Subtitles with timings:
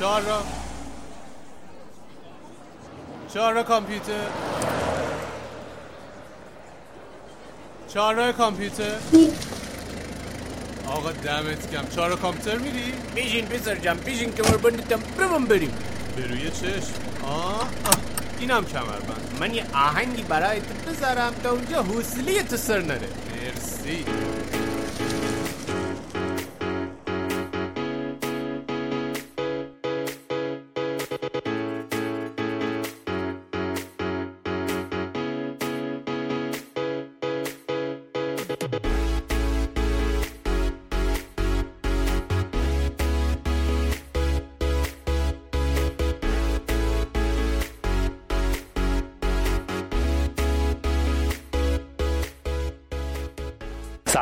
[0.00, 0.42] چهار را.
[3.34, 4.26] چهار را کامپیوتر.
[7.88, 8.94] چهار را کامپیوتر.
[10.86, 15.72] آقا دمت کم چهار را کامپیوتر میری؟ بیشین پسر جم بیشین که مربندتم برم بریم
[16.16, 16.92] به روی چشم.
[17.24, 17.68] آه, آه.
[18.38, 19.36] اینم کمربند.
[19.40, 23.08] من یه آهنگی برای تو بذارم تا اونجا حوصله تو سر نره.
[23.32, 24.04] مرسی.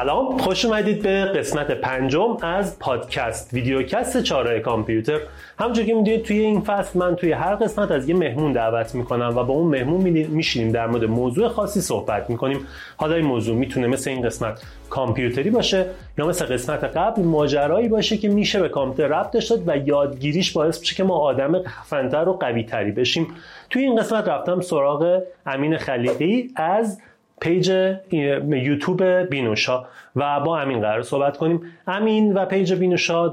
[0.09, 5.19] سلام خوش اومدید به قسمت پنجم از پادکست ویدیوکست چاره کامپیوتر.
[5.59, 9.33] همونجور که می‌دونید توی این فصل من توی هر قسمت از یه مهمون دعوت می‌کنم
[9.37, 12.61] و با اون مهمون میشینیم در مورد موضوع خاصی صحبت می‌کنیم.
[12.97, 15.87] حالا این موضوع می‌تونه مثل این قسمت کامپیوتری باشه
[16.19, 20.81] یا مثل قسمت قبل ماجرایی باشه که میشه به کامپیوتر ربط داشت و یادگیریش باعث
[20.81, 23.27] بشه که ما آدم خفنتر و قوی تری بشیم.
[23.71, 27.01] توی این قسمت رفتم سراغ امین خلیقی از
[27.41, 27.95] page
[28.51, 29.85] یوتیوب بینوشا
[30.17, 31.63] و با امین قرار صحبت کنیم.
[31.87, 33.29] امین و page بینوشا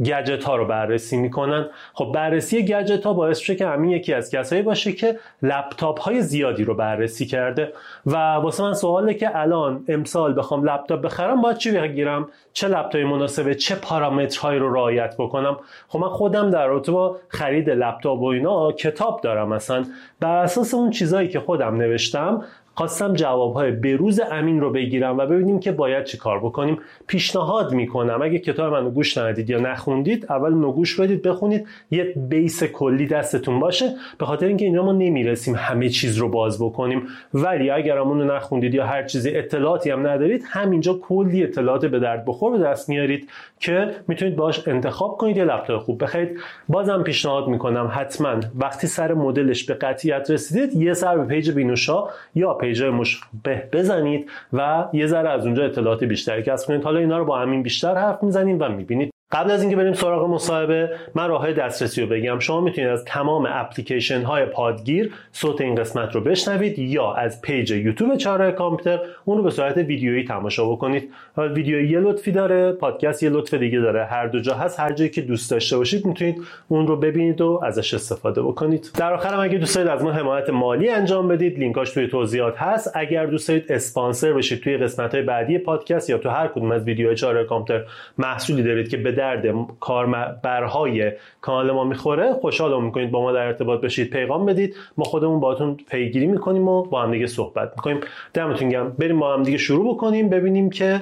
[0.00, 1.66] گجت ها رو بررسی می‌کنن.
[1.94, 6.22] خب بررسی گجت ها باعث شده که امین یکی از کسایی باشه که لپتاپ های
[6.22, 7.72] زیادی رو بررسی کرده.
[8.06, 13.04] و واسه من سواله که الان امسال بخوام لپتاپ بخرم باید چی بگیرم؟ چه لپتاپی
[13.04, 15.56] مناسبه؟ چه پارامترهایی رو رعایت بکنم؟
[15.88, 19.84] خب من خودم در رابطه با خرید لپتاپ و اینا کتاب دارم مثلا
[20.20, 22.44] بر اساس اون چیزایی که خودم نوشتم
[22.74, 26.78] خواستم جوابهای بروز امین رو بگیرم و ببینیم که باید چی کار بکنیم.
[27.06, 28.22] پیشنهاد می‌کنم.
[28.22, 31.66] اگه کتاب منو گوش ندید یا نخوندید اول نگوش بدید بخونید.
[31.90, 33.94] یه بیس کلی دستتون باشه.
[34.18, 37.06] به خاطر اینکه اینجا ما نمی‌رسیم همه چیز رو باز بکنیم.
[37.34, 42.24] ولی اگر رو نخوندید یا هر چیزی اطلاعاتی هم ندارید همینجا کلی اطلاعات به درد
[42.24, 43.28] بخور به دست میارید
[43.60, 46.38] که می‌تونید باش انتخاب کنید یه لپتاپ خوب بخرید.
[46.68, 47.90] بازم پیشنهاد می‌کنم.
[47.94, 52.04] حتما وقتی سر مدلش به قطعیت رسیدید یه سر به page بینوشا
[52.34, 56.84] یا page مشابه بزنید و یه ذره از اونجا اطلاعات بیشتری کسب کنید.
[56.84, 60.30] حالا اینا رو با امین بیشتر حرف می‌زنیم و می‌بینید قبل از اینکه بریم سراغ
[60.30, 62.38] مصاحبه من راه دسترسی رو بگم.
[62.38, 67.70] شما می‌تونید از تمام اپلیکیشن های پادگیر صوت این قسمت رو بشنوید یا از page
[67.70, 71.10] یوتیوب چهارراه کامپیوتر اون رو به صورت ویدیویی تماشا بکنید.
[71.36, 74.04] ویدیو یه لطفی داره پادکست یه لطف دیگه داره.
[74.04, 74.80] هر دو جا هست.
[74.80, 78.90] هر جایی که دوست داشته باشید می‌تونید اون رو ببینید و ازش استفاده بکنید.
[78.98, 82.90] در آخرم اگه دوست دارید از ما حمایت مالی انجام بدید لینکاش توی توضیحات هست.
[82.94, 86.84] اگر دوست دارید اسپانسر بشید توی قسمت های بعدی پادکست یا تو هر کدوم از
[86.84, 87.84] ویدیوهای چهارراه کامپیوتر
[88.18, 89.46] محصولی دارید که به درد
[89.80, 94.76] کاربرهای کانال ما می‌خوره خوشحال می‌کنید با ما در ارتباط بشید پیغام بدید.
[94.96, 98.00] ما خودمون باهاتون پیگیری می‌کنیم و با هم دیگه صحبت می‌کنیم.
[98.34, 98.96] دمتون گرم.
[98.98, 101.00] بریم با هم دیگه شروع بکنیم ببینیم که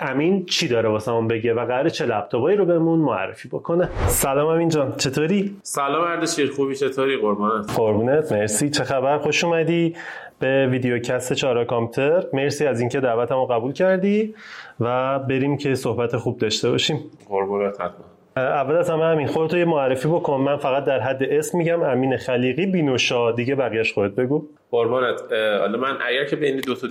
[0.00, 4.68] امین چی داره واسمون بگه و قراره چه لپتاپایی رو بهمون معرفی بکنه؟ سلام امین
[4.68, 8.70] جان چطوری؟ سلام اردشیر خوبی چطوری؟ قربانت قربونت مرسی.
[8.70, 9.96] چه خبر؟ خوش اومدی
[10.38, 12.26] به ویدیوکست چهارراه کامپیوتر.
[12.32, 14.34] مرسی از اینکه دعوتمو قبول کردی
[14.80, 17.04] و بریم که صحبت خوب داشته باشیم.
[17.28, 18.17] قربونت حتما.
[18.38, 20.40] اول از همه همین خودتو یه معرفی بکن.
[20.40, 23.32] من فقط در حد اسم میگم امین خلیقی بینوشا.
[23.32, 24.48] دیگه بقیهش خودت بگو.
[24.70, 25.20] قربانت.
[25.32, 26.88] حالا من اگر که بین دو تا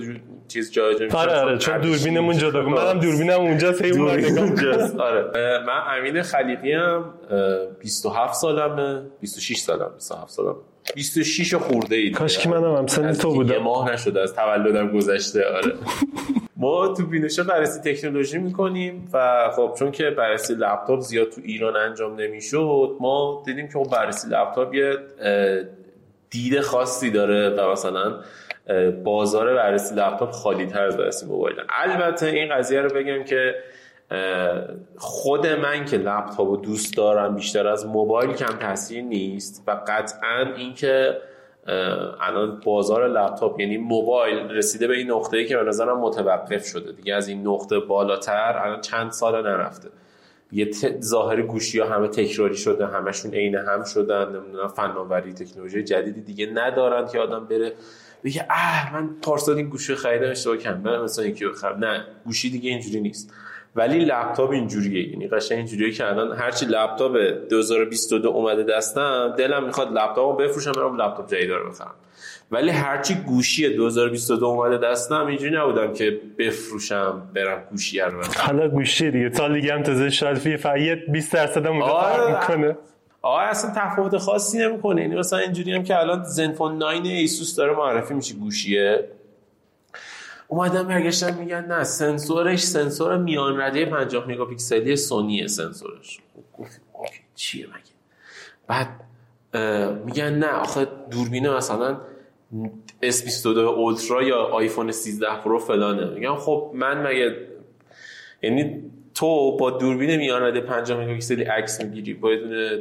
[0.48, 4.96] چیز جا جا آره آره چون دوربینمون جدا منم دوربینم اونجا هی اونجاست.
[4.96, 5.24] آره.
[5.66, 7.04] من امین خلیقی ام.
[7.80, 9.02] 27 سالمه.
[9.20, 10.56] 26 سالم 27 سالم
[10.94, 13.52] 26 خورده ای کاش که منم هم سن تو بودم.
[13.52, 15.74] یه ماه نشده از تولدم گذشته آره.
[16.60, 21.76] ما تو بینوشا بررسی تکنولوژی می‌کنیم و خب چون که بررسی لپتاپ زیاد تو ایران
[21.76, 24.96] انجام نمی‌شد ما دیدیم که خب بررسی لپتاپ یه
[26.30, 28.20] دید خاصی داره و مثلا
[29.04, 31.56] بازار بررسی لپتاپ خالی تر از بررسی موبایل.
[31.68, 33.54] البته این قضیه رو بگم که
[34.96, 41.18] خود من که لپتاپ دوست دارم بیشتر از موبایل کم تاثیر نیست و قطعا اینکه
[42.20, 46.92] الان بازار لپتاپ یعنی موبایل رسیده به این نقطه‌ای که به نظرم متوقف شده.
[46.92, 49.88] دیگه از این نقطه بالاتر الان چند سال نرفته.
[50.52, 50.70] یه
[51.00, 56.46] ظاهر گوشی ها همه تکراری شده همشون عین هم شدن نمی‌دونم فناوری تکنولوژی جدیدی دیگه
[56.54, 57.72] ندارن که آدم بره
[58.24, 61.84] بگه اه من پارسال این گوشی خریدم اشتباه کردم مثلا یکی بخرم.
[61.84, 63.32] نه گوشی دیگه اینجوری نیست.
[63.78, 65.08] ولی لپتاپ اینجوریه.
[65.08, 67.12] یعنی قشنگ اینجوریه که الان هرچی لپتاپ
[67.50, 71.94] 2022 اومده دستم دلم می‌خواد لپتاپمو بفروشم برم لپتاپ جدید رو بخرم.
[72.50, 79.10] ولی هرچی گوشی 2022 اومده دستم اینجوری نبودم که بفروشم برم گوشی رو حالا گوشی
[79.10, 79.32] دیگه.
[79.32, 80.78] سال دیگه هم تازه شاید فی فقط
[81.12, 82.76] 20 درصد هم فرق می‌کنه.
[83.22, 85.02] آقا اصلا تفاوت خاصی نمی‌کنه.
[85.02, 89.08] یعنی مثلا اینجوری هم که الان زنفون 9 ایسوس داره معرفی میشه گوشیه.
[90.48, 96.18] اومدن برگشتن میگن نه سنسورش سنسور میان رده 50 مگاپیکسلی سونیه سنسورش.
[97.34, 97.98] چیه مگه؟
[98.66, 98.88] بعد
[100.04, 102.00] میگن نه آخه دوربین مثلا
[103.02, 106.10] S22 اولترا یا آیفون 13 پرو فلانه.
[106.10, 107.36] میگم خب من مگه
[108.42, 112.30] یعنی تو با دوربین میان رده 50 مگاپیکسلی عکس می‌گیری با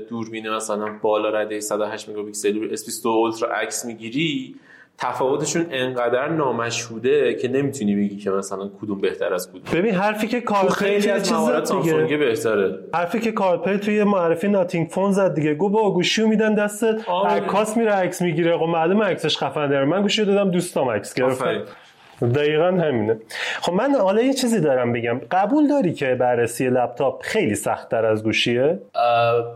[0.09, 4.55] دوربین مثلا بالا رده 108 مگاپیکسلی S22 اولترا عکس می‌گیری
[4.97, 9.61] تفاوتشون انقدر نامشهوده که نمی‌تونی بگی که مثلا کدوم بهتر از کدوم.
[9.73, 12.79] ببین حرفی که کارل پی خیلی از موارد سامسونگ بهتره.
[12.94, 15.53] حرفی که کارل پی توی معرفی ناتینگ فون زد دیگه.
[15.53, 16.83] گوشی میدن دست
[17.29, 18.57] عکاس میره عکس می‌گیره.
[18.57, 21.61] خب معلومه عکسش خفن داره من گوشی دادم دوستام عکس گرفتم
[22.21, 23.19] دقیقا همینه.
[23.61, 25.21] خب من حالا یه چیزی دارم بگم.
[25.31, 28.79] قبول داری که بررسی لپتاپ خیلی سخت تر از گوشیه؟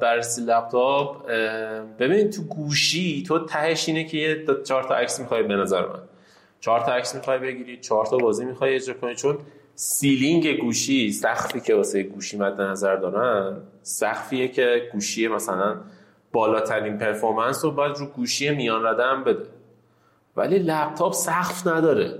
[0.01, 1.27] بررسی لپتاپ
[1.99, 5.99] ببین تو گوشی تو تهش اینه که یه چهار تا عکس می‌خوای به نظر من.
[6.59, 9.15] چهار تا عکس می‌خوای بگیری چهار تا بازی می‌خوای اجرا کنی.
[9.15, 9.37] چون
[9.75, 15.75] ceiling گوشی سقفی که واسه گوشی مد نظر دارن سقفیه که گوشی مثلا
[16.31, 19.45] بالاترین performance رو باید رو گوشی میان رده‌م بده.
[20.37, 22.13] ولی لپتاپ سقف نداره.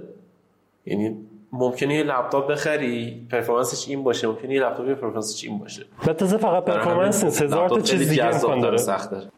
[0.86, 1.16] یعنی
[1.54, 5.86] ممکنه یه لپتاپ بخری performance ش این باشه ممکنه یه لپتاپ performance ش این باشه.
[6.07, 8.78] بعد تازه فقط پرفورمنس نیست هزار تا چیز دیگه امکان داره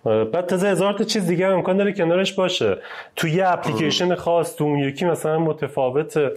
[0.03, 2.77] آره، بعد تازه هزار تا چیز دیگه امکان داره کنارش باشه.
[3.15, 6.31] تو یه اپلیکیشن خاص تو اون یکی مثلا متفاوته.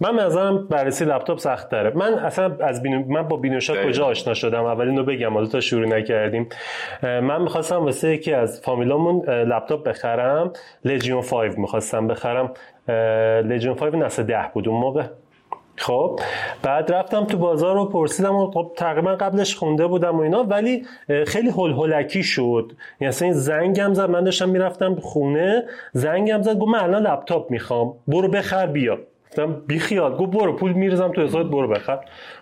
[0.00, 1.92] من نظرم بررسی لپتاپ سخت داره.
[1.96, 3.04] من اصلا از بینو...
[3.08, 6.48] من با بینوشا کجا آشنا شدم؟ اولین رو بگم حالا تا شروع نکردیم.
[7.02, 10.52] من می‌خواستم واسه یکی از فامیلامون لپتاپ بخرم.
[10.84, 12.50] لژیون 5 می‌خواستم بخرم.
[13.44, 15.04] لژیون 5 نسل 10 بود اون موقع.
[15.76, 16.20] خب
[16.62, 20.86] بعد رفتم تو بازار رو پرسیدم و خب تقریبا قبلش خونده بودم و اینا ولی
[21.26, 22.72] خیلی هول هولکی شد.
[23.00, 27.94] یعنی این زنگم زد من داشتم می‌رفتم خونه زنگم زد گفت من الان لپتاپ می‌خوام
[28.08, 28.98] برو بخر بیا.
[29.32, 31.98] گفتم بی خیال گفت برو پول میرزم تو حسابت برو بخر.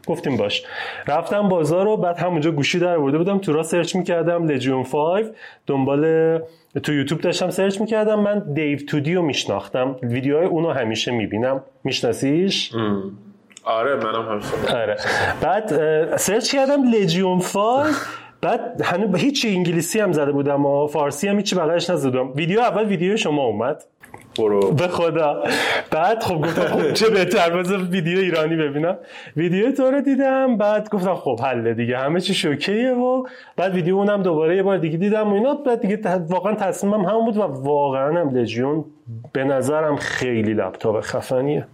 [0.06, 0.62] گفتیم باش.
[1.06, 3.38] رفتم بازار و بعد همونجا گوشی در آورده بودم.
[3.38, 5.26] تو راه سرچ می‌کردم لژیون 5
[5.66, 6.38] دنبال
[6.82, 8.20] تو یوتیوب داشتم سرچ می‌کردم.
[8.20, 9.96] من دیو تودی رو میشناختم.
[10.02, 11.62] ویدیوهای اونو همیشه می‌بینم.
[11.84, 12.72] میشناسیش؟
[13.64, 14.96] آره منم همیشه آره.
[15.42, 17.94] بعد سرچ کردم لژیون 5
[18.42, 22.32] بعد هنوز هیچ انگلیسی هم زده بودم و فارسی هم هیچی بغلش نزدم.
[22.32, 23.82] ویدیو اول ویدیو شما اومد.
[24.38, 24.72] برو.
[24.72, 25.44] به خدا.
[25.90, 28.98] بعد خب گفتم خب چه بهتر بذار ویدیو ایرانی ببینم.
[29.36, 33.96] ویدیو تو رو دیدم بعد گفتم خب حله دیگه همه چی شوکیه و بعد ویدیو
[33.96, 35.54] اونم دوباره یه بار دیگه دیدم و اینا.
[35.54, 38.84] بعد دیگه واقعا تصمیمم همون بود و واقعا هم لژیون
[39.32, 41.66] به نظرم خیلی لپتاپ خفنیه.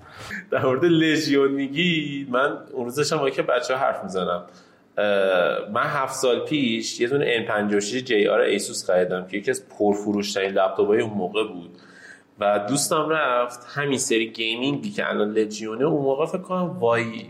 [0.51, 4.43] در مورد لژیون میگی من اون روزش هم که بچه ها حرف می‌زنم
[5.73, 10.87] من هفت سال پیش یه دونه N56 JR ایسوس خریدم که یکی از پرفروشترین لپتاپ
[10.87, 11.71] های اون موقع بود.
[12.41, 17.25] و دوستم رفت همین سری گیمینگی که الان لژیونه اون موقع فکر کنم وای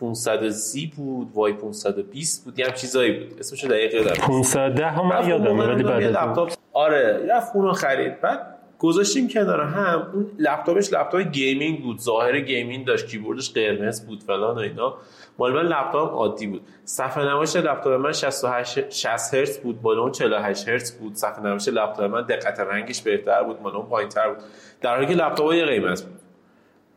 [0.00, 3.38] 530 بود وای 520 بود یه همچین چیزایی بود.
[3.38, 4.16] اسمش دقیق ندارم.
[4.16, 6.38] 510 هم من یادم ولی بعد
[6.72, 8.20] آره رفت اونو خرید.
[8.20, 12.00] بعد گذاشتیم کنار هم اون لپتاپش لپتاپ gaming بود.
[12.00, 14.94] ظاهر gaming داشت کیبوردش قرمز بود فلان و اینا.
[15.38, 16.62] مال من لپتاپ عادی بود.
[16.84, 19.82] صفحه نمایش لپتاپ من 68 60 هرتز بود.
[19.82, 21.14] بالا اون 48 هرتز بود.
[21.14, 23.62] صفحه نمایش لپتاپ من دقت رنگش بهتر بود.
[23.62, 24.44] مال اون پایینتر بود.
[24.80, 26.20] در حالی که لپتاپ یه قیمت بود.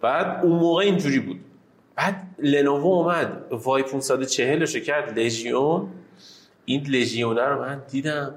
[0.02, 1.40] بعد اون موقع اینجوری بود.
[1.96, 3.44] بعد لنوو اومد.
[3.52, 5.20] وای 540 رو کرد.
[5.20, 5.88] لژیون.
[6.66, 8.36] این لژیونه رو من دیدم.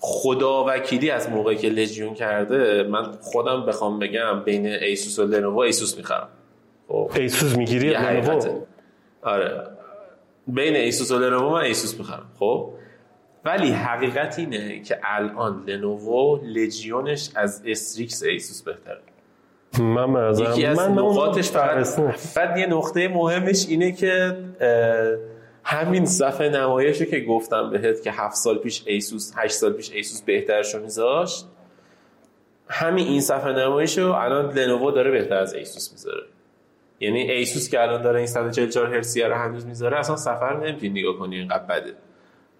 [0.00, 5.24] خدا وکیلی از موقعی که لژیون رو کرده من خودم بخوام بگم بین ایسوس و
[5.24, 6.28] لنوو ایسوس می‌خرم.
[7.14, 8.64] ایسوس می‌گیری لنوو
[9.22, 9.66] آره.
[10.46, 12.26] بین ایسوس و لنوو من ایسوس می‌خرم.
[12.38, 12.70] خب؟
[13.44, 19.00] ولی حقیقت اینه که الان لنوو لژیونش از استریکس ایسوس بهتره.
[19.78, 24.36] من یکی از من نقاطش فقط, فقط یه نقطه مهمش اینه که
[25.64, 30.22] همین صفحه نمایشی که گفتم بهت که هفت سال پیش ایسوس هشت سال پیش ایسوس
[30.22, 31.46] بهترشو میذاشت
[32.68, 36.22] همین این صفحه نمایش رو الان لنوو داره بهتر از ایسوس می‌ذاره.
[37.00, 41.00] یعنی ایسوس که الان داره این 144 هرتزی رو هنوز می‌ذاره اصلا صفحه رو نمی‌تونی
[41.00, 41.92] نگاه کنی اینقدر بده.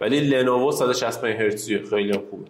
[0.01, 2.45] ولی لنوو 165 هرتزی خیلی خوبه.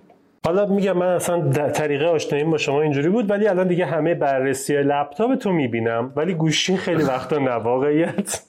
[0.47, 4.83] حالا میگم من اصلا طریقه آشناییم با شما اینجوری بود ولی الان دیگه همه بررسی
[4.83, 6.13] لپتاپ تو می‌بینم.
[6.17, 8.43] ولی گوشی خیلی وقتا نه واقعیت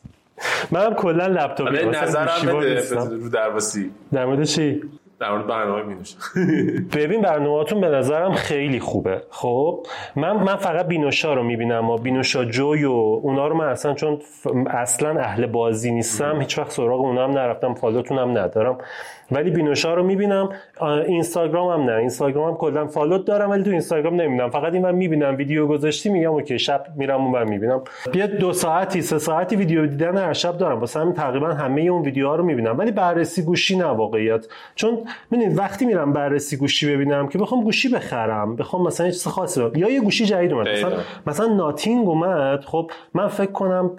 [0.72, 4.82] منم کلا لپتاپی نظرم بده رو درواسی در مورد چی؟
[5.20, 6.16] در مورد برنامه مینوش
[6.98, 9.22] ببین برنامهاتون به نظرم خیلی خوبه.
[9.30, 13.94] خب من من فقط بینوشا رو می‌بینم و بینوشا جوی و اونا رو من اصلا
[13.94, 14.20] چون
[14.68, 18.78] اصلا اهل بازی نیستم هیچ وقت سراغ اونا هم نرفتم فالوتون هم ندارم.
[19.32, 20.50] ولی بینوشا رو می‌بینم
[21.08, 21.98] اینستاگرام هم نه.
[21.98, 24.50] اینستاگرام هم کلا فالوت دارم ولی تو اینستاگرام نمی‌بینم.
[24.50, 27.82] فقط این من می‌بینم ویدیو گذاشتی میگم اوکی شب میرم اون می‌بینم.
[28.12, 30.80] بیا دو ساعتی سه ساعتی ویدیو دیدن هر شب دارم.
[30.80, 32.78] واسه همین تقریبا همه اون ویدیوها رو می‌بینم.
[32.78, 34.48] ولی بررسی گوشی نه واقعیت.
[34.76, 34.98] چون
[35.32, 39.62] ببینید وقتی میرم بررسی گوشی ببینم که بخوام گوشی بخرم بخوام مثلا یه چیز خاصی
[39.76, 40.68] یا یه گوشی جدید اومد.
[40.68, 40.92] مثلا
[41.28, 42.66] مثلا ناتینگ اومد.
[42.66, 43.92] خب من فکر کنم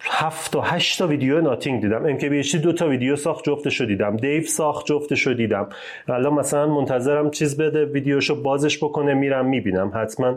[0.00, 2.06] هفت و هشت تا ویدیو ناتینگ دیدم.
[2.06, 4.16] ام که دو تا ویدیو ساخت جفتشو دیدم.
[4.16, 5.68] دیو ساخت جفتشو دیدم.
[6.08, 10.36] الان مثلا منتظرم چیز بده ویدیوشو بازش بکنه میرم می‌بینم حتما.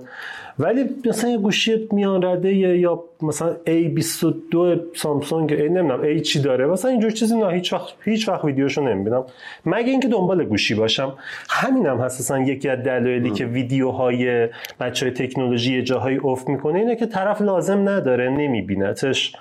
[0.60, 6.66] ولی مثلا یه گوشی میان رده یا مثلا A22 سامسونگ ای نمی‌دونم ای چی داره.
[6.66, 9.26] مثلا اینجور چیزی نه هیچ وقت هیچ وقت ویدیوشو نمی‌بینم.
[9.66, 11.14] مگه اینکه دنبال گوشی باشم.
[11.50, 14.48] همینم هم هست یکی از دلایلی که ویدیوهای
[14.80, 19.36] بچهای تکنولوژی جاهایی افت می‌کنه اینه که طرف لازم نداره نمیبینتش.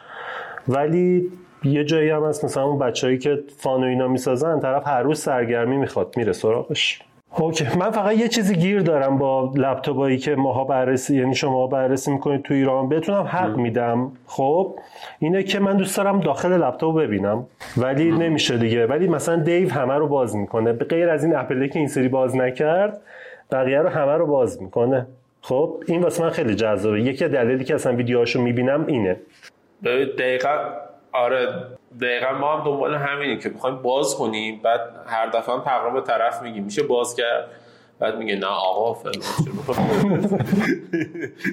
[0.68, 1.32] ولی
[1.64, 5.20] یه جایی هم هست مثلا اون بچههایی که فان و اینا می‌سازن طرف هر روز
[5.20, 7.02] سرگرمی می‌خواد میره سراغش.
[7.36, 7.64] اوکی.
[7.78, 12.42] من فقط یه چیزی گیر دارم با لپتاپایی که ماها بررسی یعنی شما بررسی می‌کنید
[12.42, 12.88] تو ایران.
[12.88, 14.12] بتونم حق میدم.
[14.26, 14.78] خب؟
[15.18, 17.46] اینه که من دوست دارم داخل لپتاپ ببینم.
[17.76, 18.86] ولی نمیشه دیگه.
[18.86, 20.72] ولی مثلا دیو همه رو باز می‌کنه.
[20.72, 23.00] به غیر از این اپلی که این سری باز نکرد
[23.52, 25.06] بقیه رو همه رو باز می‌کنه.
[25.40, 27.02] خب؟ این واسه من خیلی جذابه.
[27.02, 29.16] یکی دلیلی که اصلا ویدیوهاشو می‌بینم اینه.
[29.84, 30.58] دقیقا
[31.12, 31.64] آره
[32.00, 36.42] دقیقا ما هم دنبال همینیم که می‌خوایم باز کنیم بعد هر دفعه هم تقریبا طرف
[36.42, 36.64] میگیم.
[36.64, 37.48] میشه باز کرد؟
[37.98, 38.94] بعد میگه نه آقا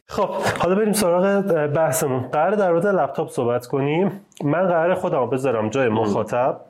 [0.09, 0.29] خب
[0.59, 2.27] حالا بریم سراغ بحثمون.
[2.27, 4.25] قرار در مورد لپتاپ صحبت کنیم.
[4.43, 6.61] من قرار خودم بذارم جای مخاطب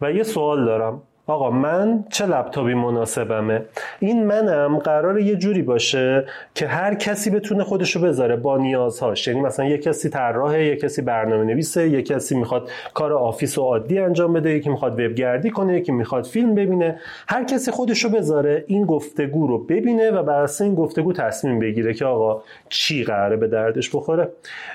[0.00, 1.02] و یه سوال دارم.
[1.26, 3.62] آقا من چه لپتاپی مناسبمه؟
[4.00, 6.24] این منم قرار یه جوری باشه
[6.54, 9.28] که هر کسی بتونه خودشو بذاره با نیازهاش.
[9.28, 13.62] یعنی مثلا یه کسی طراحه یه کسی برنامه نویسه یه کسی می‌خواد کار آفیس و
[13.62, 17.00] عادی انجام بده یکی می‌خواد وبگردی کنه یکی می‌خواد فیلم ببینه.
[17.28, 21.94] هر کسی خودشو بذاره این گفتگو رو ببینه و بر اساس این گفتگو تصمیم بگیره
[21.94, 24.28] که آقا چی قراره به دردش بخوره.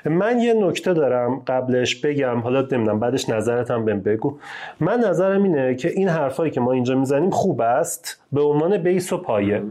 [0.05, 4.37] من یه نکته دارم قبلش بگم حالا نمی‌دونم بعدش نظرتم بهم بگو.
[4.79, 9.13] من نظرم اینه که این حرفای که ما اینجا می‌زنیم خوب است به عنوان بیس
[9.13, 9.63] و پایه.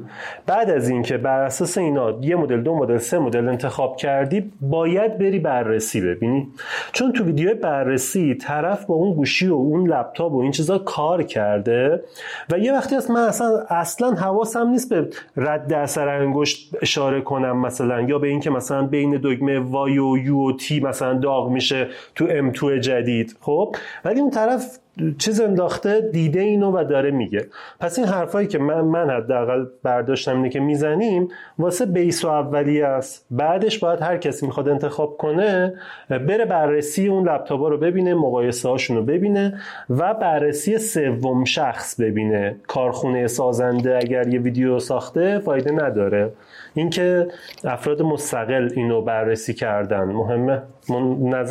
[0.46, 5.18] بعد از اینکه بر اساس اینا یه مدل دو مدل سه مدل انتخاب کردی باید
[5.18, 6.48] بری بررسی ببینی.
[6.92, 11.22] چون تو ویدیو بررسی طرف با اون گوشی و اون لپتاپ و این چیزا کار
[11.22, 12.02] کرده
[12.50, 17.60] و یه وقتی از من اصلا اصلا حواسم نیست به رد اثر انگشت اشاره کنم
[17.60, 21.88] مثلا یا به اینکه مثلا بین دگمه وای و یو و تی مثلا داغ میشه
[22.14, 23.36] تو ام 2 جدید.
[23.40, 24.78] خب؟ ولی اون طرف
[25.18, 27.46] چیز انداخته دیده اینو و داره میگه.
[27.80, 32.82] پس این حرفایی که من من حداقل برداشتم اینه که می‌زنیم واسه بیس و اولی
[32.82, 33.26] است.
[33.30, 35.74] بعدش باید هر کسی می‌خواد انتخاب کنه
[36.08, 39.60] بره بررسی اون لپتاپ رو ببینه مقایسه هاشون رو ببینه
[39.90, 42.56] و بررسی سوم شخص ببینه.
[42.66, 46.32] کارخونه سازنده اگر یه ویدیو ساخته فایده نداره.
[46.74, 47.28] اینکه
[47.64, 50.04] افراد مستقل اینو بررسی کردن.
[50.04, 50.62] مهمه؟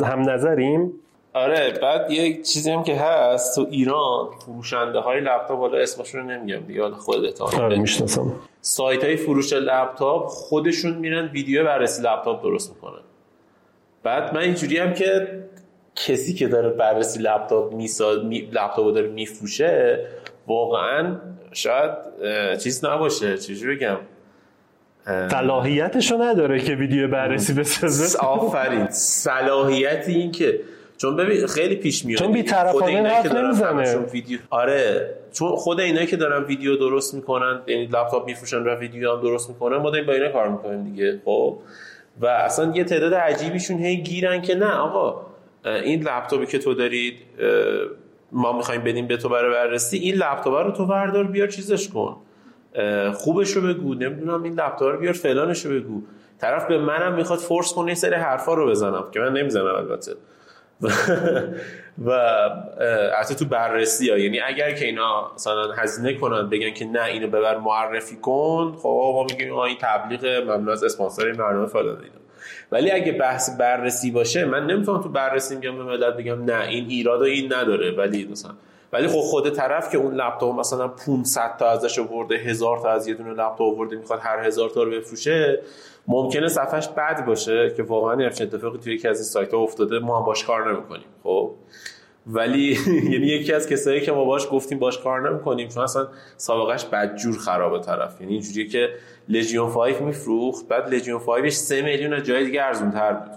[0.04, 0.92] هم نظریم؟
[1.36, 6.26] آره بعد یه چیزی هم که هست تو ایران فروشنده های لپتاپ حالا اسمشون رو
[6.26, 8.32] نمیگم دیگه حالا خودت آره می‌شناسم.
[8.60, 13.00] سایت های فروش لپتاپ خودشون میرن ویدیو بررسی لپتاپ درست می‌کنن.
[14.02, 15.42] بعد من اینجوری هم که
[15.96, 18.40] کسی که داره بررسی لپتاپ میساد می...
[18.40, 20.06] لپتاپ داره میفروشه
[20.46, 21.16] واقعا
[21.52, 21.90] شاید
[22.58, 23.38] چیز نباشه.
[23.38, 23.96] چجوری بگم؟
[25.30, 28.18] صلاحیتشو نداره که ویدیو بررسی بسازه.
[28.18, 28.86] آفرین.
[28.90, 30.60] صلاحیت این که
[30.96, 32.18] چون ببین خیلی پیش میاد.
[32.18, 33.96] چون بی‌طرفانه حرف نمی‌زنه.
[33.96, 39.12] ویدیو آره چون خود اینایی که دارن ویدیو درست می‌کنن یعنی لپتاپ میفروشن و ویدیو
[39.12, 41.58] هم درست می‌کنن ما داریم با اینا کار می‌کنیم دیگه خب؟
[42.20, 45.26] و اصلا یه تعداد عجیبیشون هی گیرن که نه آقا
[45.64, 47.14] این لپتاپی که تو دارید
[48.32, 52.16] ما می‌خوایم بدیم به تو برای بررسی این لپتاپ رو تو بردار بیار چیزش کن.
[53.14, 56.02] خوبش رو بگو نمی‌دونم این لپتاپ رو بیار فلانش رو بگو.
[56.40, 60.12] طرف به منم می‌خواد فورس کنه این سری حرفا رو بزنم که من نمی‌زنم البته.
[62.04, 62.10] و
[63.20, 67.26] حتی تو بررسی ها یعنی اگر که اینا مثلا هزینه کنن بگن که نه اینو
[67.26, 72.26] ببر معرفی کن خب ما میگیم این تبلیغ ممنوع از اسپانسر برنامه فلان اینا.
[72.72, 76.86] ولی اگه بحث بررسی باشه من نمی‌تونم تو بررسی میگم به ملت بگم نه این
[76.88, 77.90] ایراد و این نداره.
[77.90, 78.52] ولی مثلا
[78.92, 83.08] ولی خب خود طرف که اون لپتاپ مثلا 500 تا ازش آورده هزار تا از
[83.08, 85.62] یه دونه لپتاپ آورده می‌خواد هر هزار تا رو بفروشه
[86.08, 89.98] ممکنه صفحش بد باشه که واقعا همچین اتفاقی توی یکی از این سایت ها افتاده
[89.98, 91.50] ما هم باش کار نمی‌کنیم خب؟
[92.26, 92.78] ولی
[93.12, 97.38] یعنی یکی از کسایی که ما باش گفتیم باش کار نمی‌کنیم چون اصلا سابقش بدجور
[97.38, 98.20] خرابه طرف.
[98.20, 98.88] یعنی اینجوریه که
[99.28, 103.30] لژیون 5 میفروخت بعد لژیون 5 3 میلیون از جای دیگه ارزون تر بود.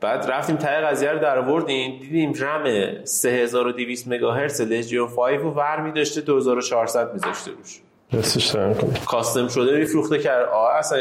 [0.00, 5.80] بعد رفتیم تای قضیه رو در آوردیم دیدیم رم 3200 مگاهرتز لژیون 5 رو ور
[5.80, 7.80] می داشته 2400 میذاشته روش.
[9.06, 10.98] کاستم شده میفروخته کرد آه اصلا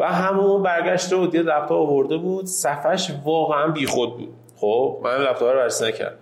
[0.00, 2.44] و همون برگشته بود یه لپتاپ آورده بود.
[2.44, 4.34] صفحش واقعا بیخود بود.
[4.56, 6.16] خب من لپتاپ رو بررسی نکردم.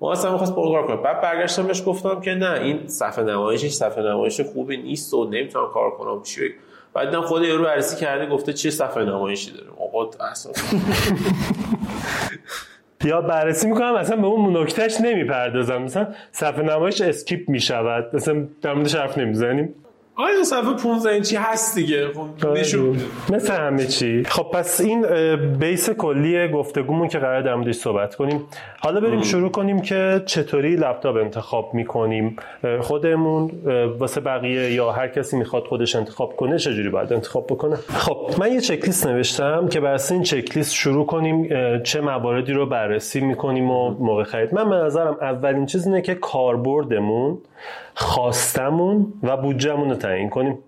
[0.00, 1.02] ما اصلا می‌خواست کار کنم.
[1.02, 5.68] بعد برگشتم بهش گفتم که نه این صفحه نمایشش صفحه نمایش خوبی نیست و نمی‌تونم
[5.74, 6.22] کار کنم.
[6.22, 6.40] چی؟
[6.94, 9.66] بعد دیدم خود یارو بررسی کرده گفته چه صفحه نمایشی داره.
[9.80, 10.52] آقا اصلا
[13.04, 13.94] یا بررسی می‌کنم.
[13.94, 15.82] اصلا به اون نکتهش نمی‌پردازم.
[15.82, 18.10] مثلا صفحه نمایش اسکیپ می‌شود.
[18.12, 19.74] مثلا در موردش حرف نمی‌زنیم.
[20.20, 22.08] آیا صفحه 15 اینچی هست دیگه.
[22.08, 22.60] خب آره.
[22.60, 22.96] نشون
[23.30, 24.24] مثل همه چی.
[24.24, 25.06] خب پس این
[25.58, 28.44] بیس کلی گفتگومون که قرار در موردش صحبت کنیم.
[28.80, 32.36] حالا بریم شروع کنیم که چطوری لپتاپ انتخاب می‌کنیم.
[32.80, 33.50] خودمون
[33.98, 38.52] واسه بقیه یا هر کسی می‌خواد خودش انتخاب کنه چجوری باید انتخاب بکنه؟ خب من
[38.52, 41.48] یه چکلیست نوشتم که بر این چکلیست شروع کنیم
[41.82, 44.54] چه مواردی رو بررسی می‌کنیم و موقع خرید.
[44.54, 47.38] من به نظرم اولین چیز اینه که کاربردمون
[47.98, 50.58] خواستمون و بودجهمون رو تعیین کنیم.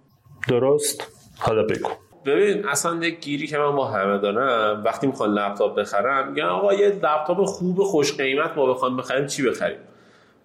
[0.48, 1.06] درست؟
[1.38, 1.90] حالا بگو.
[2.26, 6.74] ببین اصلا یک گیری که من با همه دارم وقتی می‌خوان لپتاپ بخرم میگن آقا
[6.74, 9.78] یه لپتاپ خوب خوش قیمت ما بخوام بخریم چی بخریم؟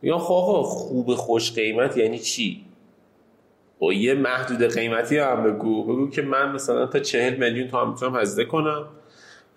[0.01, 2.65] میگن خب آقا خوب خوش قیمت یعنی چی؟
[3.79, 5.83] با یه محدود قیمتی هم بگو.
[5.83, 8.85] بگو که من مثلا تا چهل میلیون تا هم می‌تونم هزینه کنم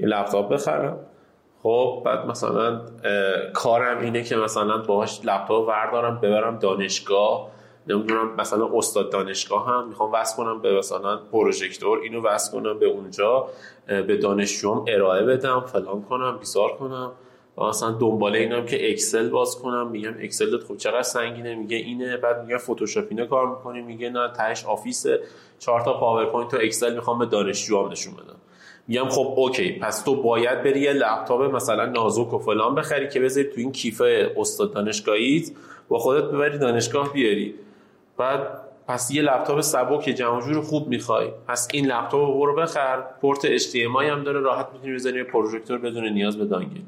[0.00, 0.98] یه لپتاپ بخرم.
[1.68, 2.80] خب بعد مثلا
[3.54, 7.50] کارم اینه که مثلا باهاش لپتاپ وردارم ببرم دانشگاه.
[7.86, 12.86] نمی‌دونم مثلا استاد دانشگاه هم می‌خوام وصل کنم به مثلا پروژکتور اینو وصل کنم به
[12.86, 13.46] اونجا
[13.86, 17.12] به دانشجوام ارائه بدم فلان کنم بیزار کنم.
[17.58, 22.16] و مثلا دنباله اینم که اکسل باز کنم میگم اکسل خب چقدر سنگینه میگه اینه
[22.16, 25.06] بعد میگه فتوشاپ اینه کار می‌کنی میگه نه تهش آفیس
[25.58, 28.37] چهار تا پاورپوینت و اکسل می‌خوام به دانشجوام نشون بدم.
[28.88, 33.20] میگم خب okay پس تو باید بری یه لپتاپ مثلا نازک و فلان بخری که
[33.20, 34.02] بذاری تو این کیف
[34.36, 35.50] استاد دانشگاهیت
[35.88, 37.54] با خودت ببری دانشگاه بیاری.
[38.16, 38.40] بعد
[38.88, 41.28] پس یه لپتاپ سبک جمع جور خوب می‌خوای.
[41.48, 46.08] پس این لپتاپ رو برو بخر پورت HDMI هم داره راحت می‌تونی بزنی پروژکتور بدون
[46.08, 46.80] نیاز به dongle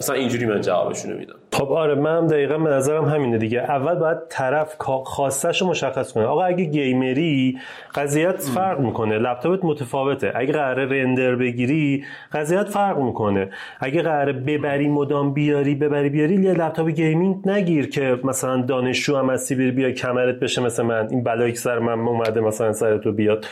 [0.00, 3.58] مثلا اینجوری من جوابشونو میدم خب آره منم دقیقا به نظرم همینه دیگه.
[3.58, 6.24] اول باید طرف خواستش رو مشخص کنه.
[6.24, 7.58] آقا اگه gamer ی
[7.94, 9.18] قضیت فرق می‌کنه.
[9.18, 10.32] لپتاپت متفاوته.
[10.34, 13.50] اگه قراره render بگیری قضیت فرق می‌کنه.
[13.80, 19.30] اگه قراره ببری مدام بیاری ببری بیاری یه لپتاپ gaming نگیر که مثلا دانشجو هم
[19.30, 22.98] هستی بری بیا کمرت بشه مثل من این بلایی که سر من اومده مثلا سر
[22.98, 23.46] تو بیاد.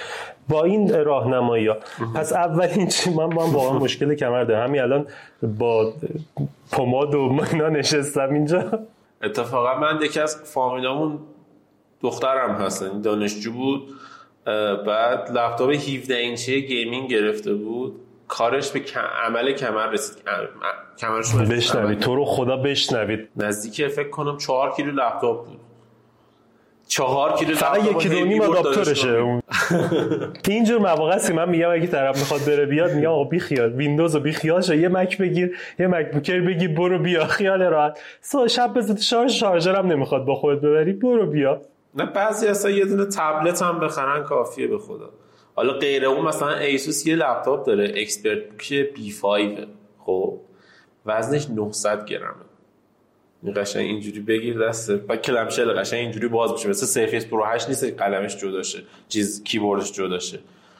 [0.48, 1.76] با این راهنمایی ها
[2.14, 4.68] پس اولین چیز من با هم واقعا مشکل کمر دارم.
[4.68, 5.06] همین الان
[5.42, 5.92] با
[6.72, 8.78] پماد و اینا نشستم اینجا.
[9.22, 11.18] اتفاقا من یکی از فامیلامون
[12.02, 13.88] دخترم هستن دانشجو بود.
[14.86, 18.00] بعد لپتاپ 17 اینچی gaming گرفته بود.
[18.28, 18.82] کارش به
[19.26, 20.16] عمل کمر رسید.
[20.98, 21.98] کمرش بشنوید.
[21.98, 23.28] تو رو خدا بشنوید.
[23.36, 25.60] نزدیک فکر کنم 4 کیلو لپتاپ بود.
[26.86, 29.42] چهار کیلو فقط یک کیلو نیم آداپتورشه
[30.48, 34.14] اینجور مواقع است من میگم اگه طرف می‌خواد بره بیاد میگم آقا بی خیال ویندوز
[34.14, 37.98] رو بی خیال شو یه مک بگیر یه MacBook Air بگیر برو بیا خیال راحت.
[38.20, 38.96] سو شب بزن
[39.28, 41.60] شارژ هم نمی‌خواد با خودت ببری برو بیا.
[41.94, 45.10] نه بعضی اصلا یه دونه تبلت هم بخرن کافیه به خدا.
[45.54, 48.38] حالا غیر اون مثلا ایسوس یه لپتاپ داره Expert
[48.94, 49.58] B5
[49.98, 50.40] خب
[51.06, 52.34] وزنش 900 گرمه.
[53.52, 57.84] قشنگ اینجوری بگیر دسته و clamshell قشنگ اینجوری باز بشه مثل Surface Pro 8 نیست
[57.84, 58.78] قلمش جداشه
[59.08, 60.38] چیز کیبوردش جداشه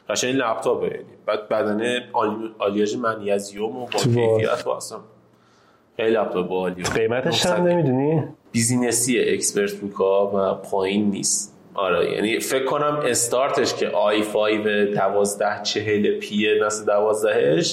[0.09, 1.05] قشنگ لپتاپه یعنی.
[1.25, 2.09] بعد بدنه
[2.59, 5.03] آلیاژ منیزیوم و با کیفیت واسم
[5.97, 11.55] خیلی لپتاپ باحالیه قیمتش هم نمی‌دونی business ی ExpertBook ا و پایین نیست.
[11.73, 17.63] آره یعنی فکر کنم استارتش که i5 12 40 P نسل 12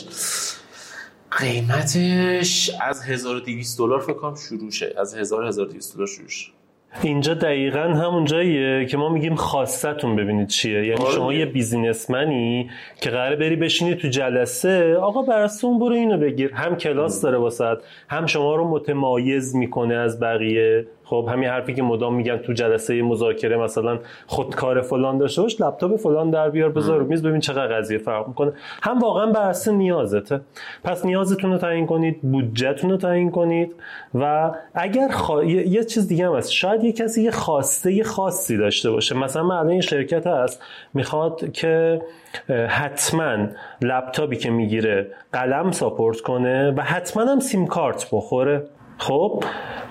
[1.39, 4.95] قیمتش از 1200 دلار فکر کنم شروع شه.
[4.99, 6.51] از 1000 1200 دلار شروع شه.
[7.03, 10.87] اینجا دقیقا همون جاییه که ما میگیم خواستتون ببینید چیه.
[10.87, 11.15] یعنی آره.
[11.15, 16.53] شما یه بیزینسمنی که قراره بری بشینی تو جلسه آقا براسه اون برو اینو بگیر.
[16.55, 20.87] هم کلاس داره واسط هم شما رو متمایز می‌کنه از بقیه.
[21.13, 25.97] خب همین حرفی که مدام میگن تو جلسه مذاکره مثلا خودکار فلان داشته باش لپتاپ
[25.97, 28.53] فلان در بیار بذار رو میز ببین چقدر قضیه فرق می‌کنه.
[28.83, 30.41] هم واقعا اساس نیازته.
[30.85, 33.75] پس نیازتون رو تعیین کنید بودجهتون رو تعیین کنید
[34.15, 35.45] و اگر خوا...
[35.45, 36.51] یه چیز دیگه هم هست.
[36.53, 39.17] شاید یه کسی یه خواسته یه خاصی داشته باشه.
[39.17, 40.63] مثلا من این شرکت هست
[40.95, 42.03] می‌خواد که
[42.69, 43.47] حتما
[43.83, 48.63] لپتاپی که می‌گیره قلم ساپورت کنه و حتما هم سیم کارت بخوره.
[49.03, 49.45] خب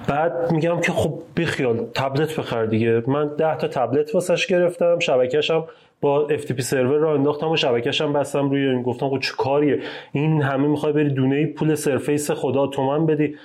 [0.08, 3.04] بعد میگم که خب بیخیال تبلت بخر دیگه.
[3.08, 5.66] من ده تا تبلت واسش گرفتم شبکهشم
[6.02, 8.82] با FTP سرور را انداختم و شبکهشم بستم روی این.
[8.82, 9.80] گفتم خب چه کاریه؟
[10.12, 13.36] این همه می‌خوای بری دونه پول سرفیس خدا تومن بدی.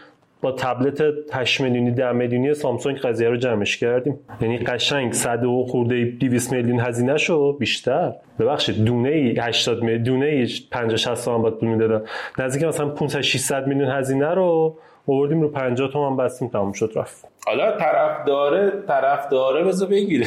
[0.41, 1.03] با تبلت
[1.33, 4.19] 8 میلیونی 10 میلیونی سامسونگ قضیه رو جمعش کردیم.
[4.41, 8.13] یعنی قشنگ 100 و خورده 200 میلیون هزینه شو بیشتر.
[8.41, 12.05] ببخشید دونه ای 80 میلیون دونه ای 50 60 تومن پول می‌دادن
[12.39, 17.29] نزدیک مثلا 500 600 میلیون هزینه رو آوردیم رو 50 تومن بستیم تموم شد رفت.
[17.47, 20.27] حالا طرف داره طرف داره بذار بگیره.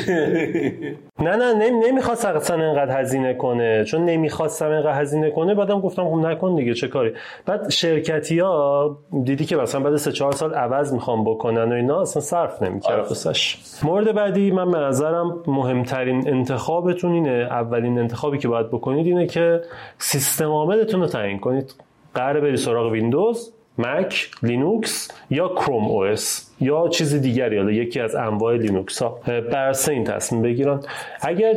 [1.26, 3.84] نه نه نمی نمی‌خواست اصلا اینقدر هزینه کنه.
[3.84, 7.14] چون نمی‌خواستم اینقدر هزینه کنه بعدم گفتم خب نکن دیگه چه کاری.
[7.46, 12.02] بعد شرکتی ها دیدی که مثلا بعد 3 4 سال عوض می‌خوام بکنن و اینا
[12.02, 13.58] اصلا صرف نمی‌کرد واسش.
[13.84, 19.62] مورد بعدی من به نظرم مهمترین انتخابتون اینه اولین انتخابی که باید بکنید اینه که
[19.98, 21.76] سیستم عاملتون رو تعیین کنید.
[22.14, 23.54] قراره بری سراغ ویندوز.
[23.80, 29.20] مک، لینوکس یا Chrome OS یا چیز دیگری حالا یکی از انواع لینوکس ها.
[29.26, 30.80] بر این تصمیم بگیرن.
[31.22, 31.54] اگر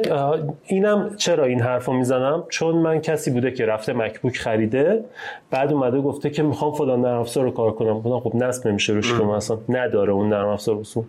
[0.66, 5.04] اینم چرا این حرفو می‌زنم؟ چون من کسی بوده که رفته MacBook خریده
[5.50, 8.00] بعد اومده گفته که می‌خوام فلان نرم افزار رو کار کنم.
[8.00, 11.04] گفتم خب نصب نمیشه روش که اصلا نداره اون نرم افزار رسوم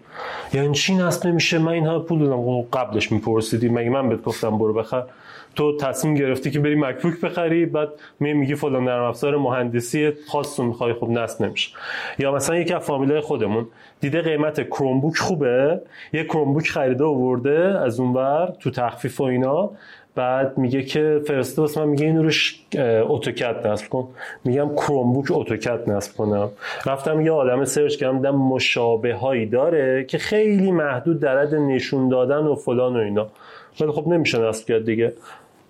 [0.53, 2.43] یعنی چی نصب نمیشه؟ من اینها پول دادم.
[2.43, 3.69] خب قبلش میپرسیدی.
[3.69, 5.03] مگه من بهت گفتم برو بخر؟
[5.55, 10.59] تو تصمیم گرفتی که بری مکبوک بخری بعد می میگی فلان نرم افزار مهندسی خاص
[10.59, 11.69] رو می‌خوای خب نصب نمیشه.
[12.19, 13.67] یا مثلا یکی از فامیلای خودمون
[13.99, 15.81] دیده قیمت کرومبوک خوبه.
[16.13, 19.71] یه کرومبوک خریده آورده از اونور تو تخفیف و اینا.
[20.15, 22.59] بعد میگه که فرسته واسه من میگه اینو روش
[23.07, 24.07] AutoCAD نصب کن.
[24.45, 26.49] میگم Chromebook AutoCAD نصب کنم.
[26.85, 32.09] رفتم یه عالم سرچ کردم دیدم مشابه هایی داره که خیلی محدود در حد نشون
[32.09, 33.27] دادن و فلان و اینا.
[33.81, 35.13] ولی خب نمیشه نصب کرد دیگه.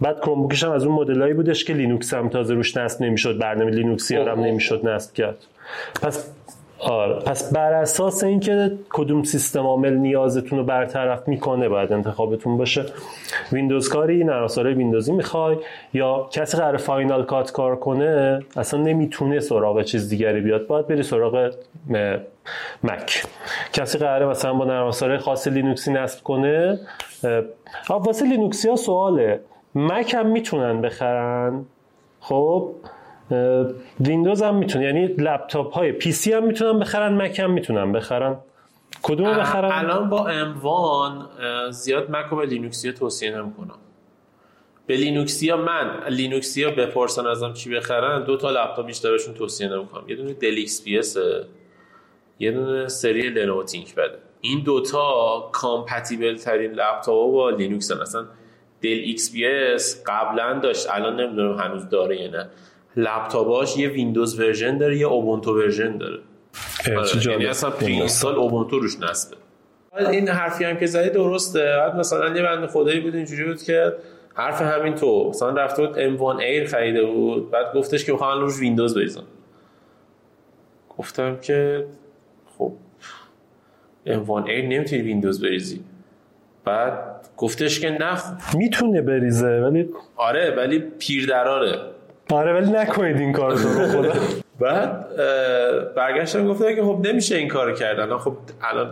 [0.01, 3.39] بعد Chromebook ش هم از اون مدلایی بودش که لینوکس هم تازه روش نصب نمی‌شد.
[3.39, 5.37] برنامه لینوکسی هم نمی‌شد نصب کرد.
[6.01, 6.31] پس
[6.83, 7.15] آره.
[7.15, 12.85] پس بر اساس اینکه کدوم سیستم عامل نیازتون رو برطرف می‌کنه باید انتخابتون باشه.
[13.51, 15.57] ویندوز کاری نرم ویندوزی می‌خوای
[15.93, 20.67] یا کسی قرار Final Cut کار کنه اصلا نمی‌تونه سراغ چیز دیگری بیاد.
[20.67, 21.51] باید بری سراغ
[22.83, 23.23] مک.
[23.73, 26.79] کسی قراره مثلا با نرم خاص لینوکسی نصب کنه
[27.89, 29.39] واسه لینوکسی ها سواله.
[29.75, 31.65] مک هم می‌تونن بخرن.
[32.19, 32.69] خب؟
[33.99, 38.37] ویندوز هم می‌تونه یعنی لپتاپ های PC هم می‌تونن بخرن مک هم می‌تونن بخرن.
[39.01, 41.29] کدوم بخرن؟ الان با M1
[41.71, 43.75] زیاد مک رو به لینوکسی توصیه نمی‌کنم.
[44.87, 49.33] به لینوکسی ها من لینوکسی ها بپرسن ازم چی بخرن دو تا لپتاپ بیشتر بهشون
[49.33, 50.09] توصیه نمی‌کنم.
[50.09, 51.17] یه دونه Dell XPS
[52.39, 58.01] یه دونه سری Lenovo ThinkPad ـه این دوتا compatible ترین لپتاپ با لینوکس هن.
[58.01, 58.25] مثلا
[58.81, 62.49] Dell XPS قبلا داشت الان نمی‌دونم هنوز داره یا نه.
[62.95, 66.19] لپتاپاش یه Windows version داره یه Ubuntu version داره.
[66.97, 69.37] آره، یعنی اصلا پری اینستال اوبونتو روش نصبه.
[70.11, 71.59] این حرفی هم که زدی درسته.
[71.59, 73.93] بعد مثلا یه بنده خدایی بود اینجوری بود که
[74.35, 78.59] حرف همین تو مثلا رفته بود M1 Air خریده بود بعد گفتش که می‌خوام روش
[78.59, 79.23] ویندوز بریزم.
[80.97, 81.85] گفتم که
[82.57, 82.73] خب
[84.07, 85.83] M1 Air نمی‌تونی ویندوز بریزی.
[86.65, 88.17] بعد گفتش که نه.
[88.57, 91.79] می‌تونه بریزه ولی آره ولی پیر دراره
[92.33, 94.13] آره ولی نکنید این کار رو خدا.
[94.59, 95.15] بعد
[95.95, 98.91] برگشتم گفتم که خب نمیشه این کار کردن خب الان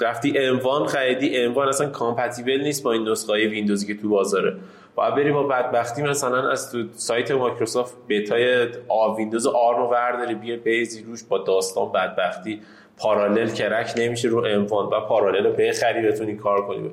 [0.00, 4.56] رفتی اموان خریدی اموان اصلا compatible نیست با این نسخه های ویندوزی که تو بازاره.
[4.94, 10.56] باید بری با بدبختی مثلا از تو سایت مایکروسافت بتای ویندوز ARM رو ورداری بیا
[10.56, 12.60] بریزی روش با داستان بدبختی.
[12.98, 16.90] Parallels crack نمیشه رو M1 و Parallels رو بخری بتونی کار کنی.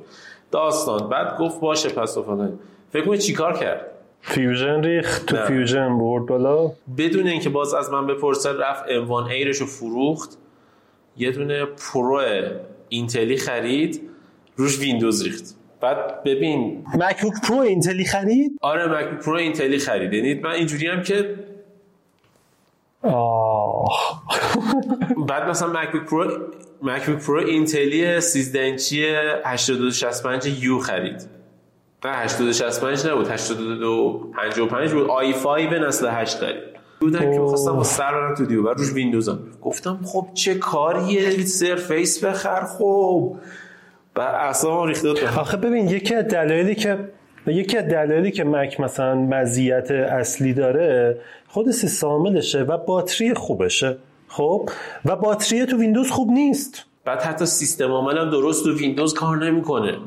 [0.52, 1.10] داستان.
[1.10, 2.18] بعد گفت باشه پس
[2.92, 3.82] فکر کنید چیکار کرد؟
[4.22, 6.72] Fusion ریخت تو Fusion برد بالا.
[6.98, 10.38] بدون اینکه باز از من بپرسه رفت M1 Air ش رو فروخت.
[11.18, 12.22] یه دونه Pro
[12.90, 14.02] اینتلی خرید
[14.56, 15.56] روش ویندوز ریخت.
[15.82, 16.86] بعد ببین.
[16.96, 20.14] MacBook Pro اینتلی خرید؟ آره MacBook Pro اینتلی خرید.
[20.14, 21.36] یعنی من اینجوری هم که
[23.02, 24.24] آه.
[25.28, 26.38] بعد مثلا MacBook Pro
[26.82, 29.06] MacBook Pro اینتلی 13 اینچی
[29.46, 31.39] 8265 یو خرید.
[32.06, 33.28] نه 8065 نبود.
[33.28, 35.10] 82 55 بود.
[35.10, 36.62] آی 5 نسل 8 داریم.
[37.00, 39.40] بودن که خواستم با سر برم تو دیو روش ویندوز هم.
[39.62, 43.36] گفتم خب چه کاریه؟ سرفیس بخر خب.
[44.16, 47.10] و اصلا ریخته آخه ببین یکی از دلایلی که
[47.48, 53.98] یکی از دلایلی که مک مثلا مزیت اصلی داره خود سیستم عاملشه و باتری خوبشه.
[54.28, 54.70] خب؟
[55.06, 56.86] و باتری تو ویندوز خوب نیست.
[57.06, 59.98] بعد حتی سیستم عامل هم درست تو ویندوز کار نمی‌کنه.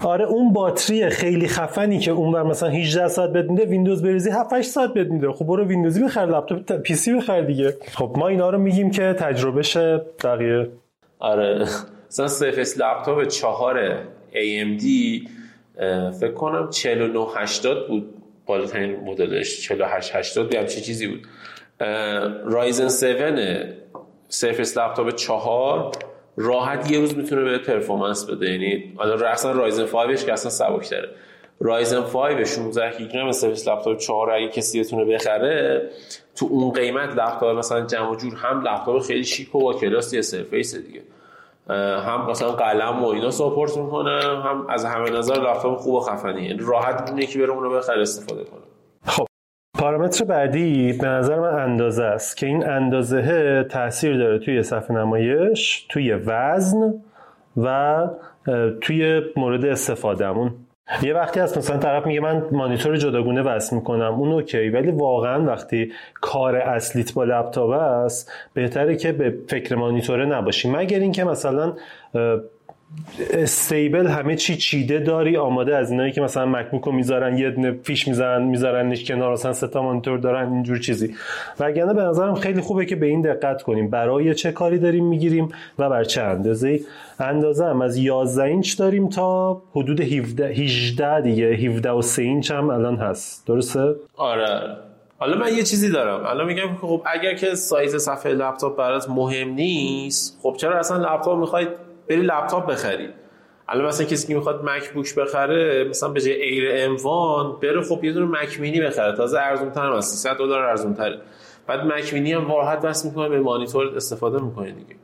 [0.00, 4.30] آره اون باتری خیلی خفنی که اون بر مثلا 18 ساعت بد میده ویندوز بریزی
[4.30, 5.32] 7 8 ساعت بد میده.
[5.32, 7.76] خب برو ویندوزی بخر لپتاپ PC بخر دیگه.
[7.94, 10.68] خب ما اینا رو میگیم که تجربه شه بقیه.
[11.18, 11.66] آره.
[12.10, 13.98] مثلا Surface Laptop 4
[14.32, 14.84] AMD
[16.20, 18.14] فکر کنم 4980 بود
[18.46, 19.60] بالاترین مدلش.
[19.60, 21.26] 4880 هم چه چیزی بود.
[22.44, 23.76] Ryzen 7
[24.28, 25.92] Surface Laptop 4
[26.36, 28.50] راحت یه روز می‌تونه به performance بده.
[28.50, 31.08] یعنی حالا اصلا Ryzen 5 که اصلا سبک داره
[31.60, 35.90] Ryzen 5 16 گیگ رم Surface Laptop 4 اگه کسی بتونه بخره
[36.36, 40.22] تو اون قیمت لپتاپ مثلا جمع جور هم لپتاپ خیلی شیک و با کلاس یه
[40.22, 41.02] Surface دیگه.
[42.00, 46.42] هم مثلا قلم و اینا support می‌کنه هم از همه نظر لپتاپ خوب و خفنی
[46.42, 48.65] یعنی راحت می‌تونه یکی بره اون رو بخره استفاده کنه.
[49.86, 55.86] پارامتر بعدی به نظر من اندازه است که این اندازه تاثیر داره توی صفحه نمایش
[55.88, 56.94] توی وزن
[57.56, 58.06] و
[58.80, 60.50] توی مورد استفادهمون.
[61.02, 65.44] یه وقتی هست مثلا طرف میگه من مانیتور جداگونه وصل می‌کنم اون اوکی ولی واقعا
[65.44, 70.70] وقتی کار اصلیت با لپتاپ است بهتره که به فکر مانیتوره نباشی.
[70.70, 71.72] مگر اینکه مثلا
[73.30, 78.08] استیبل همه چی چیده داری؟ آماده از اینایی که مثلا مکبوکو می‌ذارن یه دونه فیش
[78.08, 81.14] می‌ذارن میذارنش کنار مثلا سه مانیتور دارن اینجور چیزی.
[81.60, 83.90] وگرنه به نظرم خیلی خوبه که به این دقت کنیم.
[83.90, 86.80] برای چه کاری داریم می‌گیریم و بر چه اندازه
[87.20, 91.46] اندازه هم از 11 اینچ داریم تا حدود 17 18 دیگه.
[91.46, 93.46] 17 و 3 اینچ هم الان هست.
[93.46, 94.76] درسته؟ آره.
[95.18, 96.26] حالا من یه چیزی دارم.
[96.26, 101.38] الان میگم خب اگر که سایز صفحه لپتاپ برات مهم نیست خب چرا اصلا لپتاپ
[101.38, 101.68] می‌خواید
[102.08, 103.08] بری لپتاپ بخری.
[103.68, 108.12] الان مثلا کسی که می‌خواد MacBook بخره مثلا به جای Air M1 بره خب یه
[108.12, 109.16] دونه Mac mini بخره.
[109.16, 111.20] تازه ارزون تر از 300 دلار ارزون تره
[111.66, 114.96] بعد مک مینی هم راحت وصل می‌کنه به مانیتور استفاده می‌کنه دیگه.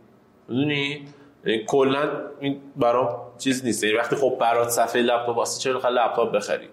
[0.49, 1.05] می‌دونی؟
[1.45, 2.11] یعنی کلا
[2.41, 3.85] این برام چیز نیست.
[3.85, 6.69] یعنی وقتی خب برات صفحه لپتاپ واسه چرا خاله لپتاپ بخری؟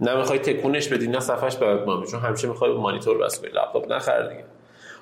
[0.00, 2.06] نمی‌خوای تکونش بدی نه صفحش برات مهمه.
[2.06, 3.48] چون همیشه می‌خوای مانیتور کنی.
[3.48, 4.44] لپتاپ نخر دیگه.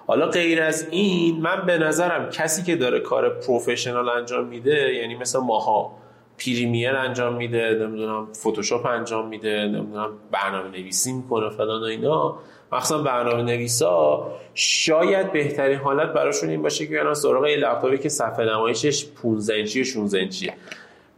[0.09, 5.15] حالا غیر از این من به نظرم کسی که داره کار پروفشنال انجام میده یعنی
[5.15, 5.93] مثل ماها
[6.39, 12.39] پریمیر انجام میده نمی‌دونم فتوشاپ انجام میده نمی‌دونم برنامه نویسی می‌کنه فلان و اینا.
[12.73, 18.09] مخصوصا برنامه نویسا شاید بهترین حالت براشون این باشه که بیان سراغ یه لپتاپی که
[18.09, 20.55] صفحه نمایشش 15 اینچی و 16 اینچیه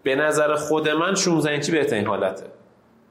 [0.03, 2.45] به نظر خود من 16 اینچی بهترین حالته.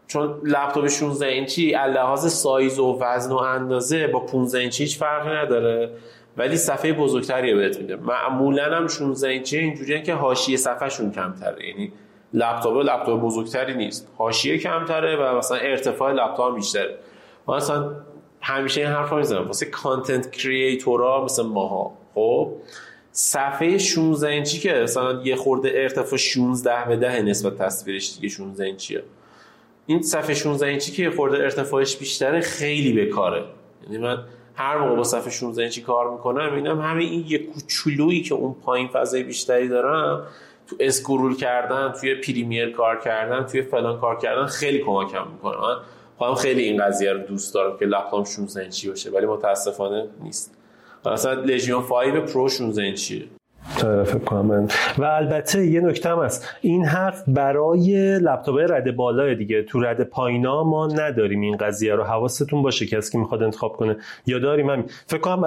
[0.10, 5.30] چون لپتاپ 16 اینچی لحاظ سایز و وزن و اندازه با 15 اینچی هیچ فرقی
[5.30, 5.91] نداره.
[6.38, 11.67] ولی صفحه بزرگتری بهت میده معمولا هم 16 اینچی اینجوریه که حاشیه صفحهشون کمتره.
[11.67, 11.91] یعنی
[12.34, 14.08] لپتاپ لپتاپ بزرگتری نیست.
[14.17, 16.98] حاشیه کمتره و مثلا ارتفاع لپتاپ بیشتره.
[17.48, 17.91] مثلا
[18.41, 19.48] همیشه این حرفا می‌زنم.
[19.48, 21.93] واسه کانتنت کریئتورا مثل ماها.
[22.15, 22.52] خب؟
[23.12, 28.65] صفحه 16 اینچی که مثلا یه خورده ارتفاع 16 به 10 نسبت تصویرش دیگه 16
[28.65, 29.04] اینچیه.
[29.89, 33.43] این صفحه 16 اینچی که خورده ارتفاعش بیشتره خیلی بکاره
[33.84, 34.23] یعنی من
[34.56, 38.54] هر موقع با صفحه 16 اینچی کار می‌کنم اینم همین این یه کوچولویی که اون
[38.54, 40.28] پایین فضای بیشتری دارم
[40.67, 45.58] تو اسکرول کردن توی پریمیر کار کردن توی فلان کار کردن خیلی کمکم می‌کنه.
[45.58, 45.75] من
[46.17, 50.58] خودم خیلی این قضیه رو دوست دارم که لپتاپ 16 اینچی باشه ولی متاسفانه نیست.
[51.06, 53.25] مثلا Legion 5 Pro 16 اینچیه.
[53.79, 56.47] فکر کنم و البته یه نکته هم هست.
[56.61, 59.63] این حرف برای لپتاپ رده بالا دیگه.
[59.63, 62.03] تو رده پایینا ما نداریم این قضیه رو.
[62.03, 63.97] حواستون باشه کسی که می‌خواد انتخاب کنه.
[64.25, 64.85] یا داریم همین.
[65.07, 65.43] فکر کنم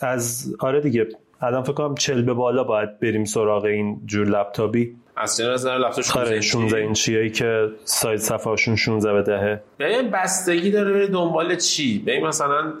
[0.00, 1.06] از آره دیگه.
[1.40, 4.96] الان فکر کنم 40 به بالا باید بریم سراغ این جور لپتاپی.
[5.16, 10.92] از نظر لپتاپ 16 16 اینچیه که سایز صفحه‌شون 16 به 10 ببین بستگی داره
[10.92, 11.98] بری دنبال چی.
[11.98, 12.72] ببین مثلا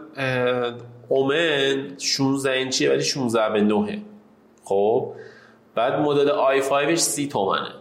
[1.08, 3.98] اومن 16 اینچیه ولی 16 به 9
[4.68, 5.12] خب
[5.74, 6.28] بعد مدل
[6.60, 7.72] i5ش 30 تومنه.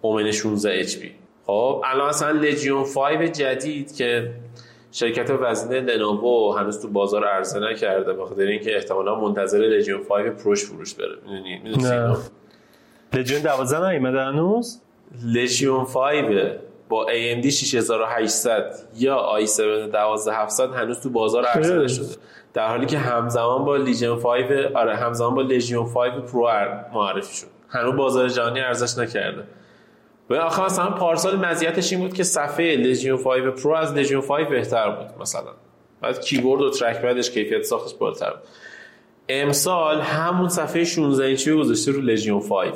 [0.00, 1.14] اومن 16 اچ پی.
[1.46, 4.34] خب الان مثلا لژیون 5 جدید که
[4.92, 10.64] شرکت وزینه لنوو هنوز تو بازار عرضه نکرده بخاطر اینکه احتمالا منتظر لژیون 5 پروش
[10.64, 11.16] فروش بره.
[11.26, 12.16] می‌دونی؟ می‌دونی
[13.14, 14.80] Legion 12 نیومده هنوز؟
[15.24, 16.52] Legion 5
[16.88, 19.60] با AMD 6800 یا i7
[19.92, 22.16] 12700 هنوز تو بازار عرضه نشده.
[22.54, 26.48] در حالی که همزمان با Legion 5 آره همزمان با Legion 5 Pro
[26.94, 27.46] معرفی شد.
[27.68, 29.44] هنوز بازار جهانی عرضه نکرده.
[30.30, 34.48] و آخر مثلا پارسال مزیتش این بود که صفحه Legion 5 Pro از Legion 5
[34.48, 35.50] بهتر بود مثلا.
[36.00, 38.40] بعد کیبورد و trackpad ش کیفیت ساختش بالاتر بود.
[39.28, 42.74] امسال همون صفحه 16 اینچی گذاشته رو Legion 5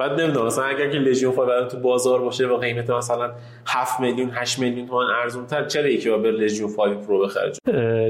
[0.00, 3.32] بعد نمی‌دونم مثلا اگر که Legion 5 تو بازار باشه با قیمت مثلا
[3.66, 7.52] 7 میلیون 8 میلیون تومان ارزون تر چرا یکی باید بره Legion 5 Pro بخره؟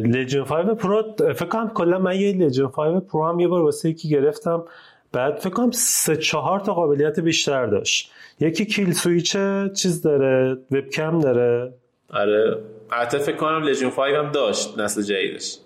[0.00, 3.88] Legion 5 Pro فکر کنم کلا من یه Legion 5 Pro هم یه بار واسه
[3.88, 4.64] یکی گرفتم.
[5.12, 8.12] بعد فکر کنم سه چهار تا قابلیت بیشتر داشت.
[8.40, 9.36] یکی kill switch
[9.74, 11.72] چیز داره وبکم داره.
[12.10, 12.58] آره.
[12.92, 15.58] البته فکر کنم لژیون 5 هم داشت نسل جدیدش.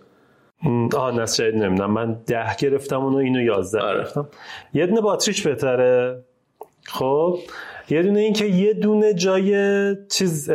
[0.96, 1.90] آه نسل جدید نمی‌دونم.
[1.90, 3.98] من ده گرفتم اونو اینو یازده آره.
[3.98, 4.28] گرفتم.
[4.74, 6.24] یه دونه باتریش بهتره.
[6.84, 7.38] خب
[7.88, 10.50] یه دونه این که یه دونه جای چیز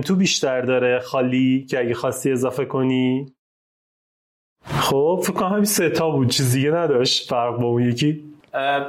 [0.00, 3.32] M2 بیشتر داره خالی که اگه خواستی اضافه کنی.
[4.66, 6.28] خب فکر کنم همین سه تا بود.
[6.28, 8.24] چیز دیگه نداشت فرق با اون یکی.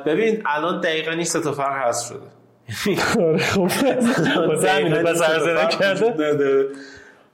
[0.06, 2.20] ببین الان دقیقا این سه تا فرق هست شده.
[3.24, 3.60] آره خب.
[4.50, 5.22] واسه همینه دقیقاً بس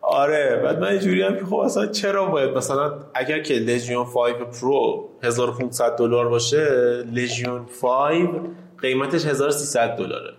[0.10, 4.36] آره بعد من اینجوری هم که خب اصلا چرا باید؟ مثلا اگر که Legion 5
[4.36, 6.68] Pro 1500 دلار باشه
[7.14, 8.30] Legion 5
[8.82, 10.34] قیمتش 1300 دلاره.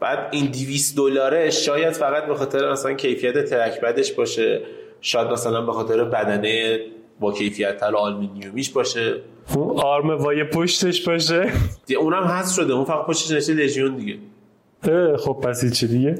[0.00, 4.60] بعد این 200 دلاره شاید فقط به خاطر مثلا کیفیت trackpad ش باشه
[5.00, 6.80] شاید مثلا به خاطر بدنه
[7.20, 9.14] با کیفیت تر آلومینیومیش باشه.
[9.54, 11.52] اون آرم وای پشتش باشه.
[11.98, 14.18] اونم هست شده اون فقط پشتش نوشته لژیون دیگه.
[15.16, 16.14] خب پس چی دیگه؟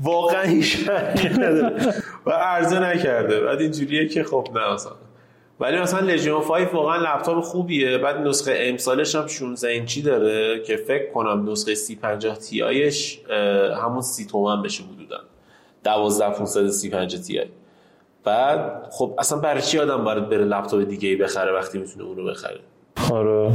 [0.00, 0.88] واقعا هیچ
[1.38, 1.94] نداره.
[2.26, 3.40] و عرضه نکرده.
[3.40, 4.92] بعد اینجوریه که خب نه مثلا.
[5.60, 7.98] ولی مثلا لژیون 5 واقعا لپتاپ خوبیه.
[7.98, 13.20] بعد نسخه امسالش هم 16 اینچی داره که فکر کنم نسخه 3050 تی آیش
[13.82, 15.20] همون 30 تومن بشه حدودا.
[15.84, 17.46] 12500 3050 تی آی
[18.24, 22.16] بعد خب اصلا برای چی آدم باید بره لپتاپ دیگه ای بخره وقتی می‌تونه اون
[22.16, 22.60] رو بخره؟
[23.12, 23.52] آره.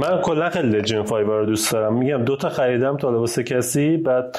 [0.00, 1.94] من کلا خیلی لژن 5 رو دوست دارم.
[1.94, 4.38] میگم دو تا خریدم تا واسه کسی بعد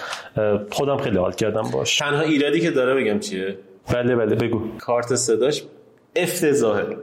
[0.71, 1.97] خودم خیلی حال کردم باش.
[1.99, 3.57] تنها ایرادی که داره بگم چیه؟
[3.93, 4.61] بله بله بگو.
[4.79, 5.63] کارت صداش
[6.15, 6.97] افتضاحه.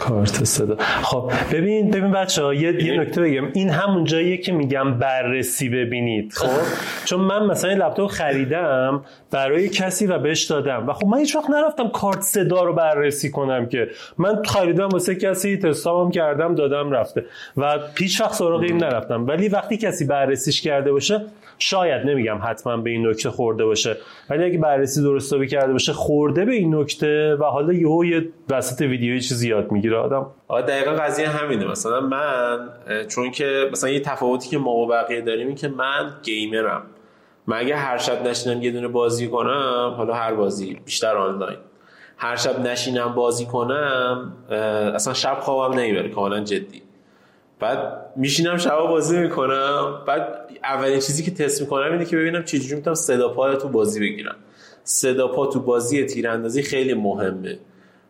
[0.00, 0.76] کارت صدا.
[1.02, 3.48] خب ببین ببین بچه ها یه, یه نکته بگم.
[3.52, 6.32] این همون جاییه که میگم بررسی ببینید.
[6.32, 6.48] خب؟
[7.04, 10.88] چون من مثلا لپتاپ خریدم برای کسی و بهش دادم.
[10.88, 13.88] و خب من هیچ وقت نرفتم کارت صدا رو بررسی کنم که.
[14.18, 17.24] من خریدم واسه کسی تستام کردم دادم رفته.
[17.56, 19.26] و هیچ وقت سراغ این نرفتم.
[19.26, 21.20] ولی وقتی کسی بررسیش کرده باشه
[21.62, 23.96] شاید نمیگم حتما به این نکته خورده باشه
[24.30, 28.80] ولی اگه بررسی درست کرده باشه خورده به این نکته و حالا یهو یه وسط
[28.80, 29.96] ویدیو چیزی یاد می‌گیره.
[29.96, 31.64] آدم آره دقیقا قضیه همینه.
[31.64, 32.68] مثلا من
[33.08, 36.82] چون که مثلا یه تفاوتی که ما با بقیه داریم این که من گیمرم.
[37.46, 41.58] من اگه هر شب نشینم یه دونه بازی کنم حالا هر بازی بیشتر آنلاین.
[42.16, 44.32] هر شب نشینم بازی کنم
[44.94, 46.82] اصلا شب خوابم نمی‌بره کاملا جدی.
[47.60, 50.02] بعد میشینم شبا بازی می‌کنم.
[50.06, 54.00] بعد اولین چیزی که تست می‌کنم اینه که ببینم چجوری می‌تونم صدا پا تو بازی
[54.00, 54.36] بگیرم.
[54.84, 57.58] صدا پا تو بازی تیراندازی خیلی مهمه.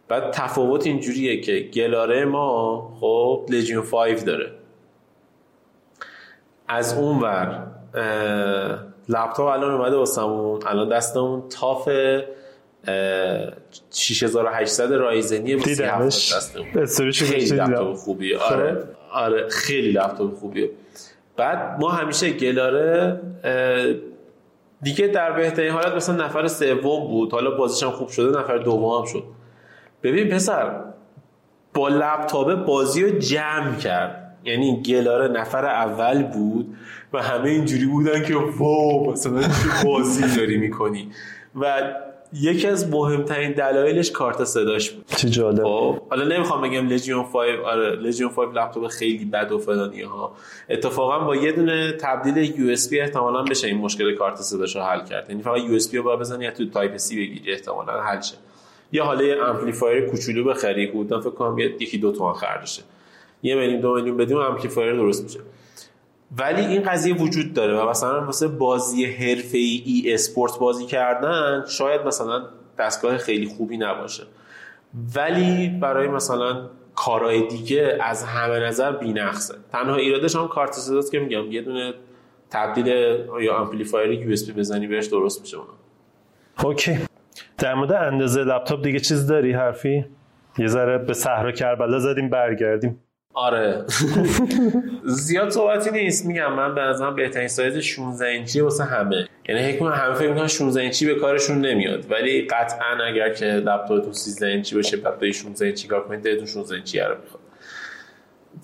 [0.08, 4.50] بعد تفاوت اینجوریه که گلاره ما خب لژیون 5 داره.
[6.68, 7.66] از اون ور
[9.08, 10.60] لپتاپ الان اومده واسمون.
[10.66, 13.52] الان دستمون تاف اه،
[13.90, 16.34] 6800 رایزنی با 37 دیدمش.
[16.76, 17.10] دستمون.
[17.12, 17.46] خیلی.
[17.46, 18.38] لپتاپ خوبیه.
[18.38, 18.84] آره.
[19.12, 20.70] آره خیلی لپتاپ خوبیه.
[21.37, 23.20] بعد ما همیشه گلاره
[24.83, 27.33] دیگه در بهترین حالت مثلا نفر سوم بود.
[27.33, 29.25] حالا بازیش هم خوب شده نفر دوم هم شد.
[30.03, 30.81] ببین پسر
[31.75, 34.37] با لپتاپ بازی رو جمع کرد.
[34.44, 36.77] یعنی گلاره نفر اول بود
[37.12, 39.49] و همه اینجوری بودن که wow مثلا چه
[39.85, 41.11] بازی داری می‌کنی.
[41.61, 41.83] و
[42.32, 45.04] یکی از مهمترین دلایلش کارت صداش بود.
[45.16, 45.64] چه جالب.
[45.64, 50.32] خب حالا نمی‌خوام بگم Legion 5 آره Legion 5 لپتاپ خیلی بد و فلانی ها.
[50.70, 55.30] اتفاقا با یه دونه تبدیل USB احتمالاً بشه این مشکل کارت صداش رو حل کرد.
[55.30, 58.34] یعنی فقط USB رو باید بزنی یا تو Type-C بگیری احتمالاً حل شه.
[58.92, 62.82] یا حالا یه amplifier کوچولو بخری بودن فکر کنم یه- یکی دو تومن خرجشه
[63.42, 65.40] یه میلیون دو میلیون بدیم amplifier درست میشه.
[66.38, 72.00] ولی این قضیه وجود داره و مثلا واسه بازی حرفه ای e-sport بازی کردن شاید
[72.00, 72.42] مثلا
[72.78, 74.22] دستگاه خیلی خوبی نباشه.
[75.16, 79.54] ولی برای مثلا کارهای دیگه از همه نظر بی‌نقصه.
[79.72, 81.52] تنها ایرادش هم کارت صداست که میگم.
[81.52, 81.94] یه دونه
[82.50, 82.86] تبدیل
[83.40, 85.66] یا amplifier USB بزنی بهش درست میشه اون
[86.64, 86.98] اوکی.
[87.58, 90.04] در مورد اندازه لپتاپ دیگه چیز داری حرفی؟
[90.58, 93.02] یه ذره به صحرا کربلا زدیم برگردیم.
[93.34, 93.84] آره.
[95.04, 96.26] زیاد صحبتی نیست.
[96.26, 99.28] میگم من به نظرم بهترین سایز 16 اینچی واسه همه.
[99.48, 102.10] یعنی حکم همه فکر می‌کنن 16 اینچی به کارشون نمیاد.
[102.10, 106.74] ولی قطعا اگر که لپتاپتون 13 اینچی باشه به 16 اینچی کار کنید دلتون 16
[106.74, 107.40] اینچی رو می‌خواد.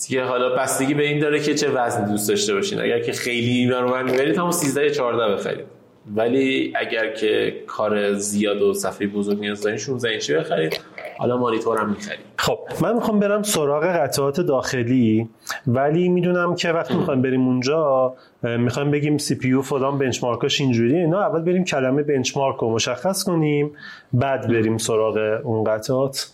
[0.08, 2.80] دیگه حالا بستگی به این داره که چه وزنی دوست داشته باشین.
[2.80, 5.66] اگر که خیلی این رو می‌برید همون 13 یا 14 بخرید.
[6.14, 10.80] ولی اگر که کار زیاد و صفحه بزرگ نیاز دارین 16 اینچی بخرید.
[11.18, 12.58] حالا مانیتور هم می‌خرید خب.
[12.80, 15.28] من می‌خوام برم سراغ قطعات داخلی
[15.66, 20.98] ولی می‌دونم که وقتی می‌خوایم بریم اونجا می‌خوایم بگیم سی پی یو فلان بنچمارکاش اینجوریه.
[20.98, 23.70] اینا اول بریم کلمه بنچمارک رو مشخص کنیم
[24.12, 26.30] بعد بریم سراغ اون قطعات.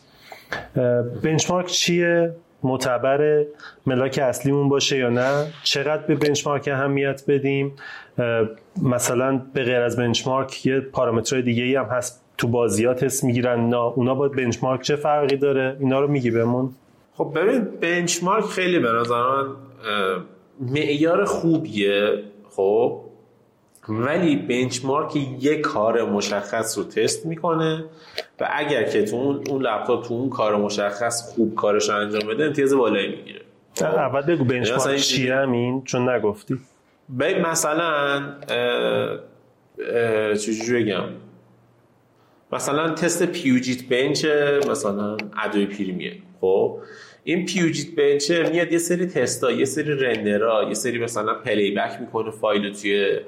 [1.23, 3.45] بنچمارک چیه؟ معتبر
[3.87, 7.73] ملاک اصلیمون باشه یا نه؟ چقدر به بنچمارک اهمیت بدیم؟
[8.83, 13.69] مثلا به غیر از بنچمارک یه پارامترهای دیگه ای هم هست تو بازیات تست می‌گیرن
[13.69, 16.71] نه اونا با بنچمارک چه فرقی داره؟ اینا رو میگی بهمون.
[17.15, 19.47] خب ببین بنچمارک خیلی به نظر من
[20.61, 23.01] معیار خوبیه خب
[23.89, 27.85] ولی بنچمارک یک کار مشخص رو تست می‌کنه
[28.41, 32.29] و اگر که تو اون اون لپتاپ تو اون کار مشخص خوب کارش رو انجام
[32.29, 33.41] بده امتیاز بالایی می‌گیره.
[33.81, 36.59] اول بگو بنچمارک چیه همین چون نگفتی.
[37.45, 38.23] مثلا
[40.35, 41.05] چجوری بگم؟
[42.53, 44.25] مثلا تست PugetBench
[44.71, 46.79] مثلا Adobe Premiere خب
[47.25, 52.31] این PugetBench میاد یه سری تستا یه سری render ها یه سری مثلا playback می‌کنه
[52.31, 53.19] فایل توی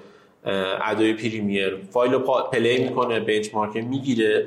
[0.82, 2.18] Adobe Premiere فایل رو
[2.53, 4.47] play می‌کنه benchmark می‌گیره.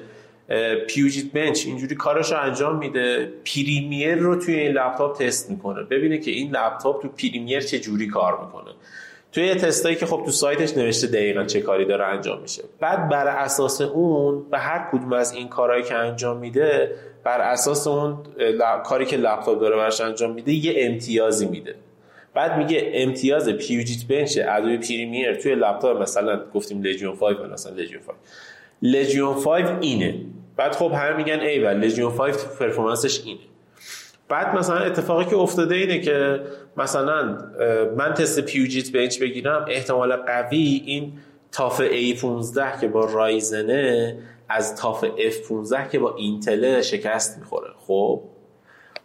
[0.88, 3.32] PugetBench اینجوری کارش انجام میده.
[3.56, 5.84] Premiere رو توی این لپتاپ تست می‌کنه.
[5.84, 8.72] ببینه که این لپتاپ تو Premiere چه جوری کار می‌کنه.
[9.32, 12.64] توی یه تستایی که خب تو سایتش نوشته دقیقا چه کاری داره انجام میشه.
[12.80, 16.92] بعد بر اساس اون به هر کدوم از این کارهایی که انجام میده
[17.24, 18.18] بر اساس اون
[18.86, 21.76] کاری که لپتاپ داره برش انجام میده یه امتیازی میده.
[22.34, 28.02] بعد میگه امتیاز پیوجیت بنچ ادوبی پریمیر توی لپتاپ مثلا گفتیم لژیون 5 مثلا لژیون
[28.02, 28.18] 5
[28.82, 30.16] لژیون 5 اینه.
[30.56, 33.40] بعد خب همه میگن ای لژیون 5 پرفورمنسش اینه.
[34.30, 36.42] بعد مثلا اتفاقی که افتاده اینه که
[36.78, 37.38] مثلا
[37.98, 41.14] من تست PugetBench بگیرم احتمال قوی این
[41.52, 44.18] TUF A15 که با Ryzen ه
[44.50, 48.24] از TUF F15 که با Intel شکست می‌خوره خب؟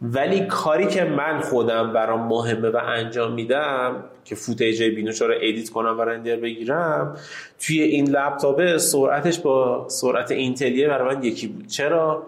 [0.03, 5.70] ولی کاری که من خودم برام مهمه و انجام میدم که footage بینوش رو edit
[5.70, 7.16] کنم و render بگیرم
[7.61, 11.66] توی این لپتاپ سرعتش با سرعت Intel یه برای من یکی بود.
[11.66, 12.23] چرا؟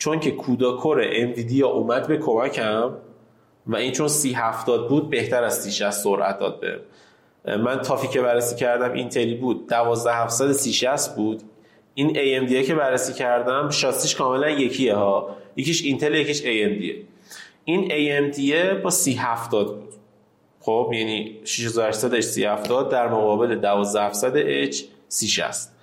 [0.00, 2.90] چون که CUDA core NVIDIA اومد به کمکم
[3.66, 6.80] و این چون سی هفتاد بود بهتر از سی شست سرعت داد به.
[7.56, 11.42] من TUF ی که بررسی کردم Intel ی بود دوازده هفتصد سی شست بود.
[11.94, 15.36] این AMD که بررسی کردم شاستیش کاملا یکیه ها.
[15.56, 17.06] یکیش Intel یکیش AMD
[17.64, 18.40] این AMD
[18.82, 19.94] با سی هفتاد بود.
[20.60, 24.76] خب یعنی 6800 سی هفتاد در مقابل 12700 H
[25.08, 25.79] سی شست.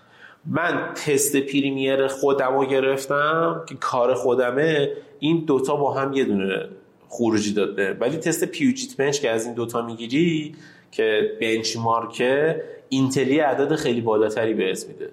[0.50, 6.70] من تست Premiere خودم رو گرفتم که کار خودمه این دوتا با هم یه دونه
[7.10, 7.94] خروجی داده.
[7.94, 10.56] ولی تست پیوجیت بنچ که از این دوتا می‌گیری
[10.92, 15.10] که بنچمارکه اینتلی عدد خیلی بالاتری بهت میده.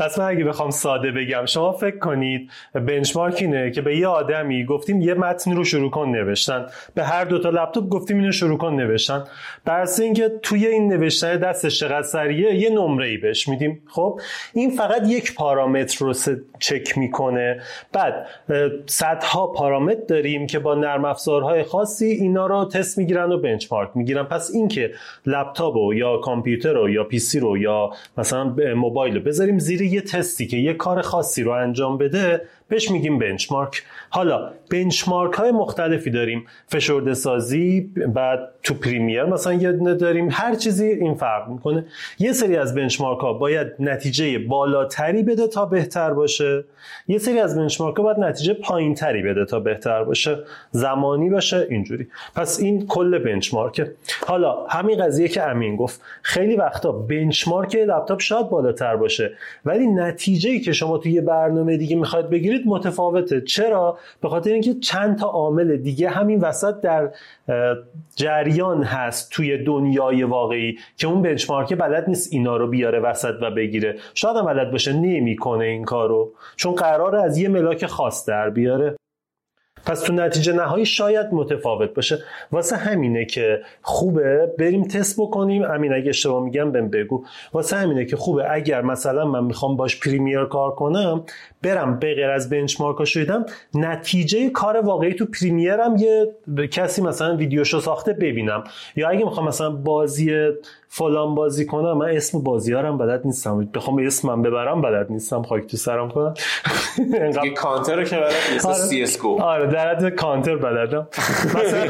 [0.00, 4.64] پس من اگه بخوام ساده بگم شما فکر کنید بنچمارک اینه که به یه آدمی
[4.64, 6.66] گفتیم یه متن رو شروع کن نوشتن.
[6.94, 9.24] به هر دوتا لپتاپ گفتیم اینو شروع کن نوشتن.
[9.64, 13.82] در اینکه توی این نوشتن دستش چقدر سریه یه نمره ای بهش میدیم.
[13.86, 14.20] خب
[14.54, 16.14] این فقط یک پارامتر رو
[16.58, 17.60] چک می‌کنه.
[17.92, 18.26] بعد
[18.86, 24.22] صدها پارامتر داریم که با نرم افزارهای خاصی اینا رو تست می‌گیرن و بنچمارک می‌گیرن.
[24.22, 24.90] پس اینکه
[25.26, 30.46] لپتاپ یا کامپیوتر رو یا پیسی رو یا مثلا موبایل رو بذاریم زیر یه تستی
[30.46, 33.82] که یه کار خاصی رو انجام بده بهش میگیم بنچمارک.
[34.10, 36.46] حالا بنچمارک های مختلفی داریم.
[36.66, 37.80] فشرده سازی
[38.14, 40.28] بعد تو پریمیر مثلا یه دونه داریم.
[40.32, 41.84] هر چیزی این فرق می‌کنه.
[42.18, 46.64] یه سری از بنچمارک ها باید نتیجه بالاتری بده تا بهتر باشه.
[47.08, 50.38] یه سری از بنچمارک ها باید نتیجه پایینتری بده تا بهتر باشه.
[50.70, 52.08] زمانی باشه اینجوری.
[52.34, 53.92] پس این کل بنچمارکه.
[54.26, 56.00] حالا همین قضیه که امین گفت.
[56.22, 59.30] خیلی وقتا بنچمارک لپتاپ شاید بالاتر باشه.
[59.64, 63.40] ولی نتیجه که شما توی یه برنامه دیگه می‌خواید بگیرید متفاوته.
[63.40, 67.10] چرا؟ به خاطر اینکه چند تا عامل دیگه همین وسط در
[68.16, 73.50] جریان هست توی دنیای واقعی که اون بنچمارک بلد نیست اینا رو بیاره وسط و
[73.50, 73.96] بگیره.
[74.14, 76.32] شاید هم بلد باشه نمی‌کنه این کارو.
[76.56, 78.96] چون قراره از یه ملاک خاص در بیاره.
[79.86, 82.18] پس تو نتیجه نهایی شاید متفاوت باشه.
[82.52, 85.62] واسه همینه که خوبه بریم تست بکنیم.
[85.64, 87.24] امین اگه اشتباه میگم بهم بگو.
[87.52, 88.52] واسه همینه که خوبه.
[88.52, 91.24] اگر مثلا من می‌خوام باش پریمیر کار کنم
[91.62, 96.34] برم به غیر از بنچمارک شدم نتیجه کار واقعی تو Premiere م یه
[96.66, 98.64] کسی مثلا ویدیوشو ساخته ببینم.
[98.96, 100.50] یا اگه می‌خوام مثلا بازی
[100.88, 103.64] فلان بازی کنم من اسم بازیارم بلد نیستم.
[103.74, 105.42] بخوام اسمم ببرم بلد نیستم.
[105.42, 106.34] خاک تو سرم کنم.
[107.42, 108.76] دیگه کانتر رو که بلد نیست آره.
[108.76, 111.08] CS آره در حد کانتر بلدم.
[111.54, 111.88] مثلا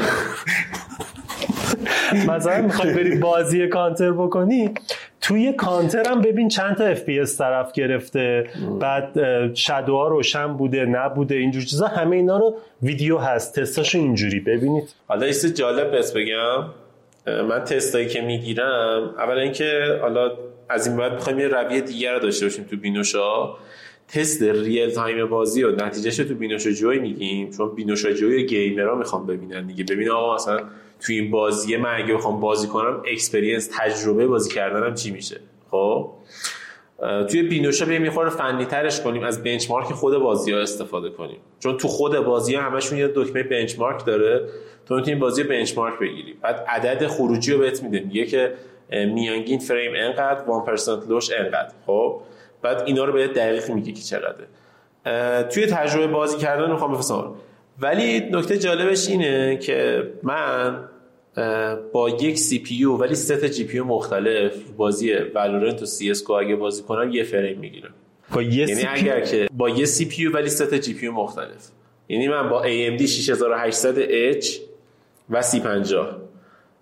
[2.27, 4.71] مثلا می‌خوای بری بازی کانتر بکنی
[5.21, 8.49] توی کانتر هم ببین چند تا اف طرف گرفته.
[8.79, 9.19] بعد
[9.53, 11.87] shadow ها روشن بوده نبوده اینجور چیزا.
[11.87, 13.59] همه اینا رو ویدیو هست.
[13.59, 14.95] تستاشو اینجوری ببینید.
[15.07, 16.63] حالا یه جالب بس بگم.
[17.49, 20.31] من تستایی که می‌گیرم اولا اینکه حالا
[20.69, 23.55] از این بعد می‌خوایم یه رویه دیگر رو داشته باشیم تو بینوشا.
[24.07, 27.49] تست real time بازی و نتیجهش تو بینوشا جوی میگیم.
[27.49, 29.83] چون بینوشا جوی گیمرها می‌خوام ببینن دیگه.
[29.83, 30.59] ببین آقا مثلا
[31.01, 35.39] توی این بازی من اگه بخوام بازی کنم experience تجربه بازی کردنم چی میشه؟
[35.71, 36.11] خب؟
[37.29, 41.37] توی بینوشا بیایم یه فنی ترش کنیم از بنچمارک خود بازی ها استفاده کنیم.
[41.59, 44.49] چون تو خود بازی ها همشون یه دکمه بنچمارک داره
[44.85, 46.33] تو می‌تونی بازی بنچمارک بگیری.
[46.41, 48.53] بعد عدد خروجی رو بهت میده میگه که
[48.91, 50.43] میانگین فریم انقدر
[51.05, 51.71] 1% لوش انقدر.
[51.85, 52.21] خب؟
[52.61, 54.47] بعد اینا رو بهت دقیق میگه که چقدره.
[55.49, 57.33] توی تجربه بازی کردن می‌خوام بفرستم.
[57.81, 60.89] ولی نکته جالبش اینه که من
[61.93, 67.11] با یک CPU ولی سه تا GPU مختلف بازی Valorant و CS اگه بازی کنم
[67.11, 67.93] یه فریم می‌گیرم.
[68.33, 71.67] با یه یعنی اگر که با یه CPU ولی سه تا GPU مختلف.
[72.09, 74.47] یعنی من با AMD 6800H
[75.29, 76.21] و 3050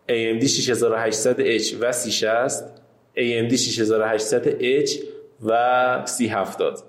[0.09, 2.63] AMD 6800H و 3060
[3.17, 4.91] AMD 6800H
[5.45, 6.83] و 3070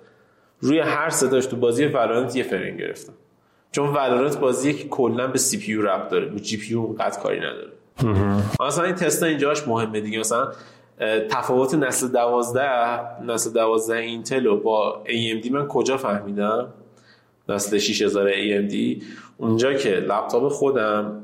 [0.61, 3.12] روی هر ستاش تو بازی Valorant یه فریم گرفتم.
[3.72, 6.26] چون Valorant بازیه که کلا به CPU ربط داره.
[6.28, 7.70] رو GPU قد کاری نداره.
[8.60, 10.18] مثلا این تست اینجاش مهمه دیگه.
[10.18, 10.52] مثلا
[11.30, 16.68] تفاوت نسل دوازده نسل دوازده اینتل رو با AMD من کجا فهمیدم؟
[17.48, 19.02] نسل 6000 AMD
[19.38, 21.22] اونجا که لپتاپ خودم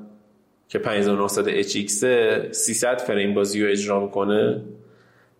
[0.68, 1.90] که 5900 HX
[2.51, 4.62] 300 فریم بازی رو اجرا می‌کنه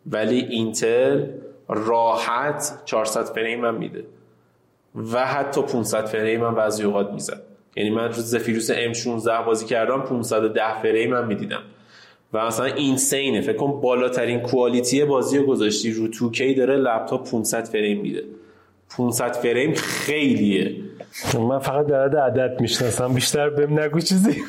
[0.07, 1.27] ولی اینتل
[1.69, 4.05] راحت 400 فریم هم میده.
[4.95, 7.41] و حتی 500 فریم هم بعضی اوقات می‌زد.
[7.77, 11.63] یعنی من رو زفیروس M16 بازی کردم 510 فریم هم می‌دیدم.
[12.33, 17.65] و مثلا اینسینه فکر کن بالاترین کوالیتی بازی رو گذاشتی رو 2K داره لپتاپ 500
[17.65, 18.23] فریم میده.
[18.97, 20.77] 500 فریم خیلیه.
[21.49, 24.31] من فقط در عدد عدد می‌شناسم بیشتر بهم نگو چیزی.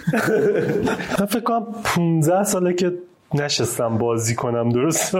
[1.19, 2.93] من فکر کنم 15 ساله که
[3.33, 5.15] نشستم بازی کنم درست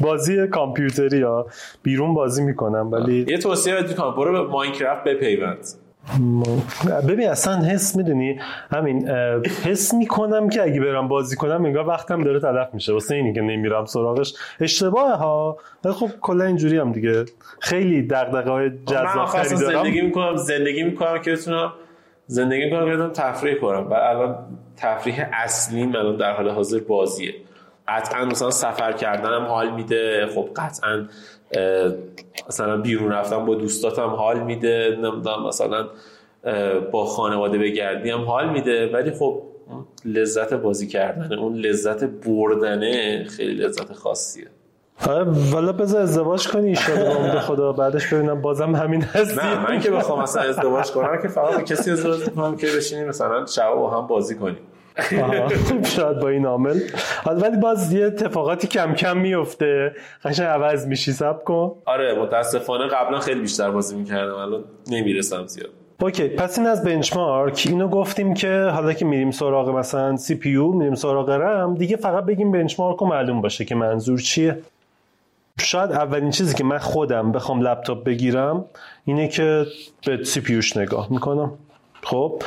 [0.00, 1.46] بازی کامپیوتری ها.
[1.82, 5.58] بیرون بازی می‌کنم ولی یه توصیه بهت می‌کنم برو به ماینکرافت بپیوند.
[7.08, 8.40] ببین اصلا حس می‌دونی؟
[8.70, 9.08] همین
[9.64, 12.92] حس می‌کنم که اگه برم بازی کنم انگار وقتم داره تلف میشه.
[12.92, 14.34] واسه اینی که نمیرم سراغش.
[14.60, 15.58] اشتباه ها.
[15.84, 17.24] ولی خب کلا اینجوری هم دیگه.
[17.60, 19.54] خیلی دغدغه های جذاب دارم.
[19.54, 21.72] زندگی می‌کنم زندگی می‌کنم که بتونم
[22.26, 23.86] زندگی می‌کنم که بتونم تفریح کنم.
[23.90, 24.36] و الان
[24.76, 27.34] تفریح اصلی الان در حال حاضر بازیه.
[27.88, 30.26] قطعا مثلا سفر کردنم حال میده.
[30.34, 31.08] خب قطعا
[32.48, 34.98] مثلا بیرون رفتم با دوستاتم حال میده.
[35.02, 35.86] نمی‌دونم مثلا
[36.92, 38.92] با خانواده بگردی هم حال میده.
[38.92, 39.42] ولی خب
[40.04, 44.46] لذت بازی کردن اون لذت بردنه خیلی لذت خاصیه.
[45.08, 47.72] آره والا بذار ازدواج کنی ایشالا به خدا.
[47.72, 49.36] بعدش ببینم بازم همین هستی.
[49.36, 53.46] نه من که بخوام مثلا ازدواج کنم که فقط کسی ازدواج کنم که بشینیم مثلا
[53.46, 54.58] شب با هم بازی کنیم.
[55.96, 56.80] شاید با این عامل.
[57.26, 59.92] ولی باز یه اتفاقاتی کم کم میفته.
[60.24, 61.72] قشنگ عوض میشی صبر کن.
[61.84, 65.70] آره متاسفانه قبلا خیلی بیشتر بازی می‌کردم الان نمی‌رسم زیاد.
[66.00, 67.64] okay پس این از benchmark.
[67.68, 72.52] اینو گفتیم که حالا که میریم سراغ مثلا CPU میریم سراغ رم دیگه فقط بگیم
[72.52, 74.58] benchmark رو معلوم باشه که منظور چیه.
[75.60, 78.64] شاید اولین چیزی که من خودم بخوام لپتاپ بگیرم
[79.04, 79.66] اینه که
[80.06, 81.52] به CPU نگاه می‌کنم.
[82.02, 82.42] خب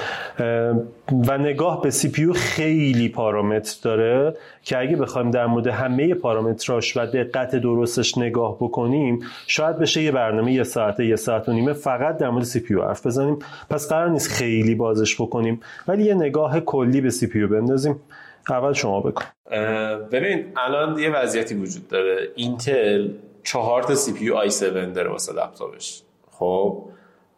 [1.28, 7.06] و نگاه به CPU خیلی پارامتر داره که اگه بخوایم در مورد همه پارامتراش و
[7.06, 12.18] دقت درستش نگاه بکنیم شاید بشه یه برنامه یه ساعته یه ساعت و نیمه فقط
[12.18, 13.40] در مورد CPU حرف بزنیم.
[13.70, 18.00] پس قرار نیست خیلی بازش بکنیم ولی یه نگاه کلی به CPU بندازیم.
[18.50, 19.26] اول شما بکن.
[20.12, 22.28] ببین الان یه وضعیتی وجود داره.
[22.36, 23.10] اینتل
[23.44, 26.02] چهار تا CPU i7 داره واسه لپتاپش.
[26.32, 26.84] خب؟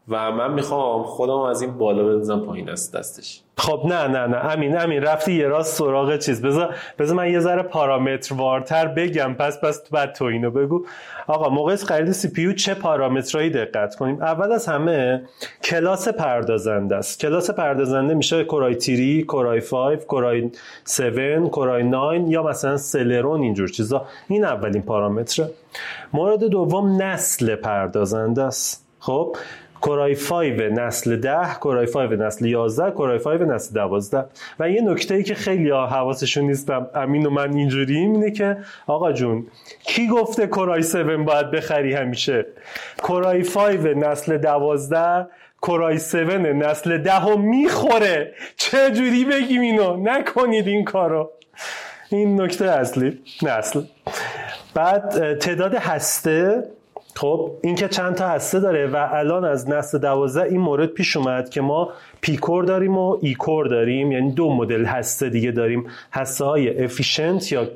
[0.10, 3.42] و من می‌خوام خودم از این بالا بزنم پایین از دستش.
[3.58, 4.38] خب نه نه نه.
[4.38, 6.42] امین امین رفتی یه راست سراغ چیز.
[6.42, 9.34] بذار بذار من یه ذره پارامتر وارتر بگم.
[9.34, 10.86] پس پس بعد تو اینو بگو.
[11.28, 15.24] آقا موقع خرید CPU چه پارامترهایی دقت کنیم؟ اول از همه
[15.64, 17.20] کلاس پردازنده است.
[17.20, 20.52] کلاس پردازنده میشه Core i3 Core i5 Core
[21.00, 24.06] i7 Core i9 یا مثلا Celeron اینجور چیزا.
[24.28, 25.50] این اولین پارامتره.
[26.14, 28.84] مورد دوم نسل پردازنده است.
[29.00, 29.36] خب
[29.84, 34.26] کورای 5 نسل 10 کورای 5 نسل 11 کورای 5 نسل 12
[34.60, 38.58] و یه نکته ای که خیلی حواسشون نیستم امین و من اینجوریم اینه که
[38.88, 39.48] آقا جون
[39.84, 42.46] کی گفته کورای 7 باید بخری همیشه؟
[43.02, 45.28] کورای 5 نسل 12
[45.62, 48.34] کورای 7 نسل 10 هم می‌خوره.
[48.58, 51.32] چه جوری بگیم اینو؟ نکنید این کارو.
[52.10, 53.82] این نکته اصلی نسل.
[54.74, 56.64] بعد تعداد هسته
[57.16, 61.18] خب این که چند تا هسته داره و الان از نسل 12 این مورد پیش
[61.18, 61.90] اومد که ما
[62.22, 64.12] P core داریم و E core داریم.
[64.12, 65.86] یعنی دو مدل هسته دیگه داریم.
[66.14, 67.68] هسته های efficient یا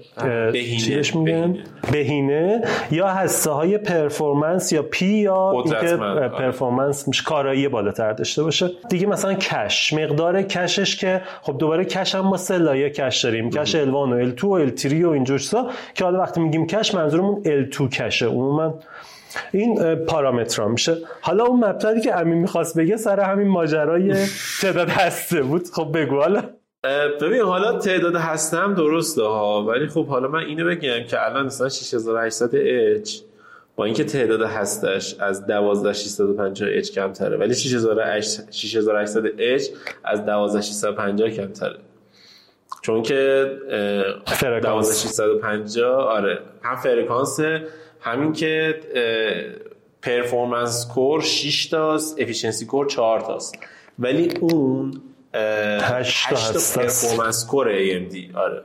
[0.52, 0.80] بهینه.
[0.80, 1.64] چیش میگن؟ بهینه.
[1.92, 2.62] بهینه.
[2.92, 5.98] یا هسته های performance یا P یا اینکه.
[6.28, 8.70] performance میشه کارایی بالاتر داشته باشه.
[8.90, 9.94] دیگه مثلا cache.
[9.94, 13.50] مقدار cache ش که خب دوباره cache هم ما سه لایه cache داریم.
[13.50, 15.40] cache L1 و L2 و L3 و اینجور
[15.94, 18.26] که حالا وقتی میگیم کش منظورمون L2 کشه.
[18.26, 18.74] عموما
[19.52, 20.98] این اه، پارامترها میشه.
[21.22, 24.14] حالا اون مطلبی که امین می‌خواست بگه سر همین ماجرای
[24.62, 25.68] تعداد هسته بود.
[25.74, 26.44] خب بگو حالا.
[27.22, 31.46] ببین حالا تعداد هسته هم درسته ها ولی خب حالا من اینو بگم که الان
[31.46, 33.10] مثلا 6800 H
[33.76, 39.64] با اینکه تعداد هستش از 12650 H کمتره ولی 6800 H
[40.04, 41.76] از 12650 کمتره.
[42.82, 44.88] چون که اه، فرکانس.
[44.88, 46.40] 12650 آره.
[46.64, 47.40] هم فرکانس
[48.02, 48.80] همین که
[50.02, 53.56] performance core 6 تاست efficiency core 4 تاست.
[54.00, 55.02] ولی اون
[55.34, 55.42] اه،
[55.82, 56.80] هشت تا هشت هست.
[56.80, 58.62] performance core AMD آره.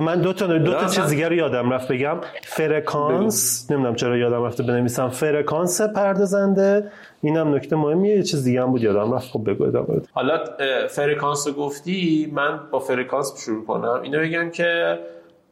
[0.00, 2.20] من دو تا دو تا چیز دیگه رو یادم رفت بگم.
[2.44, 5.08] فرکانس نمی‌دونم چرا یادم رفته بنویسم.
[5.08, 6.90] فرکانس پردازنده.
[7.22, 9.30] اینم نکته مهمیه یه چیز دیگه هم بود یادم رفت.
[9.30, 10.00] خب بگو ادامه.
[10.12, 10.44] حالا
[10.88, 14.00] فرکانس رو گفتی من با فرکانس شروع کنم.
[14.02, 14.98] اینو بگم که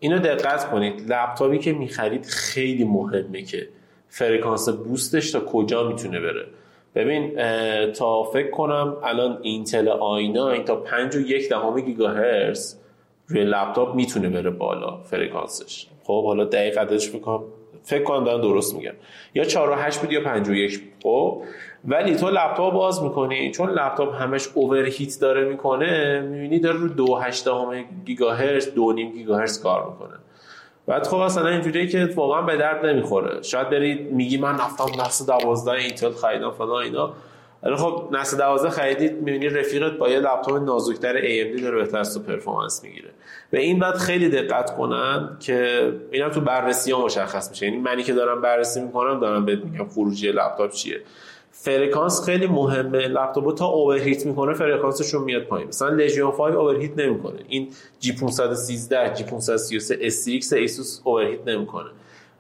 [0.03, 1.13] اینو دقت کنید.
[1.13, 3.69] لپتاپی که می‌خرید خیلی مهمه که
[4.09, 6.47] فرکانس boost ش تا کجا می‌تونه بره.
[6.95, 7.35] ببین
[7.93, 12.77] تا فکر کنم الان اینتل آینا این تا 5 و یک دهم گیگاهرتز
[13.27, 15.87] روی لپتاپ می‌تونه بره بالا فرکانسش.
[16.05, 17.45] خب حالا دقیق عددش فکر کنم
[17.83, 18.95] فکر کنم دارم درست میگم.
[19.35, 21.43] یا 4 و 8 بود یا 5 و 1 بود خب
[21.85, 23.51] ولی تو لپتاپ باز می‌کنی.
[23.51, 27.49] چون لپتاپ همش overheat داره می‌کنه می‌بینی داره رو 2 8
[28.05, 30.19] گیگاهرتز 2 نیم گیگاهرتز کار می‌کنه.
[30.87, 33.43] بعد خب مثلا اینجوریه که واقعا به درد نمی‌خوره.
[33.43, 37.13] شاید برید میگی من رفتم نسل 12 اینتل خریدم فلان اینا.
[37.63, 42.15] ولی خب نسل 12 خریدید می‌بینی رفیقت با یه لپتاپ نازکتر AMD داره بهتر از
[42.15, 43.11] تو performance می‌گیره.
[43.51, 47.67] به این بعد خیلی دقت کنن که اینا تو بررسی ها مشخص میشه.
[47.67, 51.01] یعنی منی که دارم بررسی می‌کنم دارم بهت میگم خروجی لپتاپ چیه.
[51.65, 52.99] فرکانس خیلی مهمه.
[53.09, 55.69] لپتاپ تا overheat می‌کنه فرکانسش رو میاد پایین.
[55.69, 57.39] مثلا Legion 5 overheat نمی‌کنه.
[57.49, 57.69] این
[58.01, 61.91] جی 513 جی 533 SX ایسوس overheat نمی‌کنه.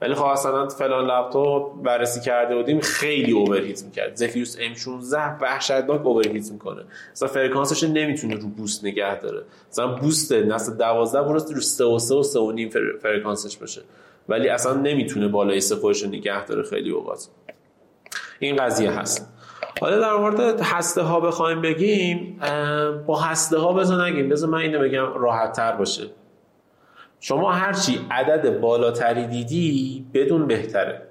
[0.01, 4.16] ولی خب اصلا فلان لپتاپ بررسی کرده بودیم خیلی overheat می‌کرد.
[4.16, 6.83] Zephyrus M16 وحشتناک overheat می‌کنه.
[7.12, 9.43] مثلا فرکانسش نمی‌تونه رو boost نگه داره.
[9.70, 13.57] مثلا boost نسل 12 برست رو 3 و 3 و 3 و نیم فر- فرکانسش
[13.57, 13.83] باشه.
[14.29, 16.62] ولی اصلا نمی‌تونه بالای سه خودش نگه داره.
[16.62, 17.29] خیلی اوقات.
[18.39, 19.33] این قضیه هست.
[19.80, 22.41] حالا در مورد هسته ها بخوایم بگیم
[23.07, 24.28] با هسته ها بذار نگیم.
[24.28, 26.03] بذار من اینو بگم راحت تر باشه.
[27.20, 31.03] شما هرچی عدد بالاتری دیدی بدون بهتره.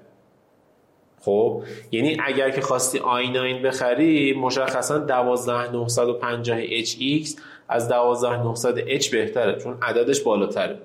[1.20, 10.20] خب؟ یعنی اگر که خواستی i9 بخری مشخصا 12950 HX از 12900H بهتره چون عددش
[10.20, 10.78] بالاتره.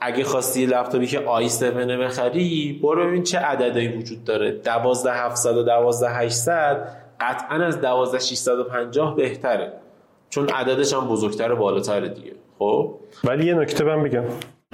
[0.00, 4.50] اگه خواستی یه لپتاپی که i7 بخری برو ببین چه عددی وجود داره.
[4.50, 6.88] 12700 و 12800
[7.20, 9.72] قطعا از 12650 بهتره.
[10.30, 12.32] چون عددش هم بزرگتر و بالاتره دیگه.
[12.58, 14.24] خب؟ ولی یه نکته من بگم.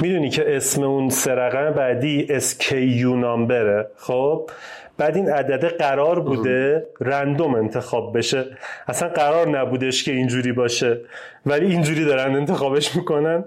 [0.03, 4.51] می‌دونی که اسم اون سه رقم بعدی SKU نامبره خب؟
[4.99, 8.45] بعد این عدد قرار بوده رندوم انتخاب بشه.
[8.89, 11.01] اصلا قرار نبودش که اینجوری باشه.
[11.47, 13.45] ولی اینجوری دارن انتخابش می‌کنن.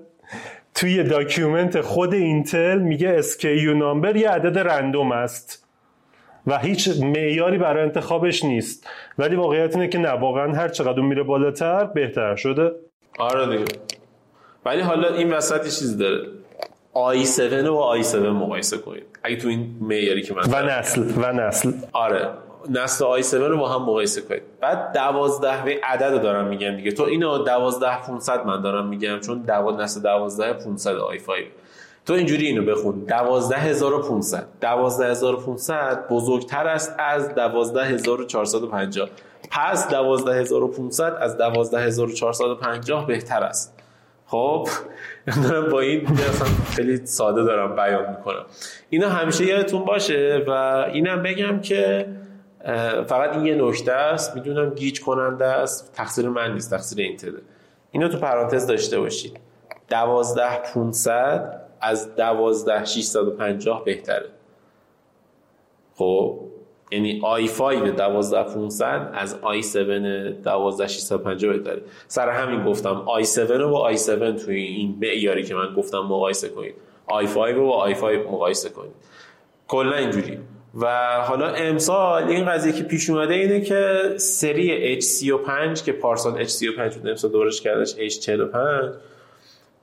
[0.75, 3.45] توی document خود اینتل میگه SKU
[3.75, 5.67] number یه عدد رندوم است.
[6.47, 8.87] و هیچ معیاری برای انتخابش نیست.
[9.17, 12.71] ولی واقعیت اینه که نه واقعا هر چقدر اون میره بالاتر بهتر شده.
[13.19, 13.79] آره دیگه.
[14.65, 16.27] ولی حالا این وسط یه چیزی داره
[16.93, 19.03] i7 رو با i7 مقایسه کنید.
[19.23, 22.29] اگه تو این معیاری که من و نسل و نسل آره.
[22.69, 24.41] نسل i7 رو با هم مقایسه کنید.
[24.61, 26.91] بعد 12 به عدد دارم میگم دیگه.
[26.91, 29.71] تو اینو 12 500 من دارم میگم چون دو...
[29.71, 31.29] نسل 12 500 i5
[32.05, 33.05] تو اینجوری اینو بخون.
[33.05, 39.09] 12500 12500 بزرگتر است از 12450
[39.51, 43.79] پس 12500 از 12450 بهتر است.
[44.25, 44.67] خب
[45.43, 48.45] دارم با این اصلا خیلی ساده دارم بیان می‌کنم.
[48.89, 50.51] اینا همیشه یادتون باشه و
[50.93, 52.07] اینم بگم که
[53.07, 54.35] فقط این یه نکته است.
[54.35, 55.93] می‌دونم گیج کننده است.
[55.93, 57.39] تقصیر من نیست تقصیر اینتله
[57.91, 59.39] اینو تو پرانتز داشته باشید.
[59.89, 64.29] 12500 از 12650 بهتره.
[65.95, 66.39] خب؟
[66.91, 69.75] یعنی i5 12500 از i7
[70.43, 71.81] 12650 بهتره.
[72.07, 76.75] سر همین گفتم i7 رو با i7 توی این معیاری که من گفتم مقایسه کنید.
[77.09, 78.93] i5 رو با i5 مقایسه کنید.
[79.67, 80.39] کلا اینجوری.
[80.73, 86.95] و حالا امسال این قضیه که پیش اومده اینه که سری H35 که پارسال H35
[86.95, 88.35] بود امسال دورش کردش H45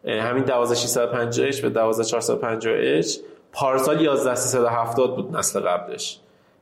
[0.09, 3.17] همین 12650H و 12450H
[3.53, 6.21] پارسال 11370 بود نسل قبلش.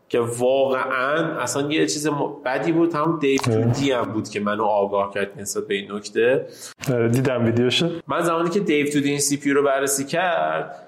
[0.08, 2.08] که واقعا اصلا یه چیز
[2.44, 2.94] بدی بود.
[2.94, 3.52] هم دیو تو
[3.94, 6.46] هم بود که منو آگاه کرد نسبت به این نکته.
[6.92, 7.88] آره، دیدم ویدیوشو.
[8.08, 10.87] من زمانی که دیو تو این سی پی رو بررسی کرد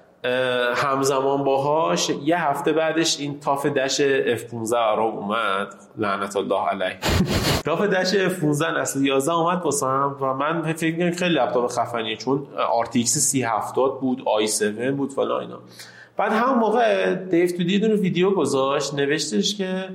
[0.75, 4.01] همزمان باهاش یه هفته بعدش این تاف دش
[4.37, 5.75] F15 عرب اومد.
[5.97, 6.97] لعنت الله علیه.
[7.65, 12.47] تاف دش F15 نسل 11 اومد واسم و من فکر می‌کردم خیلی لپتاپ خفنیه چون
[12.85, 15.59] RTX 3070 بود i7 بود فلان اینا.
[16.17, 19.89] بعد همون موقع دیو تو دید ویدیو گذاشت نوشتش که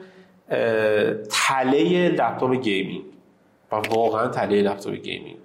[1.30, 3.04] تله لپتاپ gaming.
[3.72, 5.36] و واقعا تله لپتاپ gaming.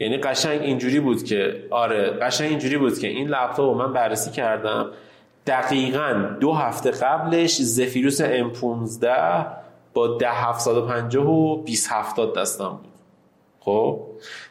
[0.00, 4.30] یعنی قشنگ اینجوری بود که آره قشنگ اینجوری بود که این لپتاپ رو من بررسی
[4.30, 4.90] کردم.
[5.46, 9.06] دقیقا دو هفته قبلش Zephyrus M15
[9.94, 12.92] با 10750 و 2070 دستم بود.
[13.60, 14.00] خب؟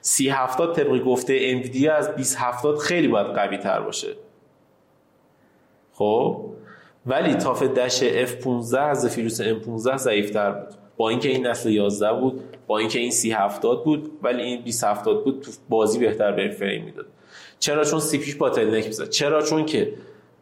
[0.02, 4.16] 3070 طبق گفته انویدیا از 2070 خیلی باید قوی تر باشه.
[5.94, 6.46] خب؟
[7.06, 10.89] ولی TUF Dash F15 از Zephyrus M15 ضعیفتر بود.
[11.00, 15.42] با اینکه این نسل 11 بود با اینکه این 3070 بود ولی این 2070 بود
[15.42, 17.06] تو بازی بهتر به فریم می‌داد.
[17.60, 19.94] چرا چون CPU ش bottleneck می‌زد؟ چرا چون که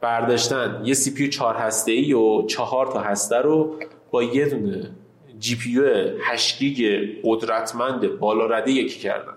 [0.02, 3.76] برداشتن یه CPU 4 هسته ای و 4 تا هسته رو
[4.12, 4.92] با یه دونه
[5.40, 5.84] GPU
[6.22, 9.34] 8 گیگ قدرتمند بالا رده یکی کردن.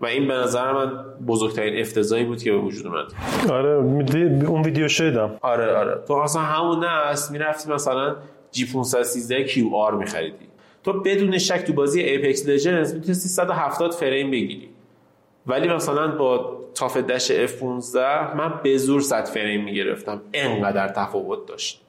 [0.00, 3.06] و این به نظر من بزرگترین افتضاحی بود که به وجود اومد.
[3.50, 3.70] آره
[4.48, 6.02] اون ویدیو شدم آره آره.
[6.08, 8.16] تو اصلا همون نسل می‌رفتی مثلا
[8.54, 10.48] G513QR میخریدی.
[10.84, 14.68] تو بدون شک تو بازی Apex Legends می‌تونستی 170 فریم بگیری.
[15.46, 17.94] ولی مثلا با TUF Dash F15
[18.36, 20.22] من به زور 100 فریم می‌گرفتم.
[20.32, 21.80] انقدر تفاوت داشت.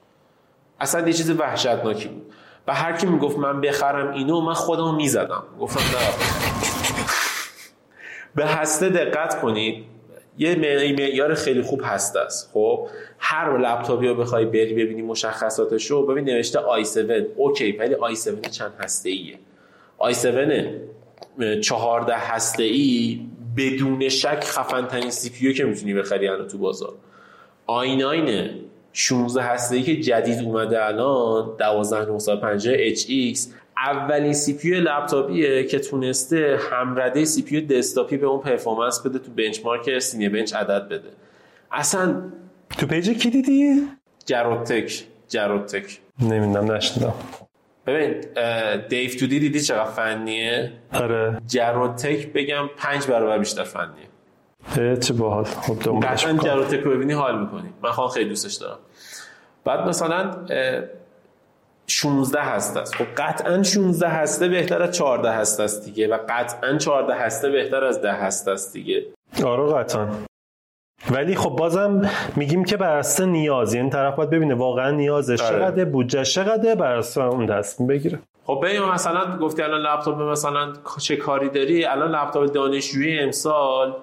[0.80, 2.32] اصلا یه چیز وحشتناکی بود.
[2.66, 5.42] و هر کی می‌گفت من بخرم اینو من خودم می‌زدم.
[5.60, 6.06] گفتم نه.
[8.34, 9.84] به هسته دقت کنید.
[10.38, 16.06] یه معیار خیلی خوب هست است خب هر لپتاپی رو بخوای بری ببینی مشخصاتش رو
[16.06, 16.98] ببین نوشته i7
[17.36, 19.38] اوکی ولی i7 چند هسته ایه
[20.00, 23.20] i7 14 هسته ای
[23.56, 26.94] بدون شک خفن ترین CPU که می‌تونی بخری الان تو بازار.
[27.68, 28.50] i9
[28.92, 33.38] 16 هسته ای که جدید اومده الان 12950 HX
[33.78, 40.54] اولین CPU لپتاپیه که تونسته همرده CPU دسکتاپی به اون performance بده تو benchmark Cinebench
[40.54, 41.08] عدد بده.
[41.72, 42.22] اصلا
[42.78, 43.88] تو پیج کی دیدی؟
[44.26, 47.14] Jarrod'sTech Jarrod'sTech نمی‌دونم نشنیدم.
[47.86, 48.20] ببین
[48.88, 51.40] دیو تو دی دیدی چقدر فنیه؟ آره.
[51.46, 54.96] Jarrod'sTech بگم پنج برابر بیشتر فنیه.
[54.96, 55.44] چه باحال.
[55.44, 57.72] خب دنبالش جروتک رو ببینی حال می‌کنی.
[57.82, 58.78] من خیلی دوستش دارم.
[59.64, 60.46] بعد مثلا
[61.86, 62.94] 16 هسته است.
[62.94, 67.84] خب قطعا 16 هسته بهتر از 14 هسته است دیگه و قطعا 14 هسته بهتر
[67.84, 69.06] از 10 هسته است دیگه.
[69.44, 70.08] آره قطعا.
[71.10, 75.58] ولی خب بازم میگیم که بر اساس نیاز یعنی طرف باید ببینه واقعا نیازش آره.
[75.58, 78.18] چقدر بودجه چقدر بر اساس اون دست بگیره.
[78.46, 83.96] خب ببین مثلا گفتی الان لپتاپ مثلا چه کاری داری؟ الان لپتاپ دانشجویی امسال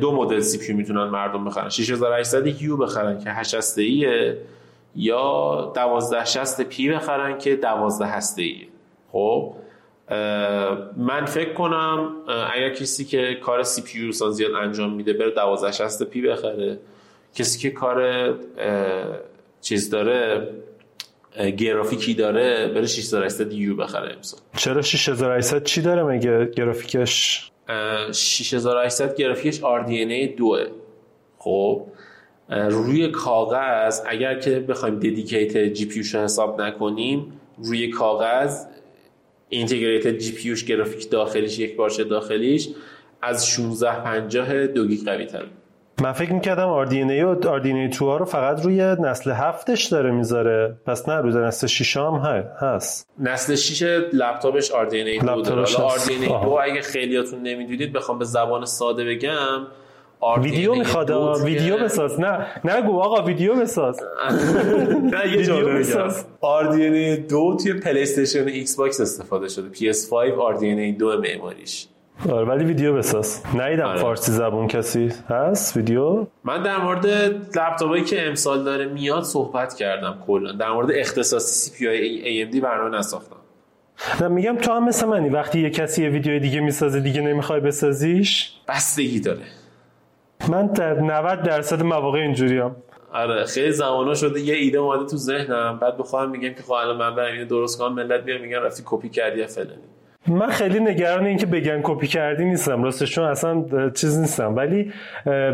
[0.00, 1.68] دو مدل CPU می‌تونن مردم بخرن.
[1.68, 4.36] 6800U بخرن که 8 هسته ایه
[4.98, 8.68] یا 1260P بخرن که 12 هسته ایه.
[9.12, 9.54] خب
[10.96, 12.16] من فکر کنم
[12.54, 16.78] اگر کسی که کار CPU زیاد انجام میده بره 1260P بخره.
[17.34, 18.34] کسی که کار
[19.60, 20.48] چیز داره
[21.58, 24.40] گرافیکی داره بره 6800U بخره امسال.
[24.56, 27.50] چرا 6800 چی داره مگه گرافیکش؟
[28.12, 30.58] 6800 گرافیکش RDNA 2
[31.38, 31.86] خب
[32.48, 38.64] روی کاغذ اگر که بخوایم dedicated GPU حساب نکنیم روی کاغذ
[39.48, 42.68] integrated GPU گرافیک داخلیش یکپارچه داخلیش
[43.22, 45.44] از 1650 دو گیگ قوی تر.
[46.02, 50.76] من فکر می‌کردم RDNA و RDNA 2 رو فقط روی نسل هفتش داره می‌ذاره.
[50.86, 52.14] پس نه روی نسل 6 هم
[52.60, 53.08] هست.
[53.18, 53.82] نسل 6
[54.12, 55.64] لپتاپش RDNA 2 داره.
[55.76, 59.66] حالا RDNA 2 اگه خیلیاتون نمی‌دونید بخوام به زبان ساده بگم
[60.42, 61.10] ویدیو می‌خواد
[61.44, 62.20] ویدیو بساز.
[62.20, 64.00] نه نگو آقا ویدیو بساز.
[65.14, 66.24] نه یه جالب بساز.
[66.42, 69.68] RDNA 2 توی پلی استیشن Xbox استفاده شده.
[69.74, 71.86] PS5 RDNA 2 معماریش.
[72.30, 73.42] آره ولی ویدیو بساز.
[73.54, 73.98] ندیدم آره.
[73.98, 75.12] فارسی زبون کسی.
[75.28, 80.52] هست ویدیو؟ من در مورد لپتاپی که امسال داره میاد صحبت کردم کلا.
[80.52, 83.36] در مورد اختصاصی CPU های AMD برنامه نساختم.
[84.20, 85.28] نه میگم تو هم مثل منی.
[85.28, 89.42] وقتی یه کسی یه ویدیو دیگه می‌سازه دیگه نمی‌خوای بسازیش؟ بستگی داره.
[90.48, 92.76] من در 90 درصد مواقع اینجوری هم.
[93.12, 95.78] آره خیلی زمانا شده یه ایده اومده تو ذهنم.
[95.78, 98.58] بعد به خودم میگم که خب الان من برم اینو درست کنم ملت میان میگن
[98.58, 99.82] رفتی کپی کردی یا فلانی.
[100.26, 104.56] من خیلی نگران این که بگن کپی کردی نیستم راستش چون اصلا چیز نیستم.
[104.56, 104.92] ولی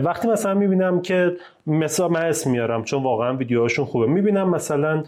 [0.05, 1.37] وقتی مثلا می‌بینم که
[1.67, 4.07] مثلا من اسم میارم چون واقعا ویدیوهاشون خوبه.
[4.07, 5.03] می‌بینم مثلا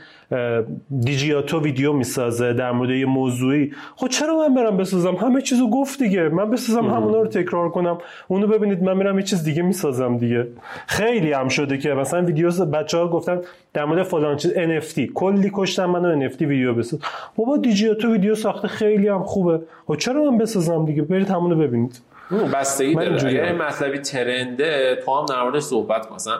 [1.00, 3.72] دیجیاتو ویدیو می‌سازه در مورد یه موضوعی.
[3.96, 6.28] خب چرا من برم بسازم؟ همه چیزو گفت دیگه.
[6.28, 7.98] من بسازم همونا رو تکرار کنم.
[8.28, 10.46] اونو ببینید من میرم یه چیز دیگه می‌سازم دیگه.
[10.86, 13.40] خیلی هم شده که مثلا ویدیو بچه ها گفتن
[13.72, 17.00] در مورد فلان چیز NFT کلی کشتم منو NFT ویدیو بساز.
[17.36, 19.60] بابا دیجیاتو ویدیو ساخته خیلی هم خوبه.
[19.86, 22.00] خب چرا من بسازم دیگه؟ برید همونو ببینید.
[22.30, 23.28] بستگی داره.
[23.28, 26.38] اگر مطلبی ترنده تو هم در موردش صحبت مثلا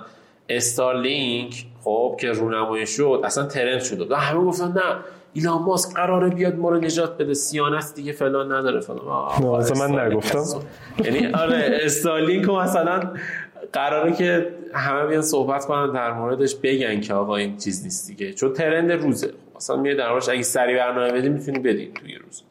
[0.49, 4.97] استارلینک خب که رونمایی شد اصلا ترند شد و همه گفتن نه
[5.33, 7.35] ایلان ماسک قراره بیاد ما رو نجات بده.
[7.35, 8.81] سیانت دیگه فلان نداره.
[8.81, 8.99] فلان.
[9.43, 10.61] نه من نگفتم.
[11.05, 13.11] یعنی آره استارلینک مثلا
[13.73, 18.33] قراره که همه بیان صحبت کنن در موردش بگن که آقا این چیز نیست دیگه.
[18.33, 19.33] چون ترند روزه.
[19.57, 22.43] مثلا میاد در موردش اگه سری برنامه بدی می‌تونی بدی توی روز.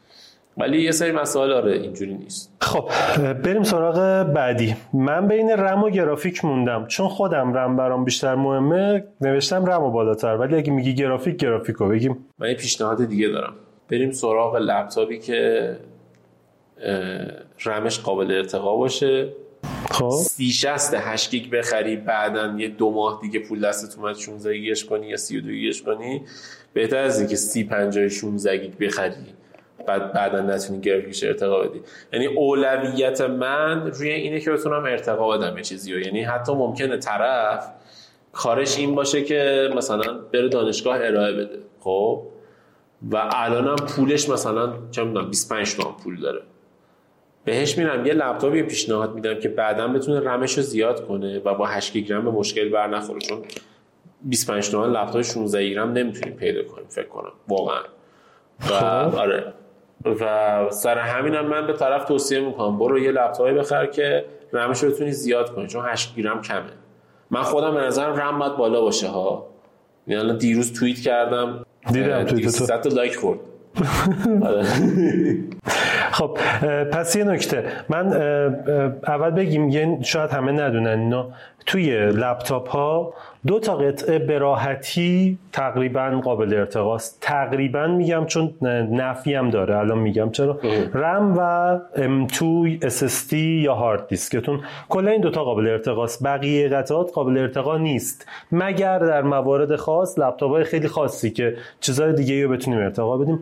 [0.57, 2.53] ولی یه سری مسائل آره اینجوری نیست.
[2.61, 2.89] خب
[3.33, 4.75] بریم سراغ بعدی.
[4.93, 6.85] من بین رم و گرافیک موندم.
[6.87, 10.37] چون خودم رم برام بیشتر مهمه نوشتم رم و بالاتر.
[10.37, 12.25] ولی اگه میگی گرافیک گرافیک رو بگیم.
[12.39, 13.53] من یه پیشنهاد دیگه دارم.
[13.89, 15.77] بریم سراغ لپتاپی که
[17.65, 19.29] رمش قابل ارتقا باشه.
[19.91, 20.09] خب.
[20.09, 24.85] سی شصت 8 گیگ بخری بعدا یه دو ماه دیگه پول دستت اومد 16 گیگش
[24.85, 26.21] کنی یا 32 گیگش کنی.
[26.73, 29.11] بهتر از اینکه سی 50 16 گیگ بخری.
[29.85, 31.81] بعد بعدا نتونی گرافیکش ارتقا بدی.
[32.13, 35.99] یعنی اولویت من روی اینه که بتونم ارتقا بدم یه چیزی رو.
[35.99, 37.69] یعنی حتی ممکنه طرف
[38.33, 41.59] کارش این باشه که مثلا بره دانشگاه ارائه بده.
[41.79, 42.21] خب؟
[43.11, 46.41] و الانم پولش مثلا چه می‌دونم 25 تومن پول داره.
[47.45, 51.65] بهش میرم یه لپتاپی پیشنهاد میدم که بعدا بتونه رمش رو زیاد کنه و با
[51.65, 53.19] 8 گیگ رم به مشکل بر نخوره.
[53.19, 53.41] چون
[54.21, 57.81] 25 تومن لپتاپ 16 گیگ رم نمی‌تونیم پیدا کنیم فکر کنم واقعا.
[58.59, 59.15] و خب.
[59.15, 59.53] آره.
[60.05, 62.79] و سر همینم من به طرف توصیه می‌کنم.
[62.79, 66.59] برو یه لپتاپی بخر که رمش رو بتونی زیاد کنی چون 8 گیرم کمه.
[67.31, 69.45] من خودم به نظرم رم باید بالا باشه ها.
[70.07, 72.89] یعنی دیروز توییت کردم دیدم توییت تو.
[72.89, 73.39] لایک خورد.
[74.43, 74.63] آره.
[76.17, 76.37] خب
[76.91, 77.65] پس یه نکته.
[77.89, 78.13] من
[79.07, 81.29] اول بگیم یه شاید همه ندونن اینا.
[81.65, 83.13] توی لپتاپ ها
[83.47, 87.17] دو تا قطعه به راحتی تقریبا قابل ارتقاست.
[87.21, 88.53] تقریبا میگم چون
[88.91, 89.77] نفی هم داره.
[89.77, 90.59] الان میگم چرا؟
[90.93, 92.43] رم و M2
[92.85, 96.23] SSD یا هارد دیسکتون کلا این دوتا قابل ارتقاست.
[96.23, 98.27] بقیه قطعات قابل ارتقا نیست.
[98.51, 103.39] مگر در موارد خاص لپتاپ های خیلی خاصی که چیزهای دیگه رو بتونیم ارتقا بدیم.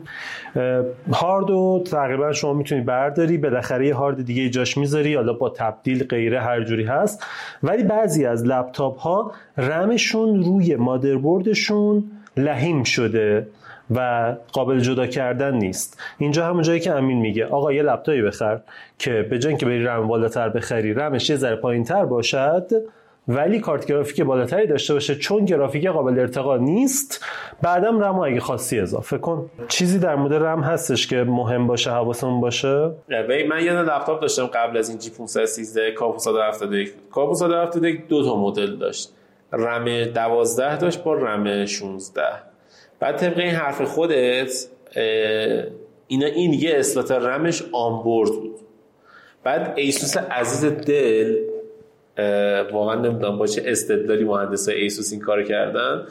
[1.12, 5.14] هارد رو تقریبا شما می‌تونی برداری بالاخره یه هارد دیگه جاش می‌ذاری.
[5.14, 7.24] حالا با تبدیل غیره هر جوری هست.
[7.62, 12.04] ولی بعضی از لپتاپ ها رمشون روی مادربردشون
[12.36, 13.46] لحیم شده
[13.90, 16.00] و قابل جدا کردن نیست.
[16.18, 18.60] اینجا همون جایی که امین میگه آقا یه لپتاپی بخر
[18.98, 22.66] که به جای که بری رم بالاتر بخری رمش یه ذره پایینتر باشد
[23.28, 27.24] ولی کارت گرافیک بالاتری داشته باشه چون گرافیک قابل ارتقا نیست
[27.62, 29.50] بعدم رم اگه خاصی اضافه کن.
[29.68, 32.90] چیزی در مورد رم هستش که مهم باشه حواسمون باشه؟
[33.48, 38.36] من یه لپتاپ داشتم قبل از این جی 513 کا 571 کا 571 دو تا
[38.36, 39.12] مدل داشت.
[39.52, 42.22] رم 12 داشت با رم 16
[43.00, 44.66] بعد طبق این حرف خودت
[46.06, 48.60] اینا این یه slot رمش onboard بود.
[49.44, 51.53] بعد ایسوس عزیز دل
[52.72, 56.06] واقعا نمی‌دونم با چه استدلالی مهندس ایسوس این کار کردن.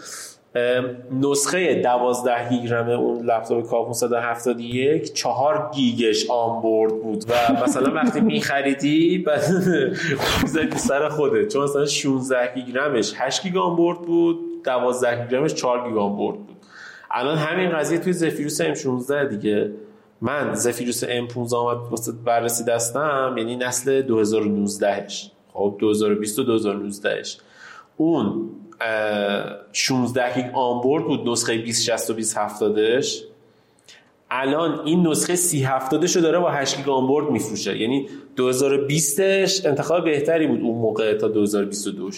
[1.22, 8.22] نسخه 12 گیگ رم اون لپتاپ K 571 4 گیگش onboard بود و مثلا وقتی
[8.22, 9.41] میخریدی بعد
[10.76, 15.89] سر خوده چون مثلا 16 گیگ رمش 8 گیگ onboard بود 12 گیگ رمش 4
[15.89, 16.56] گیگ onboard بود.
[17.12, 19.72] الان همین قضیه توی زفیروس M16 دیگه.
[20.22, 27.38] من زفیروس M15 آمد واسه بررسی دستم یعنی نسل 2019ش خب 2020 و 2019ش
[27.97, 28.49] اون
[29.72, 33.08] 16 گیگ آنبورد بود نسخه 2060 و 2070ش
[34.32, 37.78] الان این نسخه 3070 رو داره با 8 گیگ آنبورد میفروشه.
[37.78, 42.10] یعنی 2020ش انتخاب بهتری بود اون موقع تا 2022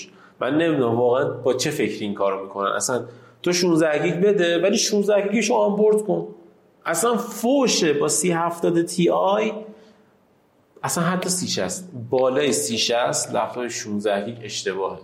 [0.41, 2.71] من نمی‌دونم واقعا با چه فکری این کارو می‌کنن.
[2.71, 3.05] اصلا
[3.43, 6.27] تو 16 گیگ بده ولی 16 گیگش onboard کن.
[6.85, 9.51] اصلا فوشه با 3070 تی آی.
[10.85, 14.99] اصلا حتی 360 بالای 360 لپتاپ 16 گیگ اشتباهه.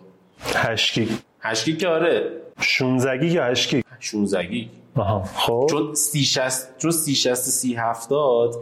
[0.56, 1.10] 8 گیگ
[1.40, 2.32] 8 گیگ که آره.
[2.60, 5.24] 16 گیگ یا 8 گیگ 16 گیگ آها.
[5.24, 5.68] خب.
[5.70, 8.56] چون 360 چون 360 3070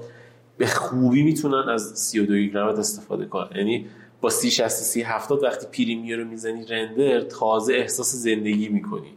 [0.57, 3.49] به خوبی می‌تونن از 32 گیگ استفاده کنن.
[3.55, 3.85] یعنی
[4.21, 9.13] با سی 60 سی 70 وقتی Premiere رو می‌زنی render تازه احساس زندگی می‌کنی.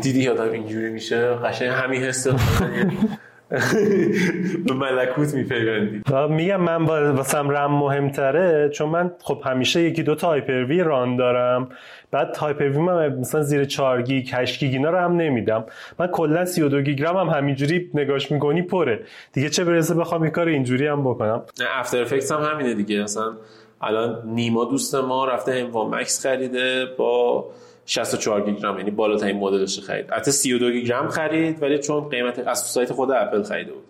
[0.00, 2.26] دیدی آدم اینجوری میشه؟ قشنگ همین حس
[4.66, 10.26] به ملکوت میپیوندی میگم من واسم رم مهمتره چون من خب همیشه یکی دو تا
[10.28, 11.68] Hyper-V run دارم.
[12.10, 15.64] بعد Hyper-V من مثلا زیر 4 گیگ 8 گیگ اینا رو هم نمیدم.
[15.98, 19.00] من کلا 32 گیگ رم هم همینجوری نگاش می‌کنی پره.
[19.32, 21.42] دیگه چه برسه بخوام این کار اینجوری هم بکنم.
[21.78, 23.02] After Effects هم همینه دیگه.
[23.02, 23.32] مثلا
[23.80, 27.44] الان نیما دوست ما رفته M Max خریده با
[27.88, 30.10] 64 گیگ رم یعنی بالاترین مدلش خرید.
[30.10, 33.84] حتی 32 گیگ رم خرید ولی چون قیمت از سایت خود اپل خریده بود.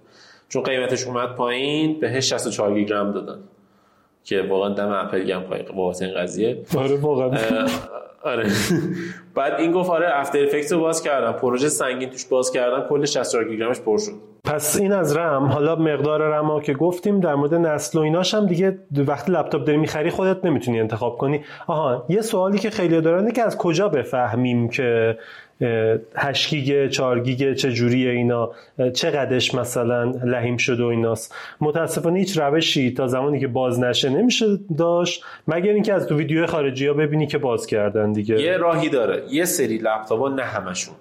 [0.48, 3.38] چون قیمتش اومد پایین بهش 64 گیگ رم دادن.
[4.24, 6.62] که واقعا دم اپل گرم پایین بابت این قضیه.
[6.76, 7.38] آره واقعا.
[8.22, 8.50] آره.
[9.34, 11.32] بعد این گفت آره After Effect رو باز کردم.
[11.32, 12.88] پروژه سنگین توش باز کردم.
[12.88, 14.12] کل 64 گیگ رمش پر شد.
[14.48, 18.46] پس این از رم حالا مقدار رم که گفتیم در مورد نسل و ایناش هم
[18.46, 21.40] دیگه وقتی لپتاپ داری می‌خری خودت نمی‌تونی انتخاب کنی.
[21.66, 25.18] آها یه سوالی که خیلی دارن که از کجا بفهمیم که
[26.16, 28.50] 8 گیگ 4 گیگ چه جوریه اینا؟
[28.94, 34.46] چقدرش مثلا لحیم شده و ایناست؟ متاسفانه هیچ روشی تا زمانی که باز نشه نمیشه
[34.78, 35.24] داشت.
[35.48, 39.22] مگر اینکه از تو ویدیو خارجی ها ببینی که باز کردن دیگه؟ یه راهی داره.
[39.30, 40.94] یه سری لپتاپ نه همشون.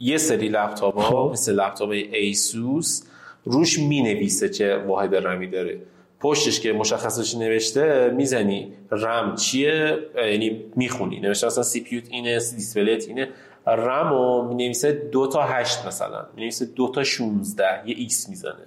[0.00, 1.32] یه سری لپتاپ ها خب.
[1.32, 3.02] مثل لپتاپ ایسوس
[3.44, 5.80] روش می نویسه چه واحد رمی داره.
[6.20, 11.20] پشتش که مشخصش نوشته می‌زنی رم چیه؟ یعنی می‌خونی.
[11.20, 13.28] نوشته اصلا CPU ت اینه display ت اینه.
[13.66, 16.26] رم می نویسه دو تا هشت مثلا.
[16.36, 18.66] می نویسه دو تا 16 یه X می‌زنه.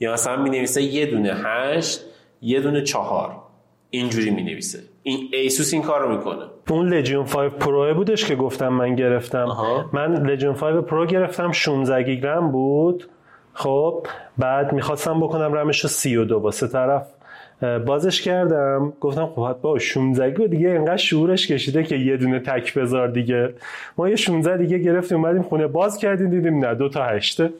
[0.00, 2.00] یا مثلا می نویسه یه دونه هشت
[2.42, 3.42] یه دونه چهار.
[3.90, 6.46] اینجوری می نویسه این ایسوس این کار رو می‌کنه.
[6.70, 9.48] اون Legion 5 Pro بودش که گفتم من گرفتم.
[9.92, 13.08] من Legion 5 Pro گرفتم 16 گیگ رم بود.
[13.54, 14.06] خب
[14.38, 17.06] بعد می‌خواستم بکنم رمش رو 32 واسه طرف
[17.86, 18.92] بازش کردم.
[19.00, 23.54] گفتم خب با 16 گیگ دیگه اینقدر شعورش کشیده که یه دونه تک بذار دیگه.
[23.98, 27.50] ما یه 16 دیگه گرفتیم اومدیم خونه باز کردیم دیدیم نه دو تا هشته.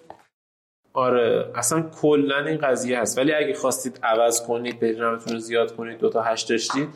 [0.93, 3.19] آره اصلا کلا این قضیه هست.
[3.19, 6.89] ولی اگه خواستید عوض کنید برید رمتون رو زیاد کنید دو تا هشت داشتید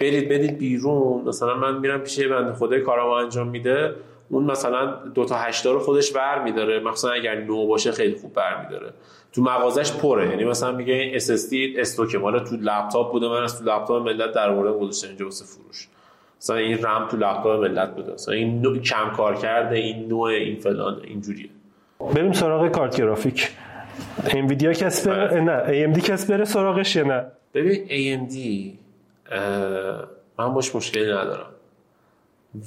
[0.00, 1.22] برید بدید بیرون.
[1.28, 3.94] مثلا من میرم پیش یه بنده خدای کارامو انجام میده
[4.30, 6.80] اون مثلا دو تا هشتا رو خودش بر میداره.
[6.80, 8.92] مثلا اگر نو باشه خیلی خوب بر میداره.
[9.32, 10.30] تو مغازش پره.
[10.30, 13.28] یعنی مثلا میگه این SSD استوک مال تو لپتاپ بوده.
[13.28, 15.08] من از تو لپتاپ ملت در مورد گذاشتم.
[15.08, 15.88] اینجا واسه فروش.
[16.40, 18.12] مثلا این رم تو لپتاپ ملت بوده.
[18.12, 19.76] مثلا این نوع کم کار کرده.
[19.76, 21.48] این نوع این فلان اینجوریه.
[22.14, 23.50] بریم سراغ کارت گرافیک.
[24.30, 25.40] انویدیا کس بره بله.
[25.40, 28.34] نه AMD کس بره سراغش یا نه؟ ببین AMD
[30.38, 31.46] من باش مشکلی ندارم.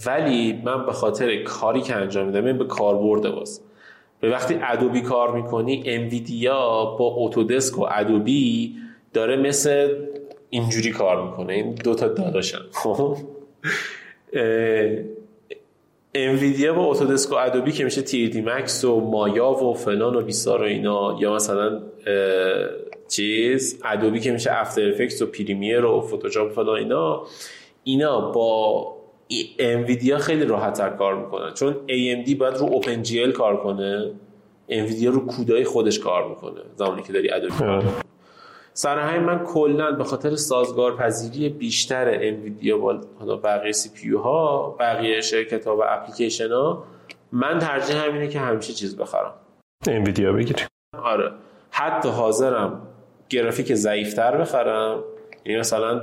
[0.06, 3.62] ولی من به خاطر کاری که انجام میدم این به کاربرد باز.
[4.20, 8.76] به وقتی ادوبی کار می‌کنی انویدیا با اتودسک و ادوبی
[9.14, 9.96] داره مثل
[10.50, 11.54] اینجوری کار می‌کنه.
[11.54, 13.18] این دوتا داداشن خب؟
[16.16, 20.62] انویدیا با اتودسک و ادوبی که میشه دی مکس و مایا و فلان و بیسار
[20.62, 21.82] و اینا یا مثلا
[23.08, 27.24] چیز Adobe که میشه After Effects و Premiere و فتوشاپ و فلان اینا
[27.84, 28.96] اینا با
[29.60, 31.54] انویدیا خیلی راحتتر کار می‌کنن.
[31.54, 34.12] چون AMD باید رو OpenGL کار کنه
[34.70, 37.84] انویدیا رو CUDA ی خودش کار می‌کنه زمانی که داری Adobe کار
[38.74, 42.94] سر همین من کلا به خاطر سازگار پذیری بیشتر انویدیا با
[43.44, 46.84] بقیه CPU ها بقیه شرکت ها و اپلیکیشن ها
[47.32, 49.34] من ترجیح همینه که همیشه چیز بخرم.
[49.88, 50.64] انویدیا بگیری
[51.04, 51.32] آره.
[51.72, 52.88] حتی حاضرم
[53.30, 55.04] گرافیک ضعیفتر بخرم.
[55.46, 56.02] یعنی مثلا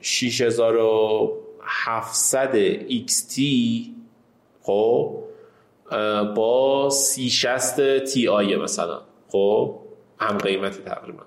[0.00, 3.40] 6700 XT
[4.62, 5.18] خب
[6.36, 9.78] با 3060 Ti مثلا خب
[10.18, 11.22] هم قیمتی تقریبا.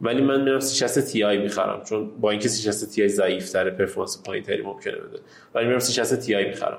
[0.00, 4.62] ولی من میرم 360 Ti می‌خرم چون با اینکه 360 Ti ضعیف تره performance پایینتری
[4.62, 5.18] ممکنه بده.
[5.54, 6.78] ولی میرم 360 Ti می‌خرم.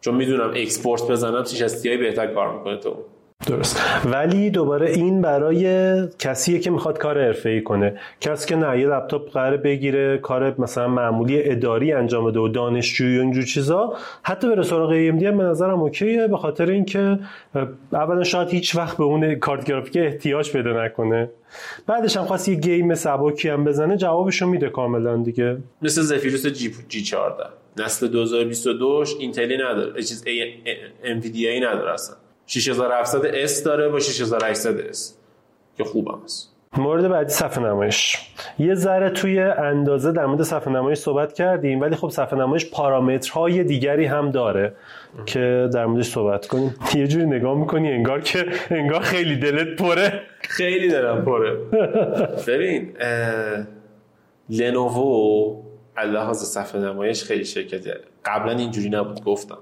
[0.00, 3.04] چون می‌دونم export بزنم 360 Ti بهتر کار می‌کنه تو.
[3.46, 3.80] درست.
[4.04, 8.00] ولی دوباره این برای کسیه که می‌خواد کار ای کنه.
[8.20, 13.18] کسی که نه یه لپتاپ قراره بگیره کار مثلا معمولی اداری انجام بده و دانشجویی
[13.18, 17.18] و اینجور چیزا حتی بره سراغ AMD هم به نظرم okay ه به خاطر اینکه
[17.92, 21.30] اولا شاید هیچ وقت به اون کارت گرافیک احتیاج پیدا نکنه.
[21.86, 25.56] بعدش هم خواست یه game سبکی هم بزنه جوابشو میده کاملا دیگه.
[25.82, 27.44] مثل زفیروس جی, جی 14
[27.76, 32.16] نسل 2022 اینتلی نداره چیز ای نداره اصلا.
[32.60, 34.98] 6700 S داره با 6800 S
[35.76, 36.52] که خوبم است.
[36.76, 38.18] مورد بعدی صفحه نمایش.
[38.58, 43.64] یه ذره توی اندازه در مورد صفحه نمایش صحبت کردیم ولی خب صفحه نمایش پارامترهای
[43.64, 44.74] دیگری هم داره
[45.26, 46.74] که در موردش صحبت کنیم.
[46.94, 50.20] یه جوری نگاه می‌کنی انگار که انگار خیلی دلت پره.
[50.40, 51.56] خیلی دلم پره.
[52.48, 52.96] ببین
[54.50, 55.62] لنوو
[56.06, 59.58] لحاظ صفحه نمایش خیلی شرکته قبلا اینجوری نبود گفتم.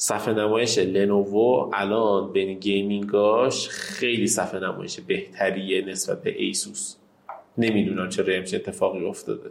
[0.00, 6.96] صفحه نمایش لنوو الان بین gaming اش خیلی صفحه نمایش بهتریه نسبت به ایسوس.
[7.58, 9.50] نمی‌دونم چرا همچین اتفاقی افتاده.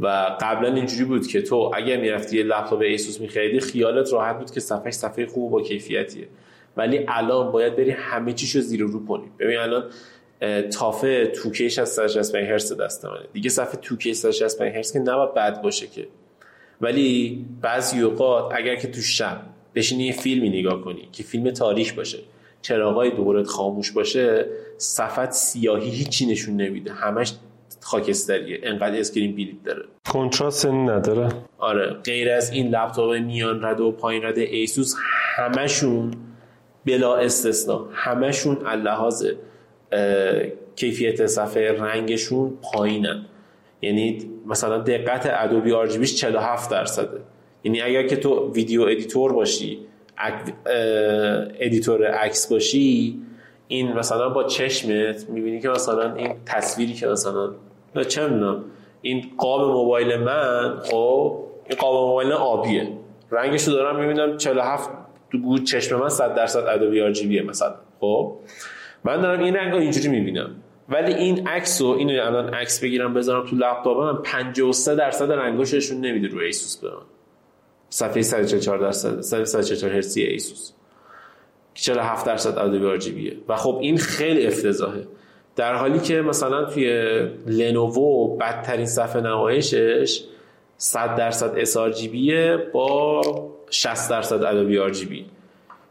[0.00, 4.50] و قبلا اینجوری بود که تو اگر می‌رفتی یه لپتاپ ایسوس میخریدی خیالت راحت بود
[4.50, 6.28] که صفحه صفحه خوب با کیفیتیه.
[6.76, 9.30] ولی الان باید بری همه چیشو زیر رو کنی.
[9.38, 9.90] ببین الان
[10.70, 13.26] TUF ه 2K ش از 165 هرتز دست منه.
[13.32, 16.08] دیگه صفحه 2K ی 165 هرتز که نباید بد باشه که.
[16.80, 19.40] ولی بعضی اوقات اگر که تو شب
[19.74, 22.18] بشینی یه فیلمی نگاه کنی که فیلم تاریخ باشه
[22.62, 24.46] چراغای دورت خاموش باشه
[24.76, 27.32] صفحه سیاهی هیچی نشون نمیده همش
[27.80, 29.84] خاکستریه انقدر screen bleed داره.
[30.12, 34.94] کنتراست نداره؟ آره غیر از این لپتاپ میان رده و پایین رده ایسوس
[35.36, 36.14] همشون
[36.86, 39.26] بلا استثنا همشون لحاظ
[40.76, 43.26] کیفیت صفحه رنگشون پایینن.
[43.82, 47.20] یعنی مثلا دقت Adobe RGB 47 درصده.
[47.64, 49.78] یعنی اگر که تو video editor باشی
[51.60, 53.18] editor عکس باشی
[53.68, 57.50] این مثلا با چشمت می‌بینی که مثلا این تصویری که مثلا
[58.08, 58.64] چه می‌دونم
[59.02, 61.38] این قاب موبایل من خب
[61.68, 62.88] این قاب موبایل آبیه.
[63.30, 64.90] رنگش رو دارم می‌بینم 47
[65.32, 68.36] تو چشم من 100 درصد Adobe RGB مثلا خب.
[69.04, 70.50] من دارم این رنگ اینجوری می‌بینم.
[70.88, 76.00] ولی این عکس رو اینو الان عکس بگیرم بذارم تو لپتاپم 53 درصد رنگاشو نشون
[76.00, 76.88] نمیده رو ایسوس به
[77.92, 80.72] صفحه 144 درصد 144 هرتزی ایسوس.
[81.74, 85.06] 47 درصد RGB و خب این خیلی افتضاحه.
[85.56, 86.86] در حالی که مثلا توی
[87.46, 90.24] لنوو بدترین صفحه نمایشش
[90.76, 93.22] 100 درصد sRGB با
[93.70, 95.26] 60 درصد RGB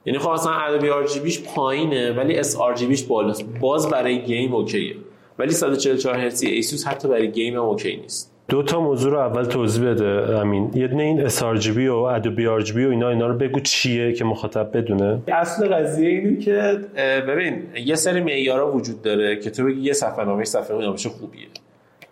[0.05, 3.45] یعنی خب اصلا RGB یش پایینه ولی sRGB یش بالاست.
[3.61, 4.95] باز برای game OK یه.
[5.39, 8.30] ولی 144 هرتزی ایسوس حتی برای game هم OK نیست.
[8.51, 10.05] دو تا موضوع رو اول توضیح بده
[10.39, 10.71] امین.
[10.73, 14.77] یه دونه این sRGB و Adobe RGB و اینا اینا رو بگو چیه که مخاطب
[14.77, 15.21] بدونه.
[15.27, 16.79] اصل قضیه اینه که
[17.27, 21.47] ببین یه سری معیارا وجود داره که تو بگی یه صفحه نامه صفحه نامش خوبیه.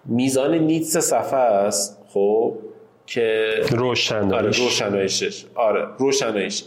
[0.05, 2.53] میزان نیتس صفحه است خب
[3.05, 4.33] که روشنایش.
[4.33, 5.45] آره روشنایشش.
[5.55, 6.63] آره روشنایش.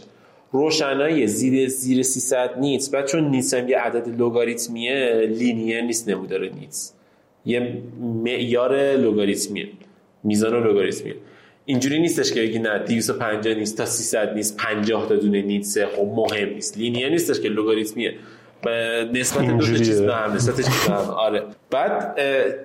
[0.51, 2.89] روشنایی زیر زیر 300 نیتس.
[2.89, 6.93] بعد چون نیتس هم یه عدد لوگاریتمیه لینیر نیست نمودار نیتس.
[7.45, 9.67] یه معیار لوگاریتمیه
[10.23, 11.15] میزان لوگاریتمیه
[11.65, 16.11] اینجوری نیستش که بگی نه 250 نیست تا 300 نیست 50 تا دونه نیست خب
[16.15, 16.77] مهم نیست.
[16.77, 18.15] لینیر نیستش که لوگاریتمیه.
[19.13, 21.09] نسبت دو تا چیز به هم نسبت چیز به هم.
[21.09, 21.43] آره.
[21.69, 22.19] بعد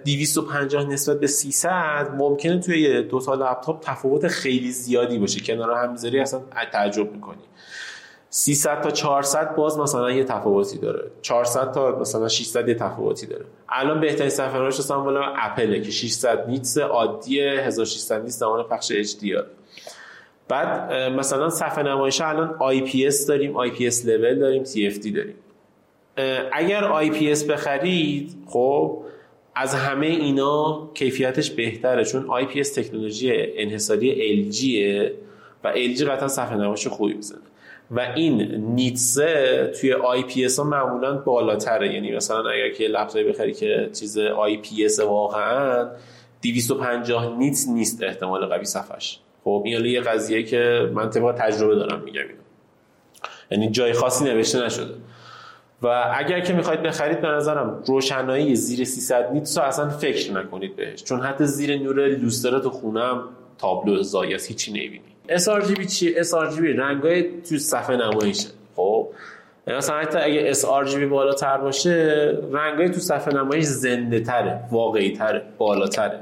[0.04, 5.40] 250 نسبت به 300 ممکنه توی دو تا لپتاپ تفاوت خیلی زیادی باشه.
[5.40, 6.40] کنار هم می‌ذاری اصلا
[6.72, 7.38] تعجب می‌کنی.
[8.30, 11.10] 300 تا 400 باز مثلا یه تفاوتی داره.
[11.22, 13.44] 400 تا مثلا 600 یه تفاوتی داره.
[13.68, 19.44] الان بهترین نمایش اصلا والا اپله که 600 نیتس عادی 1600 نیتس زمان پخش HDR
[20.48, 25.34] بعد مثلا صفحه نمایش الان IPS داریم IPS لول داریم TFT داریم.
[26.52, 29.02] اگر IPS بخرید خب
[29.54, 34.64] از همه اینا کیفیتش بهتره چون IPS تکنولوژی انحصاری LG
[35.64, 37.40] و LG قطعا صفحه نمایش خوبی می‌زنه.
[37.90, 41.94] و این nits ه توی IPS ها معمولا بالاتره.
[41.94, 45.88] یعنی مثلا اگر که لپتاپی بخری که چیز IPS واقعا
[46.42, 49.20] 250 nits نیست احتمال قوی صفحش.
[49.44, 52.42] خب این یه قضیه که من طبق تجربه دارم میگم اینو.
[53.50, 54.94] یعنی جای خاصی نوشته نشده.
[55.82, 60.76] و اگر که می‌خواید بخرید به نظرم روشنایی زیر 300 نیتس رو اصلا فکر نکنید
[60.76, 61.02] بهش.
[61.02, 63.22] چون حتی زیر نور لوستر تو خونم
[63.58, 65.17] تابلو زایاس هیچی نمی‌بینی.
[65.28, 69.08] sRGB چیه sRGB رنگای تو صفحه نمایشه خب؟
[69.66, 76.20] مثلا حتی اگه sRGB بالاتر باشه رنگای تو صفحه نمایش زنده تره واقعی تره بالاتره.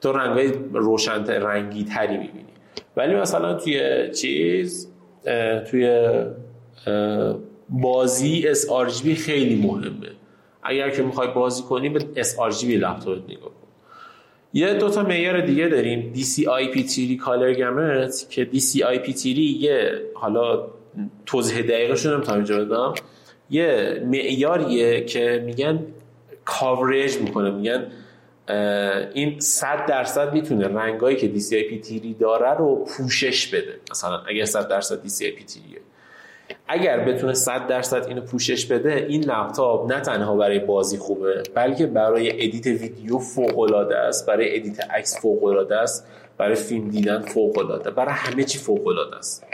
[0.00, 2.44] تو رنگای روشن رنگی تری می‌بینی.
[2.96, 4.88] ولی مثلا توی چیز
[5.70, 6.10] توی
[7.68, 10.08] بازی sRGB خیلی مهمه.
[10.62, 13.61] اگر که می‌خوای بازی کنی به sRGB لپتاپ نگاه
[14.54, 16.12] یه دو تا معیار دیگه داریم.
[16.16, 20.68] DCI-P3 کالر گمت که DCI-P3 یه حالا
[21.26, 22.94] توضیح دقیقشون نمی‌تونم اینجا بدم.
[23.50, 25.86] یه معیاریه که میگن
[26.44, 27.50] کاورج می‌کنه.
[27.50, 27.86] میگن
[29.14, 33.80] این 100 درصد می‌تونه رنگایی که DCI P3 داره رو پوشش بده.
[33.90, 35.58] مثلا اگر 100 درصد DCI P3
[36.68, 41.86] اگر بتونه 100 درصد اینو پوشش بده این لپتاپ نه تنها برای بازی خوبه بلکه
[41.86, 46.06] برای edit ویدیو فوق العاده است برای edit عکس فوق العاده است
[46.38, 49.46] برای فیلم دیدن فوق العاده برای همه چی فوق العاده است.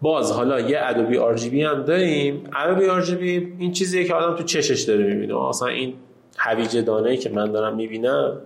[0.00, 2.44] باز حالا یه Adobe RGB هم داریم.
[2.56, 5.48] Adobe RGB این چیزیه که آدم تو چشش داره می‌بینه.
[5.48, 5.94] اصلا این
[6.36, 8.40] هویج دانه که من دارم می‌بینم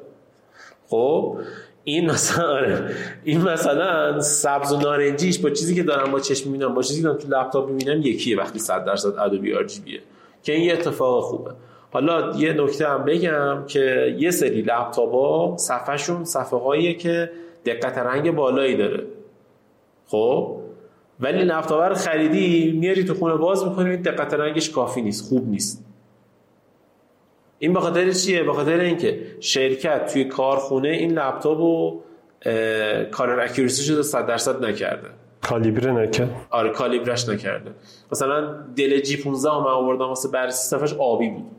[0.88, 1.38] خب
[1.84, 2.90] این مثلا آره.
[3.24, 7.06] این مثلا سبز و نارنجیش با چیزی که دارم با چشم می‌بینم با چیزی که
[7.06, 9.52] دارم تو لپتاپ می‌بینم یکیه وقتی 100 درصد ادوبی
[9.84, 10.00] بیه.
[10.42, 11.50] که این یه اتفاق خوبه.
[11.92, 17.30] حالا یه نکته هم بگم که یه سری لپتاپ ها صفحهشون صفحه هاییه که
[17.64, 19.04] دقت رنگ بالایی داره.
[20.06, 20.56] خب؟
[21.20, 25.84] ولی لپتاپ رو خریدی میاری تو خونه باز می‌کنی دقت رنگش کافی نیست خوب نیست.
[27.62, 32.02] این بخاطر چیه؟ بخاطر اینکه شرکت توی کارخونه این لپتاپ رو
[33.10, 35.08] کارر اکیورسی شده 100 درصد نکرده.
[35.42, 37.70] کالیبره نکرد؟ آره کالیبرش نکرده.
[38.12, 41.50] مثلا دل جی 15 هم آوردم واسه بررسی صفحش آبی بود.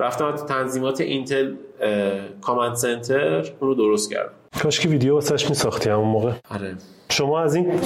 [0.00, 1.54] رفتم تو تنظیمات اینتل
[2.40, 4.32] کامند سنتر اون رو درست کردم.
[4.62, 6.32] کاش که ویدیو واسش میساختی همون موقع.
[6.50, 6.74] آره.
[7.12, 7.80] شما از این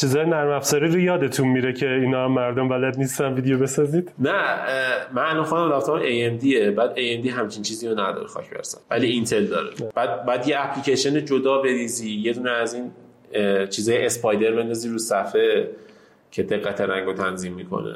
[0.00, 4.32] چیزای نرم افزاری رو یادتون میره که اینا هم مردم بلد نیستن ویدیو بسازید؟ نه
[5.12, 9.44] من الان خودم لپتاپ AMD بعد AMD همچین چیزی رو نداره خاک برسن ولی اینتل
[9.46, 9.70] داره.
[9.94, 12.90] بعد بعد یه اپلیکیشن جدا بریزی یه دونه از این
[13.66, 15.68] چیزای اسپایدر بندازی رو صفحه
[16.30, 17.94] که دقت رنگ رو تنظیم می‌کنه.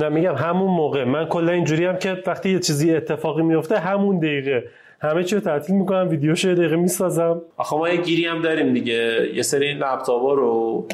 [0.00, 1.04] نه میگم همون موقع.
[1.04, 4.64] من کلا اینجوری هم که وقتی یه چیزی اتفاقی میفته همون دقیقه.
[5.02, 7.42] همه چی رو تعطیل می‌کنم ویدیوشو یه دقیقه می‌سازم.
[7.56, 9.30] آخه ما یه گیری هم داریم دیگه.
[9.34, 10.86] یه سری این لپتاپا رو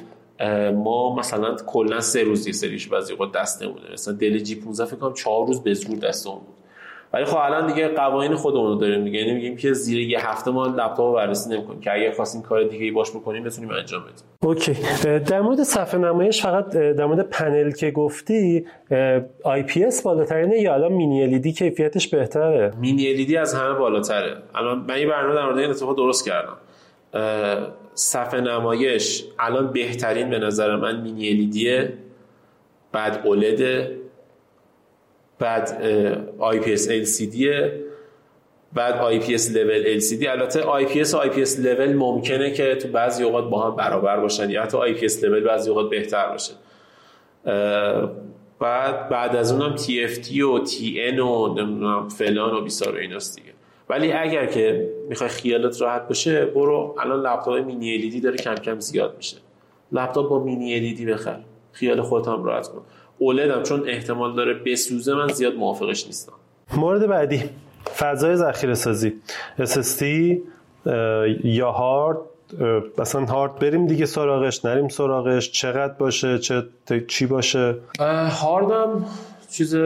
[0.74, 4.96] ما مثلا کلا سه روز یه سریش بعضی وقت دست نمونه مثلا Dell G15 فکر
[4.96, 6.54] کنم 4 روز به زور دستمون بود.
[7.12, 9.18] ولی خب الان دیگه قوانین خودمون رو داریم دیگه.
[9.18, 12.62] یعنی میگیم که زیر یه هفته ما لپتاپ رو بررسی نمی‌کنیم که اگه خواستیم کار
[12.62, 14.14] دیگه ای باش بکنیم بتونیم انجام بدیم.
[14.42, 14.76] OK.
[15.18, 18.66] در مورد صفحه نمایش فقط در مورد پنل که گفتی
[19.44, 24.36] IPS بالاترینه یا الان mini LED کیفیتش بهتره؟ mini LED از همه بالاتره.
[24.54, 26.56] الان من یه برنامه در مورد این اتفاق درست کردم.
[27.94, 31.88] صفحه نمایش الان بهترین به نظر من مینی
[32.92, 33.90] بعد اولد
[35.38, 35.82] بعد
[36.40, 37.46] IPS LCD
[38.72, 43.62] بعد IPS لول LCD البته IPS و IPS لول ممکنه که تو بعضی اوقات با
[43.62, 46.52] هم برابر باشن یا حتی IPS لول بعضی اوقات بهتر باشه.
[48.60, 53.52] بعد بعد از اونم TFT و TN و نمی‌دونم فلان و بیسار و ایناست دیگه.
[53.88, 58.80] ولی اگر که می‌خوای خیالت راحت باشه برو الان لپتاپ مینی LED داره کم کم
[58.80, 59.36] زیاد میشه.
[59.92, 61.40] لپتاپ با مینی LED بخر.
[61.72, 62.82] خیال خودت هم راحت کن.
[63.18, 66.32] اولدم چون احتمال داره بسوزه من زیاد موافقش نیستم.
[66.76, 67.42] مورد بعدی.
[67.96, 69.12] فضای ذخیره سازی.
[69.60, 70.02] SSD
[71.44, 72.18] یا هارد
[72.98, 75.50] مثلا هارد بریم دیگه سراغش نریم سراغش.
[75.50, 76.64] چقدر باشه؟ چه
[77.08, 77.74] چی باشه؟
[78.30, 79.06] هاردم
[79.50, 79.76] چیز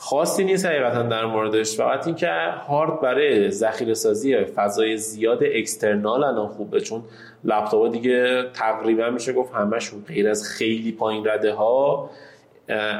[0.00, 1.76] خاصی نیست حقیقتا در موردش.
[1.76, 2.30] فقط اینکه
[2.68, 7.02] هارد برای ذخیره سازی فضای زیاد اکسترنال الان خوبه چون
[7.44, 12.10] لپتاپ دیگه تقریبا میشه گفت همشون غیر از خیلی پایین رده ها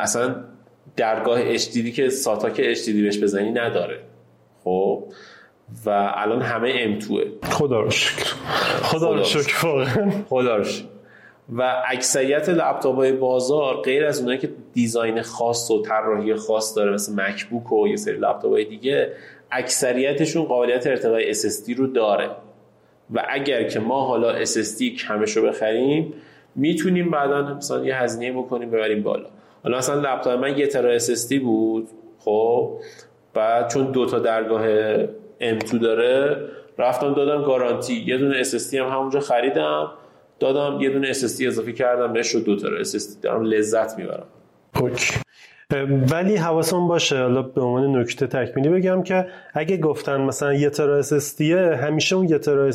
[0.00, 0.36] اصلا
[0.96, 3.98] درگاه HDD که ساتا که HDD بهش بزنی نداره.
[4.64, 5.04] خب؟
[5.86, 8.34] و الان همه M2 خدا رو شکر.
[8.82, 10.10] خدا رو شکر واقعا.
[10.28, 10.84] خدا رو شکر.
[11.56, 16.92] و اکثریت لپتاپ های بازار غیر از اونایی که دیزاین خاص و طراحی خاص داره
[16.92, 19.12] مثل مکبوک و یه سری لپتاپ دیگه
[19.50, 22.30] اکثریتشون قابلیت ارتقای SSD رو داره.
[23.14, 26.14] و اگر که ما حالا SSD کمش رو بخریم
[26.54, 29.26] می‌تونیم بعدا مثلا یه هزینه بکنیم ببریم بالا.
[29.62, 31.88] حالا مثلا لپتاپ من یه ترا SSD بود
[32.18, 32.70] خب
[33.34, 34.96] بعد چون دو تا درگاه
[35.40, 36.48] M2 داره
[36.78, 37.94] رفتم دادم گارانتی.
[38.06, 39.90] یه دونه SSD هم همونجا خریدم
[40.40, 44.26] دادم یه دونه SSD اضافه کردم بهش رو دو تا SSD دارم لذت می‌برم.
[44.78, 45.14] اوکی
[46.10, 47.22] ولی حواسمون باشه.
[47.22, 51.02] حالا به عنوان نکته تکمیلی بگم که اگه گفتن مثلا یه ترا
[51.76, 52.70] همیشه اون یه ترا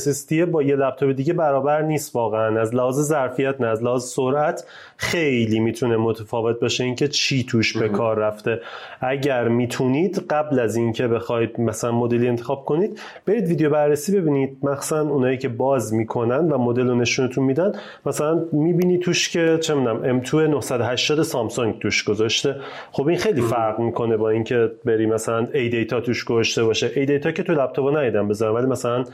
[0.52, 2.62] با یه لپتاپ دیگه برابر نیست واقعا.
[2.62, 4.66] از لحاظ ظرفیت نه از لحاظ سرعت
[4.98, 6.84] خیلی می‌تونه متفاوت باشه.
[6.84, 8.62] اینکه چی توش به کار رفته.
[9.02, 14.58] اگر می‌تونید قبل از اینکه بخواید مثلا مدلی انتخاب کنید برید ویدیو بررسی ببینید.
[14.64, 17.72] مخصوصا اونایی که باز می‌کنن و مدل رو نشونتون میدن.
[18.06, 22.56] مثلا می‌بینی توش که چه می‌دونم M2 980 سامسونگ توش گذاشته.
[22.92, 26.92] خب این خیلی فرق می‌کنه با اینکه بری مثلا ای دیتا توش گذاشته باشه.
[26.96, 29.06] ای دیتا که تو لپتاپ ندیدم بذارم ولی مثلا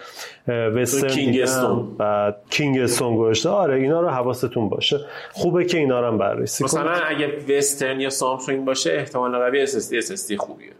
[0.47, 3.49] وسترن کینگستون بعد کینگستون گذاشته.
[3.49, 4.99] آره اینا رو حواستون باشه.
[5.31, 7.03] خوبه که اینا رو هم بررسی مثلا کنید.
[7.07, 10.71] اگه وسترن یا سامسونگ باشه احتمال قوی SSD SSD خوبیه.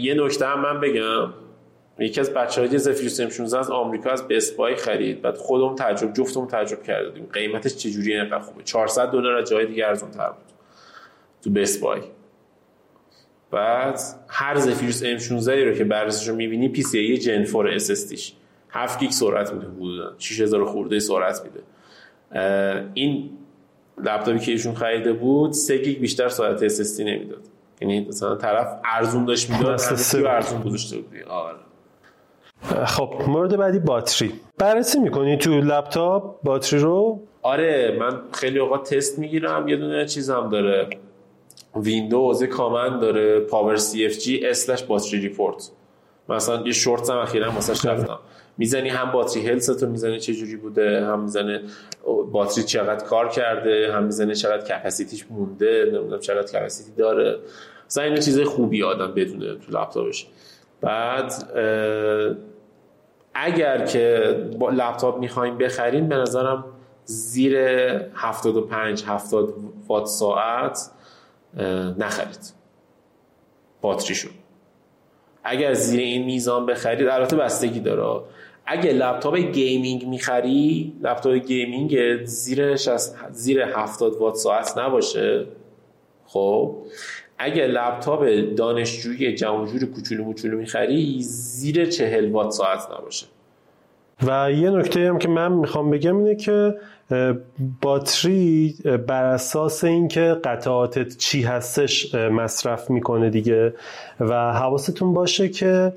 [0.00, 1.32] یه نکته هم من بگم.
[1.98, 5.22] یکی از بچه‌های Zephyrus M16 از آمریکا از Best Buy خرید.
[5.22, 7.28] بعد خودمون تجربه جفتمون تجربه کردیم.
[7.32, 8.62] قیمتش چجوری اینقدر خوبه.
[8.62, 10.51] 400 دلار از جای دیگه ارزون تر بود.
[11.44, 12.00] تو Best Buy
[13.50, 18.32] بعد هر Zephyrus M16 رو که بررسیش رو می‌بینی PCIe Gen 4 SSD ش
[18.70, 20.14] 7 گیگ سرعت میده حدودا.
[20.18, 21.60] 6000 خورده سرعت میده.
[22.94, 23.30] این
[23.98, 27.42] لپتاپی که ایشون خریده بود 3 گیگ بیشتر سرعت SSD نمی‌داد.
[27.80, 29.80] یعنی مثلا طرف ارزون داشت می‌داد
[30.26, 31.58] ارزون گذاشته بود آره.
[32.86, 34.32] خب مورد بعدی باتری.
[34.58, 40.48] بررسی می‌کنی تو لپتاپ باتری رو؟ آره من خیلی اوقات تست می‌گیرم یه دونه چیزم
[40.48, 40.88] داره.
[41.76, 45.70] ویندوز command داره powercfg slash battery report
[46.28, 48.18] مثلا یه شورت هم اخیرا واسش گرفتم.
[48.58, 51.62] می‌زنی هم battery health ت رو می‌زنه چه جوری بوده هم می‌زنه
[52.32, 57.38] باتری چقدر کار کرده هم می‌زنه چقدر capacity ش مونده نمی‌دونم چقدر capacity داره.
[57.86, 60.26] مثلا این چیز خوبی آدم بدونه تو لپتاپش
[60.80, 61.32] بعد
[63.34, 66.64] اگر که با لپتاپ می‌خوایم بخریم به نظرم
[67.04, 67.56] زیر
[68.14, 69.54] 75 70
[69.88, 70.90] وات ساعت
[71.98, 72.52] نخرید.
[73.80, 74.28] باتریشو
[75.44, 78.24] اگر زیر این میزان بخرید البته بستگی داره.
[78.66, 82.76] اگه لپتاپ gaming می‌خری لپتاپ gaming زیر
[83.30, 85.46] زیر 70 وات ساعت نباشه.
[86.26, 86.76] خب؟
[87.38, 88.24] اگه لپتاپ
[88.56, 93.26] دانشجویی جمعجور کوچولو موچولو می‌خری زیر 40 وات ساعت نباشه.
[94.26, 96.74] و یه نکته هم که من می‌خوام بگم اینه که
[97.82, 98.74] باتری
[99.06, 103.74] بر اساس اینکه قطعاتت چی هستش مصرف می‌کنه دیگه.
[104.20, 105.92] و حواستون باشه که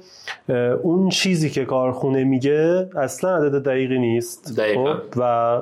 [0.83, 4.61] اون چیزی که کارخونه میگه اصلا عدد دقیقی نیست.
[4.75, 4.87] خب؟
[5.17, 5.61] و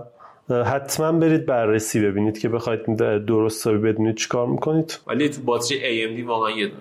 [0.64, 5.00] حتما برید بررسی ببینید که بخواید درست بدونید چیکار می‌کنید.
[5.08, 6.72] ولی تو باتری AMD واقعا یه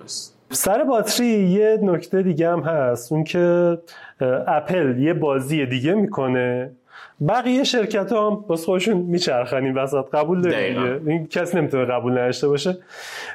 [0.50, 3.12] سر باتری یه نکته دیگه هم هست.
[3.12, 3.78] اون که
[4.46, 6.70] اپل یه بازی دیگه می‌کنه.
[7.28, 10.04] بقیه شرکت ها هم باز خودشون میچرخن این وسط.
[10.12, 12.76] قبول داریم این کسی نمی‌تونه قبول نداشته باشه.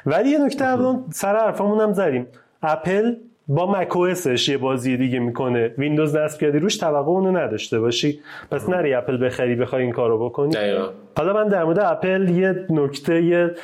[0.06, 2.26] ولی یه نکته الان سر حرفمون هم زدیم.
[2.62, 3.14] اپل
[3.48, 3.96] با مک
[4.48, 5.74] یه بازی دیگه می‌کنه.
[5.78, 8.20] ویندوز نصب کردی روش توقع اونو نداشته باشی.
[8.50, 10.56] پس نری اپل بخری بخوای این کارو بکنی.
[11.16, 13.54] حالا من در مورد اپل یه نکته یه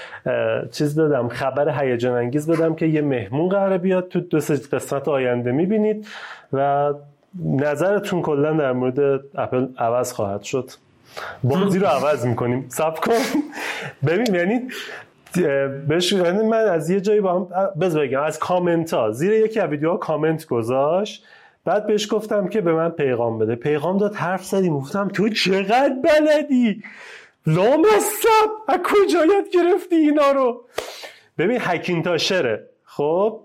[0.72, 4.36] چیز بدم خبر هیجان انگیز بدم که یه مهمون قراره بیاد تو دو
[4.72, 6.06] قسمت آینده می‌بینید
[6.52, 6.92] و
[7.42, 10.70] نظرتون کلا در مورد اپل عوض خواهد شد.
[11.44, 12.66] بازی رو عوض می‌کنیم.
[12.68, 13.12] سب کن.
[14.06, 14.68] ببین یعنی
[15.88, 19.60] بهش یعنی من از یه جایی با هم بز بگم از کامنت ها زیر یکی
[19.60, 21.24] از ویدیوها کامنت گذاشت.
[21.64, 23.54] بعد بهش گفتم که به من پیغام بده.
[23.54, 26.82] پیغام داد حرف زدیم گفتم تو چقدر بلدی؟
[27.46, 28.50] لامصب!
[28.68, 30.64] از کجایت گرفتی اینا رو؟
[31.38, 32.68] ببین هکینتاشره.
[32.84, 33.40] خب؟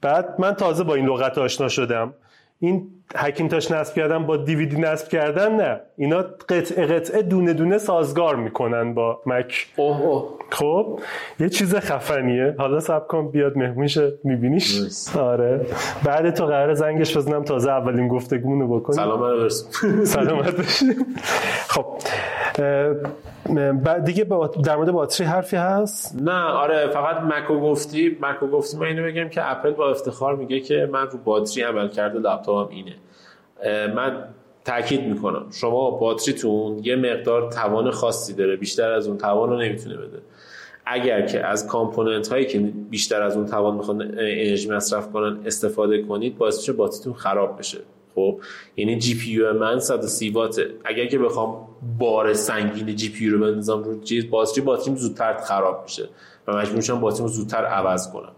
[0.00, 2.14] بعد من تازه با این لغت آشنا شدم.
[2.60, 5.80] این هکینتاش نصب کردن با دیویدی نصب کردن نه.
[5.96, 9.66] اینا قطعه قطعه دونه دونه سازگار می‌کنن با مک.
[9.76, 10.28] اوه اوه.
[10.50, 11.00] خب
[11.40, 12.54] یه چیز خفنیه.
[12.58, 14.80] حالا سب کن بیاد مهمونشه میبینیش.
[15.18, 15.66] آره.
[16.04, 19.48] بعد تو قرار زنگش بزنم تازه اولین گفتگومونو بکنیم سلام
[20.04, 20.60] سلامت
[21.68, 21.86] خب.
[23.84, 24.26] بعد دیگه
[24.64, 28.18] در مورد باتری حرفی هست؟ نه آره فقط مکو گفتی.
[28.20, 28.76] مکو گفتی.
[28.76, 32.70] من اینو بگم که اپل با افتخار میگه که من رو باتری عمل کرده لپتاپم
[32.70, 32.94] اینه.
[33.94, 34.24] من
[34.64, 35.46] تاکید می‌کنم.
[35.50, 40.18] شما باتریتون یه مقدار توان خاصی داره بیشتر از اون توان رو نمی‌تونه بده.
[40.86, 42.58] اگر که از component هایی که
[42.90, 47.78] بیشتر از اون توان می‌خوان انرژی مصرف کنن استفاده کنید باعث میشه باتریتون خراب بشه.
[48.14, 48.40] خب
[48.76, 50.70] یعنی GPU من 130 واته.
[50.84, 51.68] اگر که بخوام
[51.98, 56.08] بار سنگین GPU رو بندازم رو چیز باتری باتریم زودتر خراب میشه
[56.46, 58.32] و مجبور میشم باتریم رو زودتر عوض کنم.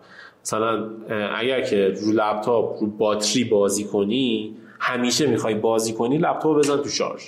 [0.45, 0.91] مثلا
[1.37, 6.89] اگر که رو لپتاپ رو باتری بازی کنی همیشه می‌خوای بازی کنی لپتاپ بزن تو
[6.89, 7.23] شارژ.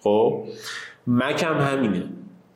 [0.00, 0.44] خب؟
[1.06, 2.04] مک هم همینه.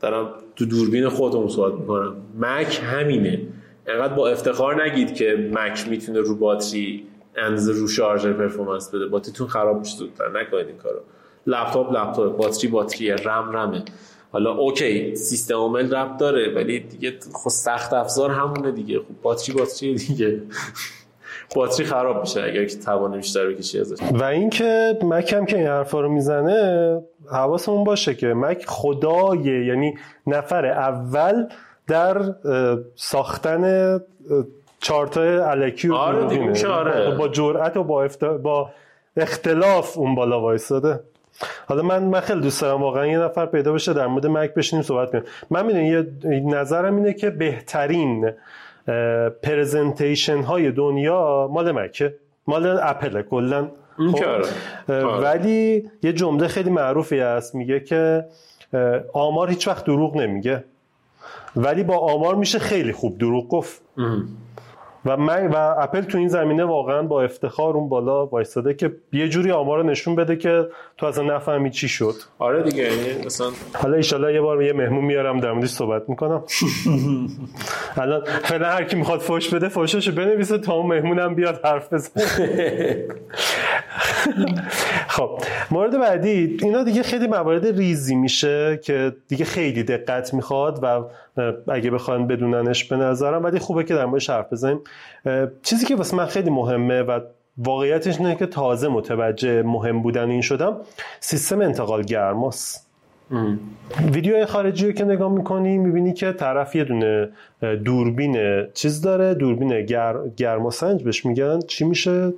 [0.01, 2.17] دارم تو دوربین خودم صحبت می‌کنم.
[2.39, 3.41] مک همینه.
[3.87, 7.05] انقدر با افتخار نگید که مک می‌تونه رو باتری
[7.37, 9.07] اندازه رو شارژر performance بده.
[9.07, 10.29] باتریتون خراب میشه زودتر.
[10.29, 11.01] نکنید این کارو.
[11.47, 12.37] لپتاپ لپتاپ.
[12.37, 13.11] باتری باتری.
[13.11, 13.85] رم رمه
[14.33, 15.17] حالا OK.
[15.17, 18.99] سیستم عامل ربط داره ولی دیگه خب سخت افزار همونه دیگه.
[18.99, 20.43] خب باتری باتری دیگه.
[21.57, 23.97] باتری خراب میشه اگر که توان بیشتر بکشی ازش.
[24.13, 27.03] و اینکه مک هم که این حرفا رو می‌زنه
[27.33, 29.67] حواسمون باشه که مک خدایه.
[29.67, 29.95] یعنی
[30.27, 31.47] نفر اول
[31.87, 32.35] در
[32.95, 33.95] ساختن
[34.81, 37.17] چارتای الکی آره آره.
[37.17, 38.09] با جرأت و با,
[38.43, 38.71] با
[39.17, 41.01] اختلاف اون بالا وایساده
[41.67, 44.83] حالا من من خیلی دوست دارم واقعا یه نفر پیدا بشه در مورد مک بشینیم
[44.83, 45.25] صحبت کنیم.
[45.51, 46.07] من می‌دونم یه
[46.41, 48.33] نظرم اینه که بهترین
[49.43, 52.15] پرزنتیشن های دنیا مال مکه
[52.47, 53.69] مال اپل کلا.
[54.13, 54.25] خب،
[54.89, 55.05] آره.
[55.05, 58.25] ولی یه جمله خیلی معروفی هست میگه که
[59.13, 60.65] آمار هیچ وقت دروغ نمیگه.
[61.57, 63.83] ولی با آمار میشه خیلی خوب دروغ گفت.
[65.07, 69.29] و من و اپل تو این زمینه واقعا با افتخار اون بالا وایستاده که یه
[69.29, 72.15] جوری آمار رو نشون بده که تو اصلا نفهمی چی شد.
[72.39, 73.97] آره دیگه یعنی مثلا حالا
[74.27, 76.43] ان یه بار یه مهمون میارم در موردش صحبت می‌کنم.
[77.97, 82.25] الان فعلا هر کی می‌خواد فوش بده فوشاشو بنویسه تا اون مهمونم بیاد حرف بزنه.
[85.09, 85.31] خب
[85.71, 91.05] مورد بعدی اینا دیگه خیلی موارد ریزی میشه که دیگه خیلی دقت می‌خواد و
[91.69, 94.81] اگه بخواین بدوننش به نظرم ولی خوبه که در موردش حرف بزنیم.
[95.63, 97.21] چیزی که واسه من خیلی مهمه و
[97.59, 100.77] واقعیتش اینه که تازه متوجه مهم بودن این شدم
[101.21, 102.89] سیستم انتقال گرماست.
[104.13, 107.29] ویدیو خارجی رو که نگاه می‌کنی می‌بینی که طرف یه دونه
[107.85, 110.17] دوربین چیز داره دوربین گر...
[110.37, 111.61] گرماسنج بهش میگن.
[111.61, 112.33] چی میشه؟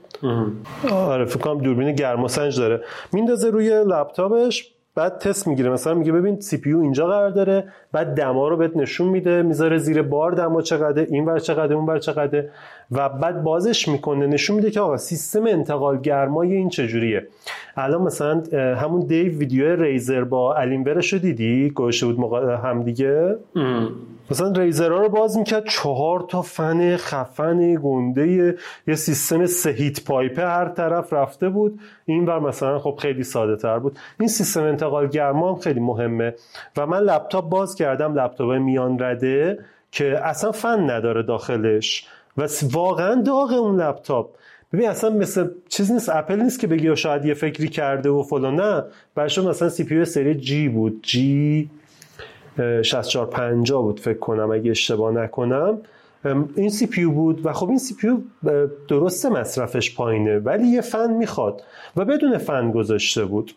[0.92, 2.80] آره فکر کنم دوربین گرماسنج داره.
[3.12, 5.70] میندازه روی لپتاپش بعد تست می‌گیره.
[5.70, 9.78] مثلا میگه ببین سی پی اینجا قرار داره بعد دما رو بهت نشون میده می‌ذاره
[9.78, 12.44] زیر بار دما چقدر این ور چقدر اون ور چقدر
[12.92, 17.26] و بعد بازش می‌کنه نشون میده که آقا سیستم انتقال گرمای این چجوریه.
[17.76, 18.42] الان مثلا
[18.74, 22.34] همون دیو ویدیو ریزر با الینورش رو دیدی؟ گوشه بود
[22.64, 23.36] هم دیگه؟
[24.30, 28.56] مثلا ریزرها رو باز می‌کرد چهار تا فن خفن گنده
[28.86, 31.80] یه سیستم سهیت پایپه هر طرف رفته بود.
[32.04, 33.98] این بر مثلا خب خیلی ساده تر بود.
[34.20, 36.34] این سیستم انتقال گرما هم خیلی مهمه.
[36.76, 39.58] و من لپتاپ باز کردم لپتاپ میان رده
[39.92, 42.06] که اصلا فن نداره داخلش.
[42.36, 44.30] و واقعا داغ اون لپتاپ.
[44.72, 46.08] ببین اصلا مثل چیز نیست.
[46.08, 48.56] اپل نیست که بگی شاید یه فکری کرده و فلان.
[48.56, 48.84] نه.
[49.14, 51.00] برشون مثلا سی پی سری جی بود.
[51.02, 55.78] G6450 بود فکر کنم اگه اشتباه نکنم.
[56.54, 58.18] این CPU بود و خب این CPU
[58.88, 61.62] درسته مصرفش پایینه ولی یه فن می‌خواد
[61.96, 63.52] و بدون فن گذاشته بود.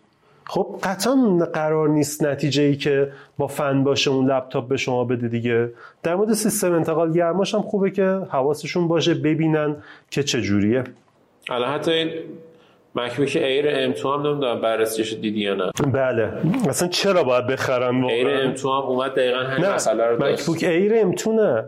[0.45, 5.28] خب قطعا قرار نیست نتیجه ای که با فن باشه اون لپتاپ به شما بده
[5.28, 5.70] دیگه.
[6.03, 9.76] در مورد سیستم انتقال گرماش هم خوبه که حواسشون باشه ببینن
[10.11, 10.84] که چجوریه
[11.49, 12.10] الان حتی این
[12.95, 15.72] MacBook Air M2 هم نمی‌دونم بررسیش دیدی یا نه.
[15.94, 16.34] بله.
[16.70, 20.49] اصلا چرا باید بخرن واقعا؟ Air M2 هم اومد دقیقا همین مسئله رو داشت.
[20.49, 21.65] MacBook Air M2 نه.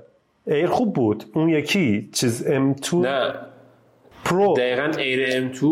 [0.48, 1.24] Air خوب بود.
[1.34, 3.34] اون یکی چیز M2 نه.
[4.26, 4.54] Pro.
[4.58, 5.64] دقیقا Air M2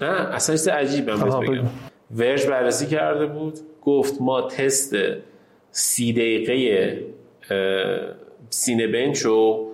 [0.00, 1.64] نه اصلا چیز عجیبه بگم.
[2.16, 4.96] ورژ بررسی کرده بود گفت ما تست
[5.70, 6.98] سی دقیقه
[8.50, 9.68] Cinebench رو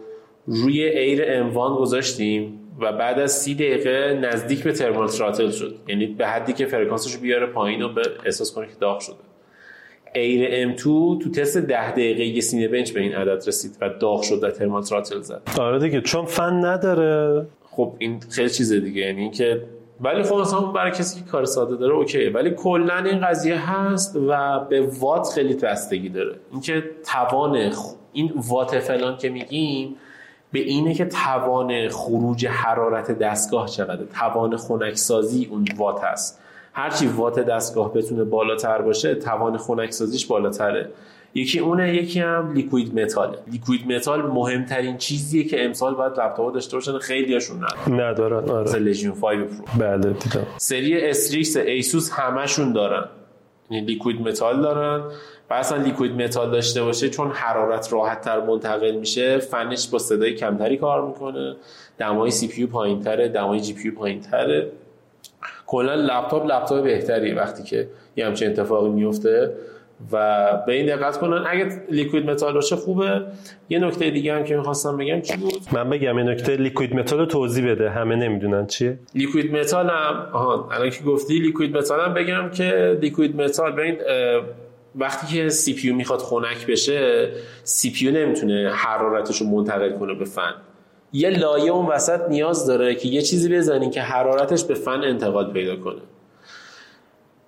[0.47, 5.75] روی Air M1 گذاشتیم و بعد از سی دقیقه نزدیک به thermal throttle شد.
[5.89, 9.17] یعنی به حدی که فرکانسش رو بیاره پایین و به احساس کنه که داغ شده.
[10.15, 14.45] Air M2 تو تست ده دقیقه یه Cinebench به این عدد رسید و داغ شد
[14.45, 15.43] و thermal throttle زد.
[15.59, 17.47] آره دیگه چون فن نداره.
[17.63, 19.03] خب این خیلی چیز دیگه.
[19.03, 19.63] یعنی که
[20.01, 24.17] ولی خب مثلا برای کسی که کار ساده داره okay ولی کلا این قضیه هست
[24.29, 26.37] و به وات خیلی بستگی داره.
[26.53, 27.73] اینکه توان
[28.13, 29.97] این وات فلان که میگیم
[30.53, 36.41] به اینه که توان خروج حرارت دستگاه چقدر توان خنکسازی اون وات هست.
[36.73, 40.91] هرچی وات دستگاه بتونه بالاتر باشه توان خنکسازیش بالاتره.
[41.35, 46.77] یکی اونه یکی هم liquid metal liquid metal مهمترین چیزیه که امسال باید لپتاپ داشته
[46.77, 48.63] باشن خیلی هاشون ندارن ندارن آره.
[48.63, 49.47] مثل Legion 5 Pro
[49.79, 50.47] بله دیدم.
[50.57, 50.95] سری
[51.57, 53.09] Asus همشون دارن.
[53.71, 55.05] یعنی liquid metal دارن.
[55.51, 60.35] و اصلا liquid metal داشته باشه چون حرارت راحت تر منتقل میشه فنش با صدای
[60.35, 61.57] کمتری کار می‌کنه.
[61.99, 64.71] دمای CPU پایین تره دمای GPU پایین تره
[65.67, 69.55] کلا لپتاپ لپتاپ بهتری وقتی که یه همچین اتفاقی میفته
[70.13, 71.45] و به این دقت کنن.
[71.49, 73.23] اگه liquid metal باشه خوبه.
[73.69, 77.19] یه نکته دیگه هم که می‌خواستم بگم چی بود؟ من بگم یه نکته liquid metal
[77.19, 77.91] رو توضیح بده.
[77.91, 78.99] همه نمی‌دونن چیه.
[79.15, 83.97] liquid metal هم آها الان که گفتی liquid metal هم بگم که liquid metal ببین
[84.95, 87.29] وقتی که CPU می‌خواد خنک بشه
[87.63, 90.55] CPU نمی‌تونه حرارتش رو منتقل کنه به فن.
[91.13, 95.53] یه لایه اون وسط نیاز داره که یه چیزی بزنین که حرارتش به فن انتقال
[95.53, 96.01] پیدا کنه.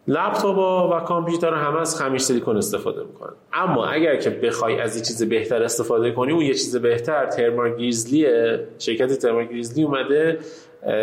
[0.09, 0.59] لپتاپ
[0.93, 3.33] و کامپیوتر همه از خمیر سیلیکون استفاده می‌کنن.
[3.53, 7.71] اما اگر که بخوای از یه چیز بهتر استفاده کنی اون یه چیز بهتر Thermal
[7.71, 8.67] Grizzly ه.
[8.79, 10.39] شرکت Thermal Grizzly اومده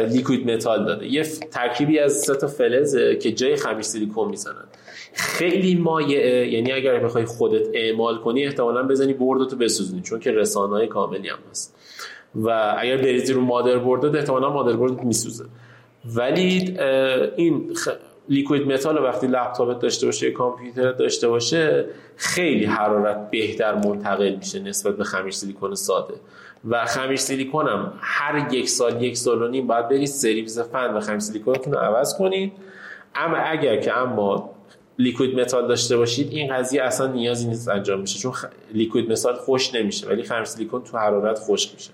[0.09, 1.07] liquid metal داده.
[1.07, 4.65] یه ترکیبی از سه تا فلزه که جای خمیر سیلیکون می‌زنن.
[5.13, 10.87] خیلی مایعه یعنی اگر بخوای خودت اعمال کنی احتمالا بزنی بردتو بسوزونی چون که رسانای
[10.87, 11.75] کاملی هم هست.
[12.35, 15.45] و اگر بریزی رو مادر بردت احتمالا مادر بردت میسوزه.
[16.15, 16.77] ولی
[17.35, 17.73] این
[18.29, 21.85] liquid metal وقتی لپتاپت داشته باشه کامپیوتر داشته باشه
[22.15, 26.13] خیلی حرارت بهتر منتقل میشه نسبت به خمیر سیلیکون ساده.
[26.69, 30.93] و خمیر سیلیکون هم هر یک سال یک سال و نیم باید برید سرویس فن
[30.93, 32.53] و خمیر سیلیکونتون رو عوض کنید.
[33.15, 34.49] اما اگر که اما
[34.99, 38.45] liquid metal داشته باشید این قضیه اصلا نیازی نیست انجام میشه چون خ...
[38.73, 41.91] liquid metal خشک نمیشه ولی خمیر سیلیکون تو حرارت خشک میشه.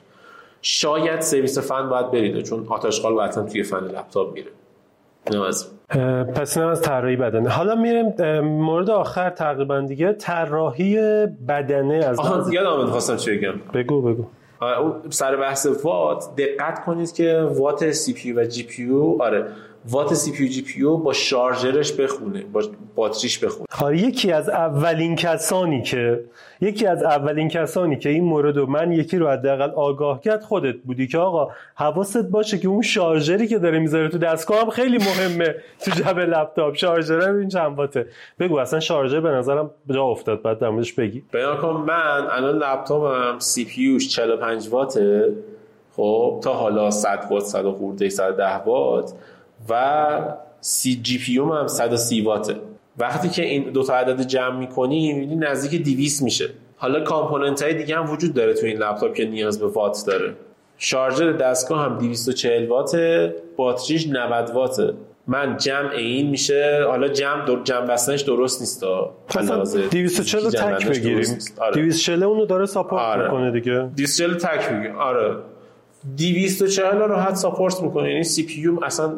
[0.62, 4.52] شاید سرویس فن باید برید چون آشغال قطعا توی فن لپتاپ میره.
[6.36, 7.50] پس اینم از طراحی بدنه.
[7.50, 10.96] حالا میریم مورد آخر تقریبا دیگه طراحی
[11.48, 13.54] بدنه از آها یادم خواستم چی بگم.
[13.74, 14.26] بگو بگو.
[15.10, 18.90] سر بحث وات دقت کنید که وات CPU و GPU
[19.20, 19.46] آره.
[19.90, 22.62] وات CPU GPU با شارژرش بخونه با
[22.96, 23.66] باتریش بخونه.
[23.82, 26.24] آره یکی از اولین کسانی که
[26.62, 30.76] یکی از اولین کسانی که این مورد و من یکی رو حداقل آگاه کرد خودت
[30.76, 34.98] بودی که آقا حواست باشه که اون شارژری که داره می‌ذاره تو دستگاه هم خیلی
[34.98, 36.76] مهمه تو جب لپتاپ.
[36.76, 38.08] شارژر این چند واته؟
[38.40, 41.24] بگو اصلا شارژر به نظرم جا افتاد بعد در موردش بگی.
[41.32, 45.34] بیان کن من الان لپتاپم CPU ش 45 واته.
[45.96, 49.14] خب تا حالا 100 وات 100 خورده 110 وات.
[49.70, 52.56] و سی GPU هم 130 واته.
[52.98, 56.50] وقتی که این دو تا عدد جمع می‌کنی می‌بینی نزدیک 200 میشه.
[56.78, 60.34] حالا component های دیگه هم وجود داره تو این لپتاپ که نیاز به وات داره.
[60.78, 64.94] شارژر دستگاه هم 240 واته باتریش 90 واته.
[65.28, 66.86] من جمع این میشه.
[66.88, 68.84] حالا جمع در جمع بستنش درست نیست
[69.92, 71.38] 240 تک بگیریم.
[71.62, 71.74] آره.
[71.74, 73.24] 240 اونو داره support آره.
[73.24, 73.90] می‌کنه دیگه.
[73.98, 75.36] 240 تک بگیریم آره.
[76.18, 78.10] 240 رو راحت support می‌کنه.
[78.10, 79.14] یعنی CPU اصلا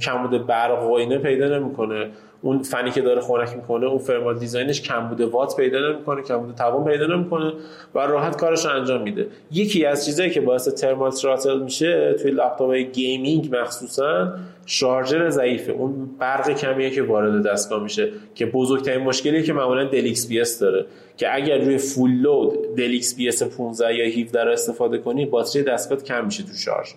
[0.00, 2.10] کمبود برق و اینه پیدا نمی‌کنه.
[2.42, 6.54] اون فنی که داره خنک می‌کنه اون thermal design ش کمبود وات پیدا نمی‌کنه کمبود
[6.54, 7.52] توان پیدا نمی‌کنه
[7.94, 9.26] و راحت کارش انجام میده.
[9.52, 14.32] یکی از چیزایی که باعث thermal throttle میشه توی لپتاپ gaming مخصوصا
[14.66, 15.72] شارژر ضعیفه.
[15.72, 20.86] اون برق کمیه که وارد دستگاه میشه که بزرگترین مشکلی که معمولا Dell XPS داره.
[21.16, 25.98] که اگر روی full load Dell XPS 15 یا 17 رو استفاده کنی باتری دستگاه
[25.98, 26.88] کم میشه تو شارژ.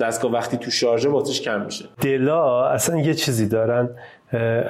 [0.00, 1.84] دستگاه وقتی تو شارژه باتریش کم میشه.
[2.02, 3.90] Dell ا اصلا یه چیزی دارن.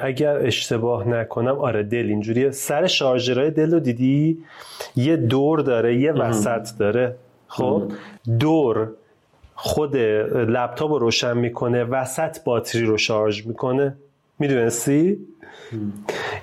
[0.01, 2.51] اگر اشتباه نکنم آره Dell اینجوریه.
[2.51, 4.37] سر شارژرهای Dell رو دیدی؟
[4.95, 7.15] یه دور داره یه وسط داره.
[7.47, 7.91] خب؟
[8.39, 8.89] دور
[9.55, 13.95] خود لپتاپ رو روشن می‌کنه وسط باتری رو شارژ می‌کنه.
[14.39, 15.17] می‌دونستی؟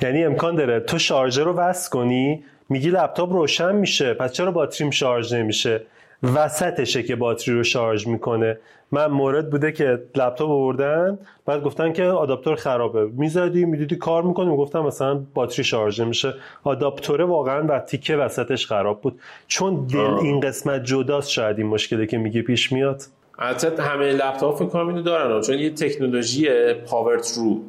[0.02, 0.80] یعنی امکان داره.
[0.80, 5.82] تو شارژر رو وصل کنی میگی لپتاپ روشن میشه پس چرا باتریم شارژ نمیشه؟
[6.22, 8.59] وسطشه که باتری رو شارژ می‌کنه.
[8.93, 9.84] من مورد بوده که
[10.14, 13.06] لپتاپ آوردن بعد گفتن که آداپتور خرابه.
[13.06, 16.34] می‌زدی می‌دیدی کار می‌کنه می‌گفتم مثلا باتری شارژ نمیشه
[16.64, 19.20] آداپتوره واقعا و تیکه وسطش خراب بود.
[19.47, 23.02] چون دل این قسمت جداست شاید این مشکلی که میگه پیش میاد.
[23.38, 27.60] البته همه لپتاپ فکر کنم اینو دارن چون یه تکنولوژی power through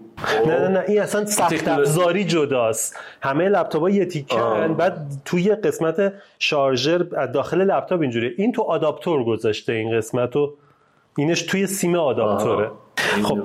[0.46, 3.00] نه نه نه این اصلا سخت افزاری جداست.
[3.22, 6.98] همه لپتاپ ها یه تیکن بعد توی قسمت شارژر
[7.34, 8.32] داخل لپتاپ اینجوریه.
[8.38, 10.54] این تو آداپتور گذاشته این قسمت رو
[11.18, 12.72] اینش توی سیم آداپتوره.
[13.24, 13.38] خب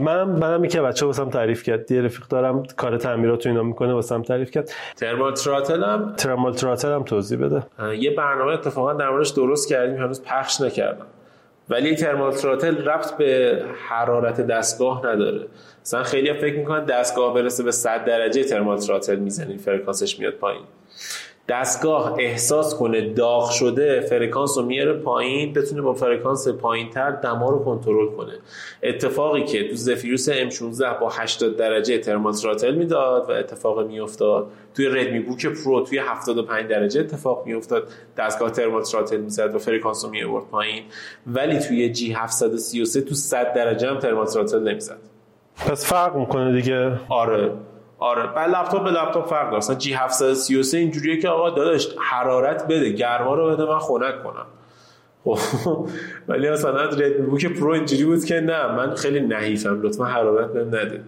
[0.00, 1.92] من منم که بچه واسم تعریف کرد.
[1.92, 4.70] یه رفیق دارم کار تعمیرات اینا می‌کنه واسم تعریف کرد.
[4.96, 7.62] thermal throttle هم؟ thermal throttle هم توضیح بده.
[7.98, 11.06] یه برنامه اتفاقا در موردش درست کردیم هنوز پخش نکردم.
[11.70, 15.46] ولی thermal throttle ربط به حرارت دستگاه نداره.
[15.82, 20.62] مثلا خیلی فکر می‌کنن دستگاه برسه به 100 درجه thermal throttle می‌زنین فرکانسش میاد پایین.
[21.48, 27.50] دستگاه احساس کنه داغ شده فرکانس رو میاره پایین بتونه با فرکانس پایین تر دما
[27.50, 28.32] رو کنترل کنه.
[28.82, 34.86] اتفاقی که تو Zephyrus M16 با 80 درجه thermal throttle می‌داد و اتفاق میافتاد توی
[34.86, 40.10] Redmi Book Pro توی 75 درجه اتفاق میافتاد دستگاه thermal throttle می‌زد و فرکانس رو
[40.10, 40.82] میآورد پایین.
[41.26, 44.98] ولی توی G 733 تو 100 درجه هم thermal throttle نمی‌زد.
[45.56, 47.50] پس فرق می‌کنه دیگه؟ آره.
[47.98, 48.26] آره.
[48.26, 49.56] بعد لپتاپ به لپتاپ فرق داره.
[49.56, 54.46] مثلا G 733 اینجوریه که آقا داداش حرارت بده گرما رو بده من خنک کنم.
[55.24, 55.88] خب،
[56.28, 60.68] ولی مثلا Redmi Book Pro اینجوری بود که نه من خیلی نحیفم لطفا حرارت بهم
[60.68, 61.00] نده.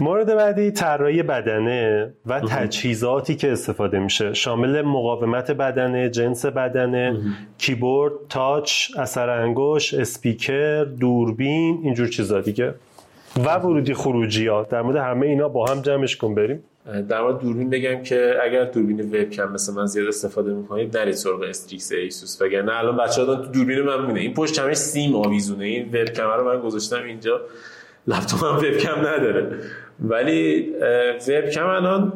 [0.00, 4.34] مورد بعدی طراحی بدنه و تجهیزاتی که استفاده میشه.
[4.34, 7.20] شامل مقاومت بدنه جنس بدنه
[7.58, 12.74] کیبورد touch اثر انگشت اسپیکر دوربین اینجور چیزا دیگه.
[13.36, 14.62] و ورودی خروجی ها.
[14.62, 16.64] در مورد همه اینا با هم جمعش کن بریم.
[17.08, 21.42] در مورد دوربین بگم که اگر دوربین وبکم مثل من زیاد استفاده می‌کنید نرید سراغ
[21.42, 22.42] Strix ایسوس.
[22.42, 25.64] وگرنه الان بچه‌ها تو دوربین من می‌بینه این پشت همش سیم آویزونه.
[25.64, 27.40] این وبکم رو من گذاشتم اینجا.
[28.06, 29.58] لپتاپم وبکم نداره.
[30.00, 30.70] ولی
[31.28, 32.12] وبکم الان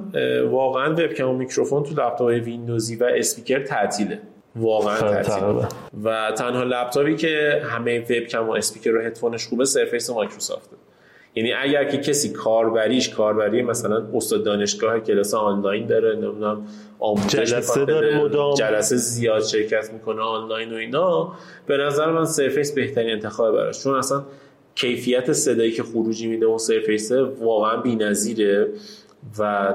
[0.51, 4.19] واقعا وبکم و میکروفون تو لپتاپ ویندوزی و اسپیکر تعطیله.
[4.57, 5.69] واقعا تعطیله.
[6.05, 10.77] و تنها لپتاپی که همه وبکم و اسپیکر و هدفونش خوبه Surface مایکروسافته.
[11.35, 16.66] یعنی اگر که کسی کاربریش کاربری مثلا استاد دانشگاه کلاس آنلاین داره نمی‌دونم
[16.98, 18.55] آموزش جلسه داره مدام.
[18.55, 21.32] جلسه زیاد شرکت می‌کنه آنلاین و اینا
[21.66, 23.82] به نظر من Surface بهترین انتخاب براش.
[23.82, 24.24] چون اصلا
[24.74, 28.69] کیفیت صدایی که خروجی میده اون Surface واقعا بی‌نظیره
[29.39, 29.74] و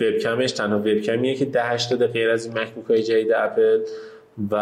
[0.00, 3.80] وبکمش تنها وبکمیه که 10 80 غیر از این مکبوک های جدید اپل
[4.50, 4.54] و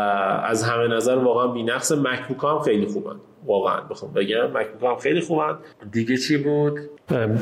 [0.44, 1.92] از همه نظر واقعا بی‌نقص.
[1.92, 3.16] مکبوک هم خیلی خوبن.
[3.46, 4.46] واقعا بخوام بگم.
[4.46, 5.58] مکبوک هم خیلی خوبن.
[5.92, 6.78] دیگه چی بود؟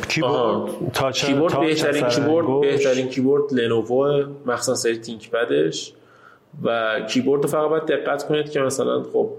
[0.09, 5.93] کیبورد touch کیبورد بهترین کیبورد بهترین کیبورد لنوو مخصوصا سری ThinkPad ش
[6.63, 9.31] و کیبورد رو فقط باید دقت کنید که مثلا خب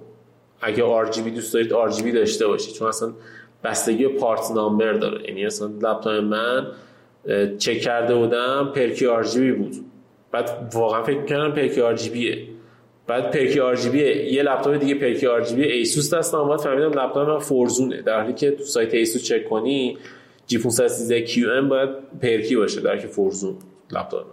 [0.62, 0.84] اگه
[1.24, 2.74] بی دوست دارید بی داشته باشید.
[2.74, 3.14] چون اصلا
[3.64, 5.28] بستگی پارت نامبر داره.
[5.28, 6.68] یعنی اصلا لپتاپ من
[7.58, 9.76] چک کرده بودم پرکی آر جی بود.
[10.32, 12.48] بعد واقعا فکر می‌کردم پرکی بیه
[13.12, 17.30] بعد پرکی آر یه لپتاپ دیگه پرکی آر جی بی ایسوس دستم اومد فهمیدم لپتاپ
[17.30, 18.02] من فورزونه.
[18.02, 19.98] در حالی که تو سایت ایسوس چک کنی
[20.48, 21.90] جی 513 کیو ام باید
[22.22, 23.56] پرکی باشه در که فورزون
[23.92, 24.26] لپتاپ.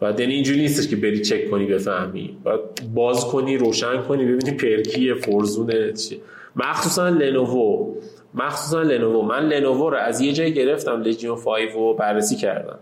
[0.00, 2.38] بعد یعنی اینجوری نیستش که بری چک کنی بفهمی.
[2.44, 2.60] بعد
[2.94, 6.18] باز کنی روشن کنی ببینی پرکی فورزونه چیه.
[6.56, 7.94] مخصوصا لنوو.
[8.34, 9.22] مخصوصا لنوو.
[9.22, 12.78] من لنوو رو از یه جای گرفتم لژیون 5 رو بررسی کردم.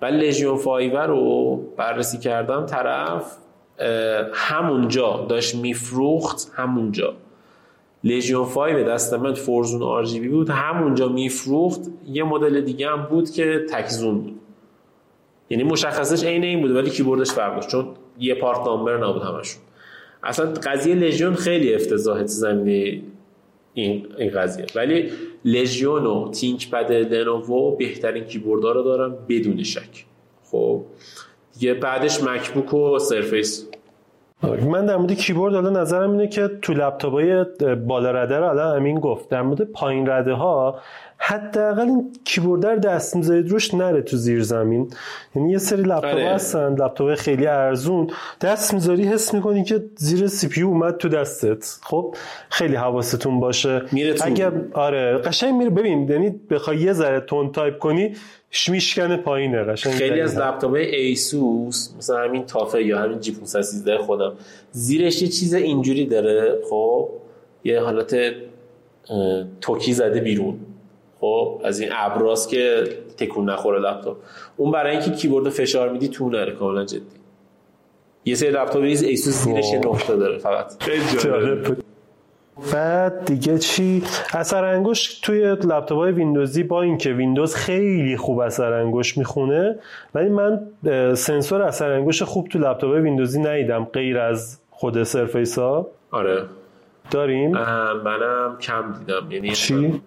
[0.00, 3.43] بعد لژیون 5 رو بررسی کردم طرف
[4.32, 7.14] همونجا داشت میفروخت همونجا.
[8.04, 11.80] لژیون 5 دست من فورزون آر بود همونجا میفروخت.
[12.06, 14.40] یه مدل دیگه هم بود که تک zone بود.
[15.50, 17.86] یعنی مشخصش عین این بود ولی کیبوردش فرق داشت چون
[18.18, 19.62] یه part number نبود همشون.
[20.22, 23.02] اصلا قضیه Legion خیلی افتضاحه زمینه
[23.74, 24.66] این این قضیه.
[24.74, 25.10] ولی
[25.44, 30.04] Legion و ThinkPad لنوو بهترین کیبوردها رو دارن بدون شک.
[30.44, 30.82] خب؟
[31.54, 33.68] دیگه بعدش مکبوک و Surface.
[34.42, 37.44] من در مورد کیبورد حالا نظرم اینه که تو لپتاپای
[37.86, 39.28] بالا رده رو الان امین گفت.
[39.28, 40.80] در مورد پایین رده ها
[41.26, 44.90] حداقل این کیبورد دست می‌ذارید روش نره تو زیر زمین.
[45.36, 46.28] یعنی یه سری لپتاپ آره.
[46.28, 48.10] هستن لپتاپ خیلی ارزون.
[48.40, 51.78] دست می‌ذاری حس می‌کنی که زیر CPU اومد تو دستت.
[51.82, 52.14] خب
[52.48, 53.82] خیلی حواستون باشه.
[53.92, 54.14] میره.
[54.22, 55.70] اگر آره قشنگ میره.
[55.70, 58.14] ببین یعنی بخوای یه ذره تون تایپ کنی
[58.68, 59.62] میشکنه پایینه.
[59.62, 64.32] قشنگ خیلی از لپتاپ ایسوس مثلا همین TUF ه یا همین G 513 خودم
[64.70, 66.58] زیرش یه چیز اینجوری داره.
[66.70, 67.08] خب
[67.64, 68.16] یه حالت
[69.60, 70.58] توکی زده بیرون.
[71.24, 72.84] خب از این ابرا که
[73.16, 74.16] تکون نخوره لپتاپ.
[74.56, 77.00] اون برای اینکه کیبورد فشار میدی تو نره کاملا جدی.
[78.24, 80.72] یه سری لپتاپ ریز ایسوس زیرش یه نقطه داره فقط.
[82.72, 84.02] بعد دیگه چی؟
[84.32, 89.78] اثر انگشت توی لپتاپ های ویندوزی با اینکه ویندوز خیلی خوب اثر انگشت می‌خونه
[90.14, 90.60] ولی من
[91.14, 95.86] سنسور اثر انگشت خوب تو لپتاپ های ویندوزی ندیدم غیر از خود Surface ها.
[96.10, 96.42] آره.
[97.10, 97.50] داریم؟
[98.04, 99.30] منم کم دیدم.
[99.30, 100.02] یعنی چی؟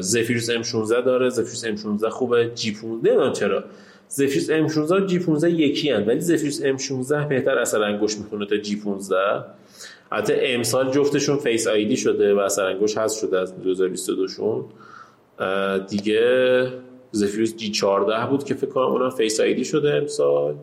[0.00, 3.64] Zephyrus M16 داره Zephyrus M16 خوبه G 15 نمی‌دونم چرا.
[4.08, 8.56] Zephyrus M16 و G 15 یکی هن ولی Zephyrus M16 بهتر اثر انگشت می‌کنه تا
[8.56, 9.16] G 15
[10.12, 14.64] حتی امسال جفتشون Face ID شده و اثر انگشت هست شده از 2022 شون.
[15.88, 16.66] دیگه
[17.10, 20.54] Zephyrus G 14 بود که فکر کنم اونم Face ID شده امسال.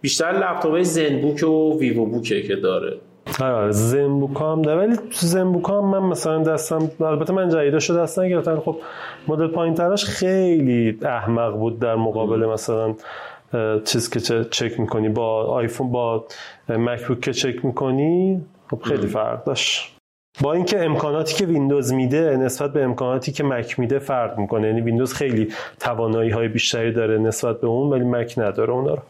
[0.00, 2.98] بیشتر لپتاپ Zenbook و Vivobook ه که داره.
[3.40, 4.86] آره Zenbook ا هم داره.
[4.86, 8.60] ولی تو Zenbook ا هم من مثلا دستم البته من جدیداشو دست نگرفتم.
[8.60, 8.76] خب
[9.28, 12.94] مدل پایین تراش خیلی احمق بود در مقابل مثلا
[13.84, 15.08] چیز که چک می‌کنی.
[15.08, 16.24] با آیفون با
[16.68, 19.96] مکبوک که چک می‌کنی خب خیلی فرق داشت.
[20.40, 24.66] با اینکه امکاناتی که ویندوز میده نسبت به امکاناتی که مک میده فرق می‌کنه.
[24.66, 25.48] یعنی ویندوز خیلی
[25.80, 29.02] توانایی های بیشتری داره نسبت به اون ولی مک نداره اونا رو.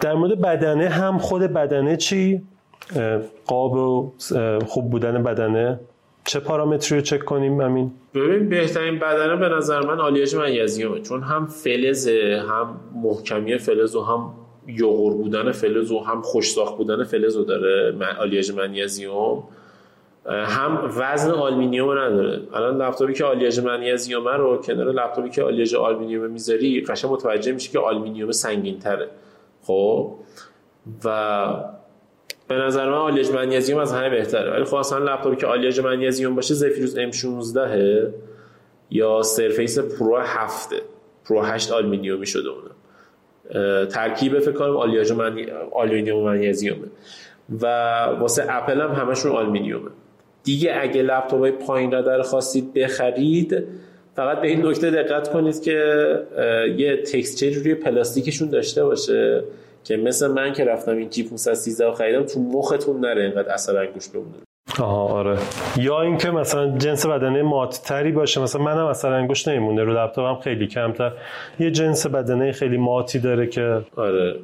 [0.00, 2.42] در مورد بدنه هم خود بدنه چی؟
[3.46, 4.12] قاب و
[4.66, 5.80] خوب بودن بدنه.
[6.24, 11.22] چه پارامتری رو چک کنیم؟ همین ببین بهترین بدنه به نظر من آلیاژ منیزیومه چون
[11.22, 14.32] هم فلزه هم محکمی فلز و هم
[14.66, 19.42] یغور بودن فلز و هم خوشساخت بودن فلز رو داره آلیاژ منیزیوم
[20.26, 22.40] هم وزن آلومینیوم نداره.
[22.54, 27.70] الان لپتاپی که آلیاژ منیزیوم رو کنار لپتاپی که آلیاژ آلومینیوم می‌ذاری قشنگ متوجه میشه
[27.70, 29.08] که آلومینیوم سنگین تره
[29.62, 30.14] خب؟
[31.04, 31.46] و
[32.48, 34.50] به نظر من آلیاژ منیزیوم از همه بهتره.
[34.50, 37.58] ولی خب اصلا لپتاپی که آلیاژ منیزیوم باشه Zephyrus M16
[38.90, 40.70] یا Surface Pro 7
[41.24, 43.86] Pro 8 آلومینیومی شده اونم.
[43.86, 46.86] ترکیب فکر کنم آلیاژ من آلومینیوم منیزیومه
[47.60, 47.66] و
[48.20, 49.90] واسه اپل هم همشون آلومینیومه.
[50.44, 53.64] دیگه اگه لپتاپ های پایین رده رو خواستید بخرید
[54.20, 55.76] فقط به این نکته دقت کنید که
[56.76, 59.44] یه texture روی پلاستیکشون داشته باشه
[59.84, 64.12] که مثل من که رفتم این G513 رو خریدم تو مختون نره اینقدر اثر انگشت
[64.12, 64.34] بمونه.
[64.80, 65.38] آها آره.
[65.76, 70.66] یا اینکه مثلا جنس بدنه ماتتری باشه مثلا منم اثر انگشت نمیمونه رو لپتاپم خیلی
[70.66, 71.12] کمتر.
[71.58, 74.36] یه جنس بدنه خیلی ماتی داره که آره.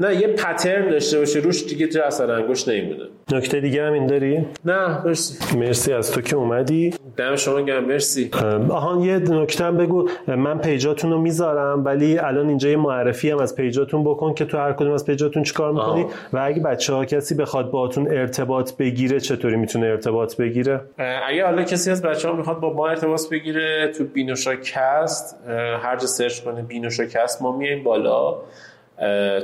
[0.00, 3.04] نه یه pattern داشته باشه روش دیگه جا اثر انگشت نمیمونه.
[3.32, 5.58] نکته دیگه هم این داری؟ نه مرسی.
[5.58, 6.94] مرسی از تو که اومدی.
[7.16, 8.30] دم شما گرم مرسی.
[8.70, 10.08] آهان یه نکته هم بگو.
[10.26, 14.34] من page اتون رو می‌ذارم ولی الان اینجا یه معرفی هم از page اتون بکن
[14.34, 16.02] که تو هر کدوم از page اتون چیکار می‌کنی.
[16.02, 16.10] آه.
[16.32, 20.80] و اگه بچه ها کسی بخواد باهاتون ارتباط بگیره چطوری می‌تونه ارتباط بگیره؟
[21.28, 25.36] اگه حالا کسی از بچه ها می‌خواد با ما ارتباط بگیره تو بینوشا کست
[25.82, 28.34] هر جا search کنه بینوشا کست ما میایم بالا.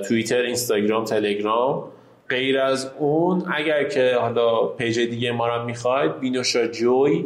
[0.08, 1.84] توییتر اینستاگرام تلگرام
[2.28, 7.24] غیر از اون اگر که حالا page دیگه ما رو می‌خواید بینوشا Joy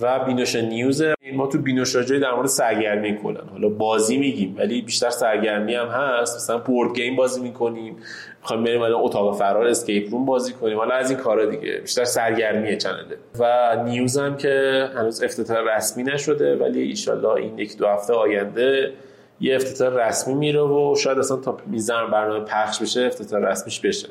[0.00, 1.02] و بینوشا News.
[1.34, 5.86] ما تو بینوشا Joy در مورد سرگرمی کنن حالا بازی میگیم ولی بیشتر سرگرمی هم
[5.86, 6.36] هست.
[6.36, 7.96] مثلا board game بازی می‌کنیم.
[8.40, 10.78] می‌خوایم بریم الان اتاق فرار escape room بازی کنیم.
[10.78, 11.78] حالا از این کارا دیگه.
[11.78, 17.58] بیشتر سرگرمی channel ه و News هم که هنوز افتتاح رسمی نشده ولی ایشالله این
[17.58, 18.92] یک دو هفته آینده
[19.40, 24.08] یه افتتاح رسمی میره و شاید اصلا تا میزن برنامه پخش بشه افتتاح رسمیش بشه.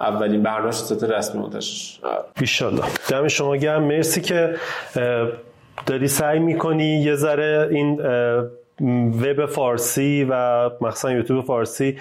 [0.00, 2.00] اولین برنامه افتتاح رسمی منتشر
[2.40, 2.82] ایشالله.
[3.10, 3.82] دم شما گرم.
[3.82, 4.56] مرسی که
[5.86, 8.02] داری سعی می‌کنی یه ذره این
[9.22, 11.96] وب فارسی و مثلا یوتیوب فارسی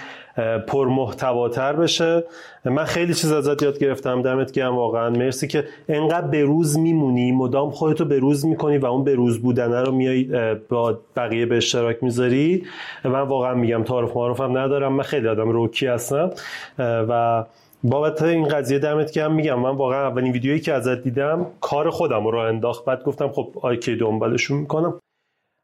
[0.67, 2.23] پر محتواتر بشه.
[2.65, 4.21] من خیلی چیز ازت یاد گرفتم.
[4.21, 5.09] دمت گرم واقعا.
[5.09, 7.31] مرسی که انقدر به روز میمونی.
[7.31, 11.57] مدام خودتو به روز می‌کنی و اون به روز بودنه رو میای با بقیه به
[11.57, 12.63] اشتراک می‌ذاری.
[13.05, 14.93] من واقعا میگم تعارف معارفم ندارم.
[14.93, 16.31] من خیلی آدم روکی هستم.
[16.79, 17.45] و
[17.83, 19.59] بابت این قضیه دمت گرم میگم.
[19.59, 22.85] من واقعا اولین ویدیویی که ازت دیدم کار خودم رو انداخت.
[22.85, 24.93] بعد گفتم خب آیکی دنبالشون می‌کنم.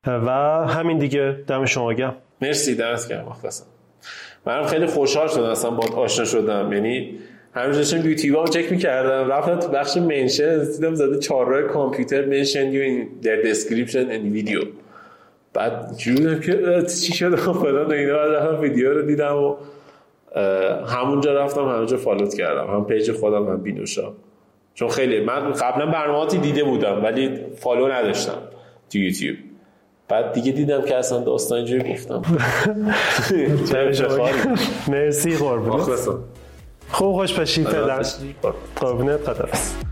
[0.08, 0.30] و
[0.68, 1.38] همین دیگه.
[1.48, 2.16] دم شما گرم.
[2.42, 3.66] مرسی دمت گرم مخلصم.
[4.46, 6.74] منم خیلی خوشحال شدم اصلا با آشنا شدم.
[6.74, 7.20] یعنی
[7.54, 12.26] همینجا داشتم یوتیوب هم چک می‌کردم رفتم تو بخش منشن دیدم زده چهار راه کامپیوتر
[12.26, 14.62] منشن یو در دسکریپشن این ویدیو.
[15.54, 18.18] بعد جونم که چی شد؟ فلان اینا.
[18.18, 19.56] بعد ویدیو رو دیدم و
[20.86, 22.68] همونجا رفتم همونجا follow ت کردم.
[22.68, 24.14] هم page خودم هم بینوشا
[24.74, 28.38] چون خیلی من قبلا برنامه‌هاتو دیده بودم ولی follow نداشتم
[28.92, 29.38] تو یوتیوب.
[30.08, 32.22] بعد دیگه دیدم که اصلا داستان اینجوری گفتم.
[34.92, 35.82] مرسی قربون
[36.90, 38.06] خوب خوش باشی پدر.
[38.76, 39.85] قربونت قدرست